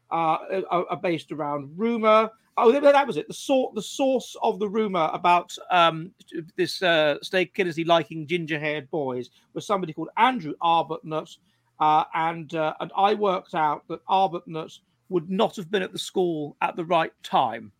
uh, 0.09 0.37
are, 0.71 0.85
are, 0.89 0.97
based 0.97 1.31
around 1.31 1.71
rumor. 1.77 2.31
Oh, 2.57 2.71
that 2.71 3.05
was 3.05 3.17
it. 3.17 3.27
The 3.27 3.35
sort 3.35 3.75
the 3.75 3.83
source 3.83 4.35
of 4.41 4.57
the 4.57 4.67
rumor 4.67 5.11
about 5.13 5.55
um, 5.69 6.11
this 6.57 6.81
uh, 6.81 7.17
Sneyd 7.23 7.53
Kynnersley 7.53 7.85
liking 7.85 8.25
ginger-haired 8.25 8.89
boys 8.89 9.29
was 9.53 9.67
somebody 9.67 9.93
called 9.93 10.09
Andrew 10.17 10.55
Arbuthnot, 10.63 11.37
uh, 11.79 12.05
and 12.15 12.55
uh, 12.55 12.73
and 12.79 12.91
I 12.97 13.13
worked 13.13 13.53
out 13.53 13.87
that 13.87 14.03
Arbuthnot 14.07 14.79
would 15.09 15.29
not 15.29 15.55
have 15.55 15.69
been 15.69 15.83
at 15.83 15.93
the 15.93 15.99
school 15.99 16.57
at 16.61 16.75
the 16.75 16.85
right 16.85 17.13
time. 17.21 17.71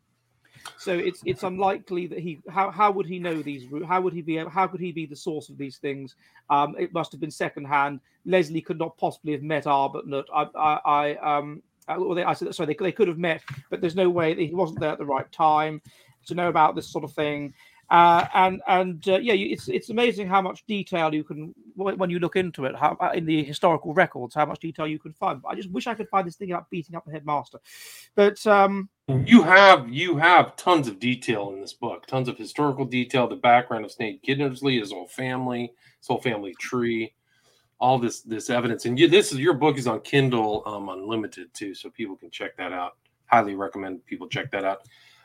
So 0.78 0.94
it's 0.94 1.22
it's 1.26 1.44
unlikely 1.44 2.08
that 2.08 2.20
he 2.20 2.40
how 2.50 2.72
how 2.72 2.92
would 2.92 3.06
he 3.06 3.20
know 3.20 3.42
these 3.42 3.64
how 3.88 4.02
would 4.02 4.14
he 4.14 4.22
be 4.22 4.38
how 4.38 4.68
could 4.68 4.80
he 4.80 4.92
be 4.92 5.06
the 5.06 5.16
source 5.16 5.50
of 5.50 5.58
these 5.58 5.78
things? 5.78 6.16
Um, 6.50 6.76
it 6.80 6.94
must 6.94 7.12
have 7.12 7.22
been 7.22 7.32
secondhand. 7.32 8.00
Leslie 8.26 8.62
could 8.62 8.80
not 8.80 8.98
possibly 8.98 9.34
have 9.34 9.44
met 9.44 9.66
Arbuthnot. 9.66 10.26
I 10.34 10.48
I, 10.56 10.80
I 10.86 11.38
um 11.38 11.62
well, 11.88 12.14
they, 12.14 12.24
I 12.24 12.34
said 12.34 12.54
sorry 12.54 12.68
they, 12.68 12.84
they 12.84 12.92
could 12.92 13.08
have 13.08 13.18
met, 13.18 13.42
but 13.70 13.82
there's 13.82 13.96
no 13.96 14.10
way 14.10 14.34
that 14.34 14.42
he 14.42 14.54
wasn't 14.54 14.80
there 14.80 14.92
at 14.92 15.00
the 15.00 15.06
right 15.06 15.30
time 15.32 15.82
to 16.28 16.36
know 16.36 16.50
about 16.50 16.76
this 16.76 16.88
sort 16.88 17.04
of 17.04 17.14
thing. 17.14 17.54
Uh, 17.90 18.28
and 18.36 18.62
and 18.68 19.08
uh, 19.08 19.18
yeah, 19.18 19.34
it's 19.34 19.68
it's 19.68 19.90
amazing 19.90 20.28
how 20.28 20.42
much 20.42 20.64
detail 20.68 21.14
you 21.14 21.24
can 21.24 21.54
when 21.76 22.10
you 22.10 22.20
look 22.20 22.36
into 22.36 22.66
it, 22.66 22.76
how 22.76 22.96
uh, 23.00 23.12
in 23.16 23.26
the 23.26 23.44
historical 23.44 23.94
records, 23.94 24.36
how 24.36 24.46
much 24.46 24.60
detail 24.60 24.86
you 24.86 25.00
can 25.00 25.14
find. 25.14 25.42
But 25.42 25.50
I 25.50 25.56
just 25.56 25.72
wish 25.72 25.88
I 25.88 25.96
could 25.96 26.10
find 26.10 26.28
this 26.28 26.36
thing 26.36 26.52
about 26.52 26.70
beating 26.70 26.96
up 26.96 27.06
the 27.06 27.12
headmaster. 27.12 27.60
But 28.14 28.46
um, 28.46 28.90
you 29.10 29.42
have 29.42 29.90
you 29.90 30.18
have 30.18 30.56
tons 30.56 30.88
of 30.88 31.00
detail 31.00 31.52
in 31.52 31.62
this 31.62 31.74
book, 31.74 32.06
tons 32.06 32.28
of 32.28 32.38
historical 32.38 32.86
detail, 32.86 33.28
the 33.28 33.36
background 33.36 33.86
of 33.86 33.92
Sneyd 33.92 34.22
Kynnersley, 34.24 34.80
his 34.80 34.92
whole 34.92 35.08
family, 35.08 35.74
his 36.00 36.08
whole 36.08 36.22
family 36.22 36.54
tree, 36.60 37.14
all 37.80 37.98
this 37.98 38.22
this 38.22 38.50
evidence. 38.50 38.86
And 38.86 39.00
you, 39.00 39.08
this 39.08 39.32
is 39.32 39.40
your 39.40 39.56
book 39.56 39.78
is 39.78 39.88
on 39.88 40.02
Kindle 40.02 40.64
um, 40.66 40.90
Unlimited 40.90 41.54
too, 41.54 41.74
so 41.74 41.90
people 41.90 42.16
can 42.16 42.30
check 42.30 42.56
that 42.58 42.72
out. 42.72 42.98
Highly 43.26 43.56
recommend 43.56 44.06
people 44.06 44.28
check 44.28 44.52
that 44.52 44.64
out. 44.64 44.82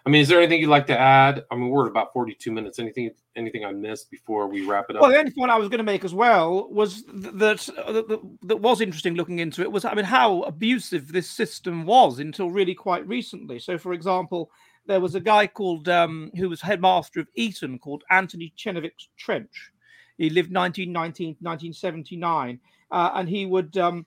I 0.07 0.11
mean, 0.11 0.21
is 0.21 0.29
there 0.29 0.39
anything 0.39 0.61
you'd 0.61 0.69
like 0.69 0.87
to 0.89 0.99
add? 0.99 1.45
I 1.51 1.57
mean, 1.57 1.71
we're 1.71 1.87
at 1.87 1.91
about 1.91 2.13
42 2.13 2.53
minutes. 2.53 2.79
Anything 2.79 3.11
anything 3.37 3.65
I 3.65 3.73
missed 3.73 4.11
before 4.11 4.47
we 4.49 4.67
wrap 4.67 4.87
it 4.91 4.97
up? 4.97 5.03
Well, 5.03 5.11
the 5.11 5.19
only 5.19 5.33
point 5.33 5.51
I 5.51 5.59
was 5.59 5.69
going 5.69 5.79
to 5.79 5.85
make 5.85 6.05
as 6.05 6.15
well 6.15 6.69
was 6.71 7.05
that, 7.07 7.69
uh, 7.79 7.93
that 7.93 8.21
that 8.43 8.57
was 8.57 8.83
interesting 8.83 9.15
looking 9.15 9.39
into 9.39 9.63
it 9.63 9.73
was 9.73 9.85
I 9.87 9.95
mean 9.95 10.05
how 10.05 10.43
abusive 10.43 11.11
this 11.11 11.31
system 11.31 11.87
was 11.87 12.19
until 12.19 12.51
really 12.51 12.75
quite 12.75 13.07
recently. 13.09 13.59
So, 13.59 13.79
for 13.79 13.95
example, 13.95 14.51
there 14.87 15.01
was 15.01 15.15
a 15.15 15.21
guy 15.21 15.47
called 15.47 15.89
um, 15.89 16.31
who 16.37 16.51
was 16.51 16.61
headmaster 16.61 17.21
of 17.21 17.29
Eton 17.35 17.79
called 17.79 18.05
Anthony 18.11 18.53
Chenevix 18.59 19.09
Trench. 19.17 19.71
He 20.19 20.29
lived 20.29 20.55
1919 20.55 21.37
1979, 21.41 22.61
uh, 22.91 23.11
and 23.15 23.29
he 23.29 23.47
would. 23.47 23.77
Um, 23.79 24.07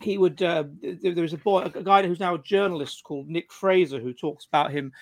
he 0.00 0.18
would 0.18 0.42
uh, 0.42 0.64
there 1.02 1.22
was 1.22 1.32
a 1.32 1.38
boy 1.38 1.62
a 1.62 1.82
guy 1.82 2.06
who's 2.06 2.20
now 2.20 2.34
a 2.34 2.42
journalist 2.42 3.02
called 3.02 3.28
nick 3.28 3.50
fraser 3.52 3.98
who 3.98 4.12
talks 4.12 4.44
about 4.44 4.70
him 4.70 4.92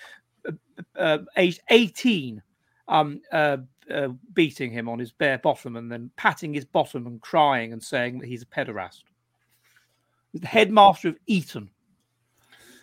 uh, 0.47 0.51
uh, 0.97 1.17
age 1.37 1.59
18 1.69 2.41
um, 2.87 3.21
uh, 3.31 3.57
uh, 3.91 4.09
beating 4.33 4.71
him 4.71 4.89
on 4.89 4.99
his 4.99 5.11
bare 5.11 5.37
bottom 5.37 5.75
and 5.75 5.91
then 5.91 6.11
patting 6.15 6.53
his 6.53 6.65
bottom 6.65 7.07
and 7.07 7.21
crying 7.21 7.73
and 7.73 7.83
saying 7.83 8.19
that 8.19 8.27
he's 8.27 8.41
a 8.41 8.45
pederast. 8.45 9.03
The 10.33 10.47
headmaster 10.47 11.09
of 11.09 11.17
eton 11.27 11.69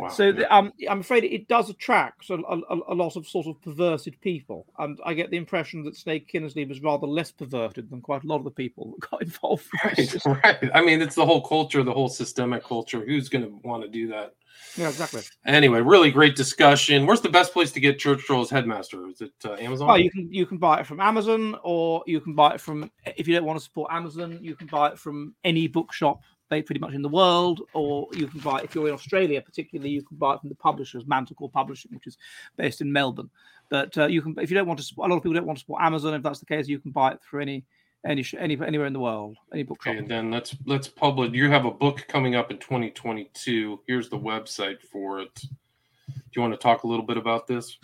Wow. 0.03 0.09
So 0.09 0.33
the, 0.33 0.53
um, 0.53 0.73
I'm 0.91 0.99
afraid 0.99 1.23
it 1.23 1.47
does 1.47 1.71
attract 1.71 2.29
a, 2.29 2.35
a, 2.35 2.77
a, 2.89 2.95
lot 2.95 3.15
of 3.15 3.25
sort 3.25 3.47
of 3.47 3.63
perverted 3.63 4.21
people, 4.21 4.67
and 4.81 4.99
I 5.07 5.15
get 5.15 5.31
the 5.31 5.37
impression 5.37 5.85
that 5.85 5.95
Sneyd 5.95 6.29
Kynnersley 6.29 6.69
was 6.69 6.83
rather 6.83 7.07
less 7.07 7.31
perverted 7.31 7.89
than 7.89 8.01
quite 8.01 8.25
a 8.25 8.27
lot 8.27 8.39
of 8.39 8.45
the 8.45 8.51
people 8.51 8.97
that 8.99 9.11
got 9.11 9.23
involved. 9.23 9.69
Right, 9.85 10.27
right. 10.27 10.71
I 10.75 10.83
mean, 10.83 11.01
it's 11.01 11.15
the 11.15 11.25
whole 11.25 11.41
culture, 11.41 11.85
the 11.85 11.93
whole 11.93 12.09
systemic 12.09 12.65
culture. 12.65 13.05
Who's 13.07 13.29
going 13.29 13.45
to 13.45 13.61
want 13.63 13.85
to 13.85 13.89
do 13.89 14.09
that? 14.09 14.35
Yeah, 14.77 14.89
exactly. 14.89 15.23
Anyway, 15.47 15.81
really 15.81 16.11
great 16.11 16.35
discussion. 16.35 17.07
Where's 17.07 17.21
the 17.21 17.29
best 17.29 17.53
place 17.53 17.71
to 17.73 17.81
get 17.81 18.01
Churchill's 18.01 18.51
Headmaster? 18.51 19.07
Is 19.07 19.21
it 19.21 19.33
uh, 19.45 19.53
Amazon? 19.55 19.89
Oh, 19.89 19.95
you 19.95 20.11
can 20.11 20.33
you 20.33 20.47
can 20.47 20.59
buy 20.59 20.81
it 20.81 20.87
from 20.87 20.99
Amazon, 20.99 21.57
or 21.63 22.03
you 22.09 22.21
can 22.21 22.35
buy 22.35 22.55
it 22.55 22.61
from 22.61 22.91
if 23.17 23.29
you 23.29 23.37
don't 23.37 23.45
want 23.45 23.59
to 23.59 23.65
support 23.65 23.93
Amazon, 23.93 24.39
you 24.43 24.57
can 24.57 24.67
buy 24.67 24.89
it 24.89 24.99
from 24.99 25.35
any 25.45 25.69
bookshop 25.69 26.23
pretty 26.61 26.81
much 26.81 26.93
in 26.93 27.03
the 27.03 27.09
world, 27.09 27.63
or 27.73 28.09
you 28.13 28.27
can 28.27 28.41
buy 28.41 28.61
if 28.61 28.75
you're 28.75 28.89
in 28.89 28.95
Australia, 28.95 29.41
particularly, 29.41 29.91
you 29.91 30.03
can 30.03 30.17
buy 30.19 30.35
it 30.35 30.41
from 30.41 30.51
the 30.51 30.55
publishers, 30.55 31.07
Manticore 31.07 31.49
Publishing, 31.49 31.93
which 31.95 32.07
is 32.07 32.19
based 32.57 32.81
in 32.81 32.93
Melbourne. 32.93 33.31
But 33.71 33.97
uh, 33.97 34.07
you 34.07 34.21
can, 34.21 34.35
if 34.39 34.51
you 34.51 34.57
don't 34.57 34.67
want 34.67 34.81
to, 34.81 34.85
support, 34.85 35.09
a 35.09 35.11
lot 35.11 35.17
of 35.17 35.23
people 35.23 35.35
don't 35.35 35.47
want 35.47 35.59
to 35.59 35.61
support 35.61 35.83
Amazon. 35.83 36.13
If 36.15 36.23
that's 36.23 36.41
the 36.41 36.47
case, 36.47 36.69
you 36.69 36.79
can 36.79 36.91
buy 36.91 37.13
it 37.13 37.21
through 37.23 37.43
any 37.43 37.65
any 38.05 38.25
any 38.37 38.61
anywhere 38.61 38.87
in 38.87 38.93
the 38.93 39.01
world, 39.01 39.39
any 39.53 39.63
bookshop. 39.63 39.93
Okay, 39.93 39.99
and 39.99 40.09
then 40.09 40.31
let's 40.31 40.57
let's 40.67 40.89
publish. 40.89 41.33
You 41.33 41.49
have 41.51 41.65
a 41.65 41.71
book 41.71 42.05
coming 42.09 42.35
up 42.35 42.51
in 42.51 42.59
2022. 42.59 43.81
Here's 43.87 44.09
the 44.09 44.19
website 44.19 44.83
for 44.83 45.21
it. 45.21 45.35
Do 45.35 46.37
you 46.37 46.43
want 46.43 46.53
to 46.55 46.59
talk 46.59 46.83
a 46.83 46.87
little 46.87 47.07
bit 47.07 47.17
about 47.17 47.47
this? 47.47 47.79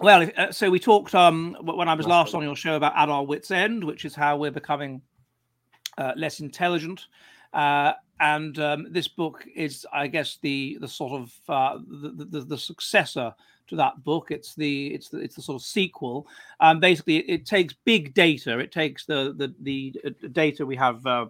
Well, 0.00 0.30
uh, 0.36 0.52
so 0.52 0.70
we 0.70 0.78
talked 0.78 1.14
um, 1.14 1.56
when 1.60 1.88
I 1.88 1.94
was 1.94 2.06
last 2.06 2.34
on 2.34 2.42
your 2.42 2.54
show 2.54 2.76
about 2.76 2.96
at 2.96 3.08
our 3.08 3.24
wits' 3.24 3.50
end, 3.50 3.82
which 3.82 4.04
is 4.04 4.14
how 4.14 4.36
we're 4.36 4.50
becoming 4.50 5.02
uh, 5.96 6.12
less 6.16 6.40
intelligent. 6.40 7.06
Uh, 7.52 7.92
and 8.20 8.58
um, 8.58 8.86
this 8.90 9.08
book 9.08 9.44
is, 9.54 9.86
I 9.92 10.08
guess, 10.08 10.38
the 10.42 10.78
the 10.80 10.88
sort 10.88 11.12
of 11.12 11.32
uh, 11.48 11.78
the, 11.88 12.24
the, 12.24 12.40
the 12.40 12.58
successor 12.58 13.34
to 13.68 13.76
that 13.76 14.02
book. 14.04 14.30
It's 14.30 14.54
the 14.54 14.88
it's 14.94 15.08
the 15.08 15.18
it's 15.18 15.36
the 15.36 15.42
sort 15.42 15.62
of 15.62 15.66
sequel. 15.66 16.26
Um, 16.60 16.80
basically, 16.80 17.18
it, 17.18 17.26
it 17.28 17.46
takes 17.46 17.74
big 17.84 18.14
data. 18.14 18.58
It 18.58 18.72
takes 18.72 19.06
the 19.06 19.34
the 19.36 19.54
the 19.60 19.94
uh, 20.04 20.28
data 20.32 20.66
we 20.66 20.76
have 20.76 21.06
uh, 21.06 21.26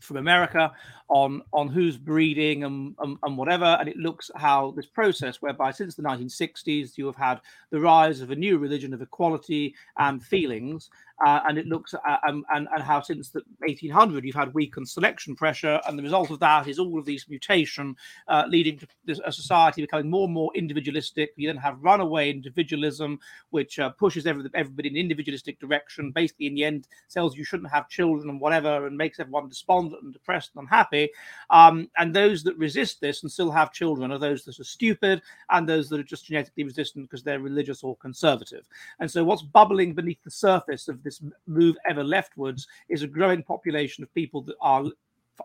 from 0.00 0.16
America 0.16 0.72
on 1.08 1.42
on 1.52 1.68
who's 1.68 1.96
breeding 1.96 2.64
and, 2.64 2.94
and, 3.00 3.18
and 3.22 3.36
whatever, 3.36 3.76
and 3.80 3.88
it 3.88 3.96
looks 3.96 4.30
how 4.34 4.72
this 4.72 4.86
process, 4.86 5.42
whereby 5.42 5.70
since 5.70 5.94
the 5.94 6.02
1960s 6.02 6.96
you 6.96 7.06
have 7.06 7.16
had 7.16 7.40
the 7.70 7.80
rise 7.80 8.20
of 8.20 8.30
a 8.30 8.36
new 8.36 8.58
religion 8.58 8.94
of 8.94 9.02
equality 9.02 9.74
and 9.98 10.22
feelings, 10.22 10.90
uh, 11.24 11.40
and 11.46 11.58
it 11.58 11.66
looks 11.66 11.94
at 11.94 12.20
um, 12.26 12.44
and, 12.52 12.68
and 12.72 12.82
how 12.82 13.00
since 13.00 13.30
the 13.30 13.42
1800 13.58 14.24
you've 14.24 14.34
had 14.34 14.54
weakened 14.54 14.88
selection 14.88 15.34
pressure, 15.34 15.80
and 15.86 15.98
the 15.98 16.02
result 16.02 16.30
of 16.30 16.40
that 16.40 16.68
is 16.68 16.78
all 16.78 16.98
of 16.98 17.04
these 17.04 17.26
mutation 17.28 17.96
uh, 18.28 18.44
leading 18.48 18.78
to 18.78 18.86
this, 19.04 19.20
a 19.24 19.32
society 19.32 19.82
becoming 19.82 20.10
more 20.10 20.24
and 20.24 20.34
more 20.34 20.50
individualistic. 20.54 21.32
You 21.36 21.48
then 21.48 21.56
have 21.56 21.82
runaway 21.82 22.30
individualism, 22.30 23.20
which 23.50 23.78
uh, 23.78 23.90
pushes 23.90 24.26
every, 24.26 24.48
everybody 24.54 24.88
in 24.88 24.96
an 24.96 25.00
individualistic 25.00 25.60
direction. 25.60 26.10
Basically, 26.10 26.46
in 26.46 26.54
the 26.54 26.64
end, 26.64 26.88
tells 27.10 27.36
you 27.36 27.44
shouldn't 27.44 27.70
have 27.70 27.88
children 27.88 28.30
and 28.30 28.40
whatever, 28.40 28.86
and 28.86 28.96
makes 28.96 29.20
everyone 29.20 29.48
despondent 29.48 30.02
and 30.02 30.12
depressed 30.12 30.50
and 30.54 30.62
unhappy. 30.62 31.10
Um, 31.50 31.90
and 31.96 32.14
those 32.14 32.42
that 32.44 32.56
resist 32.56 33.00
this 33.00 33.22
and 33.22 33.30
still 33.30 33.50
have 33.50 33.72
children 33.72 34.12
are 34.12 34.18
those 34.18 34.44
that 34.44 34.58
are 34.58 34.64
stupid 34.64 35.22
and 35.50 35.68
those 35.68 35.88
that 35.88 36.00
are 36.00 36.04
just 36.04 36.26
genetically 36.26 36.64
resistant 36.64 37.04
because 37.08 37.22
they're 37.22 37.40
religious 37.40 37.82
or 37.82 37.96
conservative. 37.96 38.66
And 39.00 39.10
so, 39.10 39.24
what's 39.24 39.42
bubbling 39.42 39.94
beneath 39.94 40.22
the 40.22 40.30
surface 40.30 40.88
of 40.88 41.01
this 41.02 41.22
move 41.46 41.76
ever 41.88 42.04
leftwards 42.04 42.66
is 42.88 43.02
a 43.02 43.06
growing 43.06 43.42
population 43.42 44.02
of 44.02 44.14
people 44.14 44.42
that 44.42 44.56
are 44.60 44.84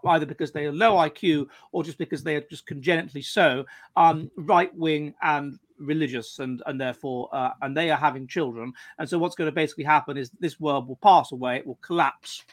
either 0.07 0.25
because 0.25 0.51
they 0.51 0.65
are 0.65 0.71
low 0.71 0.95
IQ 0.95 1.47
or 1.71 1.83
just 1.83 1.97
because 1.97 2.23
they 2.23 2.35
are 2.35 2.41
just 2.49 2.65
congenitally 2.65 3.21
so 3.21 3.65
um, 3.95 4.29
right 4.37 4.73
wing 4.75 5.13
and 5.21 5.57
religious 5.79 6.39
and 6.39 6.61
and 6.65 6.81
therefore 6.81 7.29
uh, 7.31 7.51
and 7.61 7.75
they 7.75 7.89
are 7.89 7.97
having 7.97 8.27
children. 8.27 8.73
And 8.99 9.07
so 9.09 9.17
what's 9.17 9.35
going 9.35 9.49
to 9.49 9.55
basically 9.55 9.83
happen 9.83 10.17
is 10.17 10.31
this 10.39 10.59
world 10.59 10.87
will 10.87 10.97
pass 10.97 11.31
away 11.31 11.57
it 11.57 11.67
will 11.67 11.79
collapse 11.81 12.43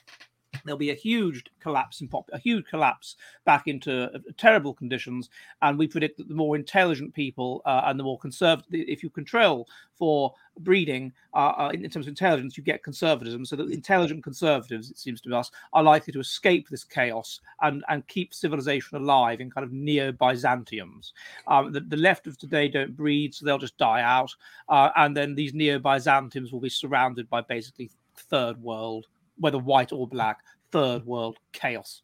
there'll 0.65 0.79
be 0.79 0.91
a 0.91 0.95
huge 0.95 1.45
collapse 1.61 2.01
in 2.01 2.09
pop, 2.09 2.29
a 2.33 2.39
huge 2.39 2.67
collapse 2.67 3.17
back 3.45 3.67
into 3.67 4.05
uh, 4.15 4.19
terrible 4.37 4.75
conditions. 4.75 5.31
And 5.63 5.79
we 5.79 5.87
predict 5.87 6.19
that 6.19 6.29
the 6.29 6.35
more 6.35 6.57
intelligent 6.57 7.15
people 7.15 7.63
uh, 7.65 7.83
and 7.87 7.99
the 7.99 8.05
more 8.05 8.19
conservative, 8.19 8.67
if 8.73 9.03
you 9.03 9.11
control 9.11 9.69
for 9.97 10.35
breeding 10.61 11.13
uh, 11.35 11.53
uh, 11.57 11.71
in, 11.73 11.83
terms 11.89 12.07
of 12.07 12.11
intelligence, 12.11 12.57
you 12.57 12.63
get 12.63 12.83
conservatism. 12.83 13.45
So 13.45 13.57
that 13.57 13.71
intelligent 13.71 14.23
conservatives, 14.23 14.91
it 14.91 14.99
seems 14.99 15.21
to 15.23 15.35
us, 15.35 15.51
are 15.73 15.83
likely 15.83 16.13
to 16.13 16.21
escape 16.21 16.69
this 16.69 16.85
chaos 16.85 17.41
and, 17.63 17.85
and 17.89 18.07
keep 18.07 18.35
civilization 18.35 18.97
alive 18.97 19.41
in 19.41 19.51
kind 19.51 19.65
of 19.65 19.73
neo 19.73 20.13
Byzantiums. 20.13 21.13
Um, 21.47 21.73
the, 21.73 21.81
the, 21.81 21.97
left 21.97 22.27
of 22.27 22.39
today 22.39 22.69
don't 22.69 22.97
breed, 22.97 23.35
so 23.35 23.47
they'll 23.47 23.59
just 23.59 23.79
die 23.79 24.03
out. 24.03 24.35
Uh, 24.69 24.91
and 24.97 25.17
then 25.17 25.35
these 25.35 25.55
neo 25.55 25.79
Byzantiums 25.79 26.53
will 26.53 26.61
be 26.61 26.69
surrounded 26.69 27.29
by 27.31 27.41
basically 27.41 27.91
third 28.17 28.61
world 28.63 29.07
whether 29.39 29.59
white 29.59 29.93
or 29.93 30.07
black, 30.07 30.39
third 30.71 31.05
world 31.07 31.39
chaos, 31.53 32.03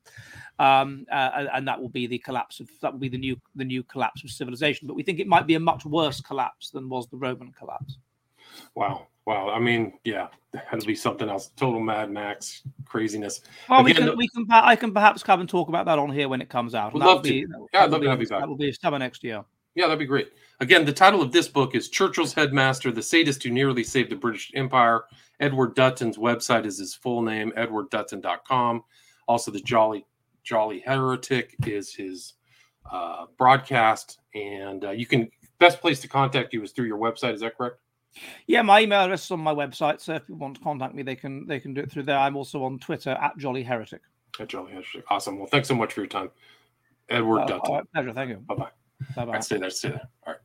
um, 0.59 1.05
uh, 1.11 1.47
and 1.55 1.67
that 1.67 1.81
will 1.81 1.89
be 1.89 2.07
the 2.07 2.19
collapse 2.19 2.61
of 2.61 2.69
that 2.83 2.93
will 2.93 3.01
be 3.01 3.09
the 3.09 3.19
new 3.19 3.37
the 3.57 3.65
new 3.65 3.83
collapse 3.83 4.23
of 4.25 4.31
civilization. 4.31 4.87
But 4.87 4.95
we 4.95 5.03
think 5.03 5.21
it 5.21 5.27
might 5.27 5.47
be 5.47 5.55
a 5.55 5.61
much 5.61 5.85
worse 5.85 6.21
collapse 6.21 6.71
than 6.71 6.89
was 6.89 7.09
the 7.09 7.17
Roman 7.17 7.53
collapse. 7.53 7.99
Wow, 8.75 9.07
wow! 9.27 9.51
I 9.51 9.59
mean, 9.59 9.99
yeah, 10.05 10.29
that'll 10.53 10.87
be 10.87 10.95
something 10.95 11.29
else. 11.29 11.51
Total 11.57 11.81
Mad 11.81 12.11
Max 12.11 12.63
craziness. 12.85 13.41
Well, 13.69 13.81
Again, 13.87 13.87
we 13.87 14.09
can, 14.09 14.19
we 14.19 14.29
can 14.29 14.47
I 14.51 14.77
can 14.77 14.93
perhaps 14.93 15.23
come 15.23 15.41
and 15.41 15.49
talk 15.49 15.69
about 15.69 15.87
that 15.87 15.99
on 15.99 16.11
here 16.11 16.29
when 16.29 16.41
it 16.41 16.49
comes 16.49 16.75
out. 16.75 16.95
Love 16.95 17.23
be, 17.23 17.43
to. 17.43 17.69
Yeah, 17.73 17.85
I'd 17.85 17.91
love 17.91 18.03
to 18.03 18.11
have 18.11 18.21
you 18.21 18.29
back. 18.29 18.41
That 18.41 18.49
will 18.49 18.57
be 18.57 18.73
summer 18.73 18.99
next 18.99 19.25
year. 19.25 19.45
Yeah, 19.75 19.87
that'd 19.87 19.99
be 19.99 20.07
great. 20.07 20.33
Again, 20.61 20.85
the 20.85 20.93
title 20.93 21.23
of 21.23 21.33
this 21.33 21.49
book 21.49 21.75
is 21.75 21.89
Churchill's 21.89 22.35
Headmaster, 22.35 22.93
the 22.93 23.03
Sadist 23.03 23.43
Who 23.43 23.51
Nearly 23.51 23.85
Saved 23.85 24.11
the 24.11 24.17
British 24.17 24.51
Empire. 24.55 25.05
Edward 25.39 25.75
Dutton's 25.75 26.19
website 26.19 26.67
is 26.67 26.79
his 26.79 26.95
full 26.95 27.23
name, 27.23 27.53
edwarddutton.com. 27.57 28.85
Also, 29.27 29.51
the 29.51 29.61
Jolly 29.61 30.05
Jolly 30.43 30.81
Heretic 30.85 31.55
is 31.67 31.95
his 31.95 32.35
uh, 32.91 33.27
broadcast, 33.39 34.19
and 34.35 34.85
uh, 34.85 34.91
you 34.91 35.07
can 35.07 35.31
best 35.59 35.81
place 35.81 36.01
to 36.01 36.09
contact 36.09 36.53
you 36.53 36.63
is 36.63 36.73
through 36.73 36.87
your 36.87 36.99
website. 36.99 37.35
Is 37.35 37.41
that 37.41 37.57
correct? 37.57 37.77
Yeah, 38.47 38.63
my 38.63 38.81
email 38.81 39.01
address 39.01 39.25
is 39.25 39.31
on 39.31 39.41
my 39.41 39.55
website, 39.55 40.01
so 40.01 40.15
if 40.15 40.29
you 40.29 40.35
want 40.35 40.57
to 40.57 40.63
contact 40.63 40.95
me, 40.95 41.03
they 41.03 41.17
can 41.17 41.47
they 41.47 41.61
can 41.61 41.73
do 41.73 41.81
it 41.81 41.91
through 41.91 42.03
there. 42.05 42.19
I'm 42.19 42.37
also 42.37 42.65
on 42.65 42.79
Twitter 42.79 43.11
at 43.11 43.39
Jolly 43.39 43.63
Heretic. 43.63 44.03
At 44.41 44.49
Jolly 44.49 44.73
Heretic. 44.73 45.05
Awesome. 45.09 45.39
Well, 45.39 45.47
thanks 45.47 45.69
so 45.69 45.75
much 45.75 45.93
for 45.93 46.01
your 46.01 46.09
time, 46.09 46.31
Edward 47.09 47.43
uh, 47.43 47.47
Dutton. 47.47 47.87
pleasure. 47.95 48.13
Thank 48.13 48.31
you. 48.31 48.37
Bye 48.37 48.55
bye. 48.57 48.71
Bye 49.17 49.25
bye. 49.25 49.41
Stay 49.41 49.59
there. 49.59 49.71
Stay 49.71 49.89
there. 49.91 50.09
All 50.27 50.33
right. 50.33 50.39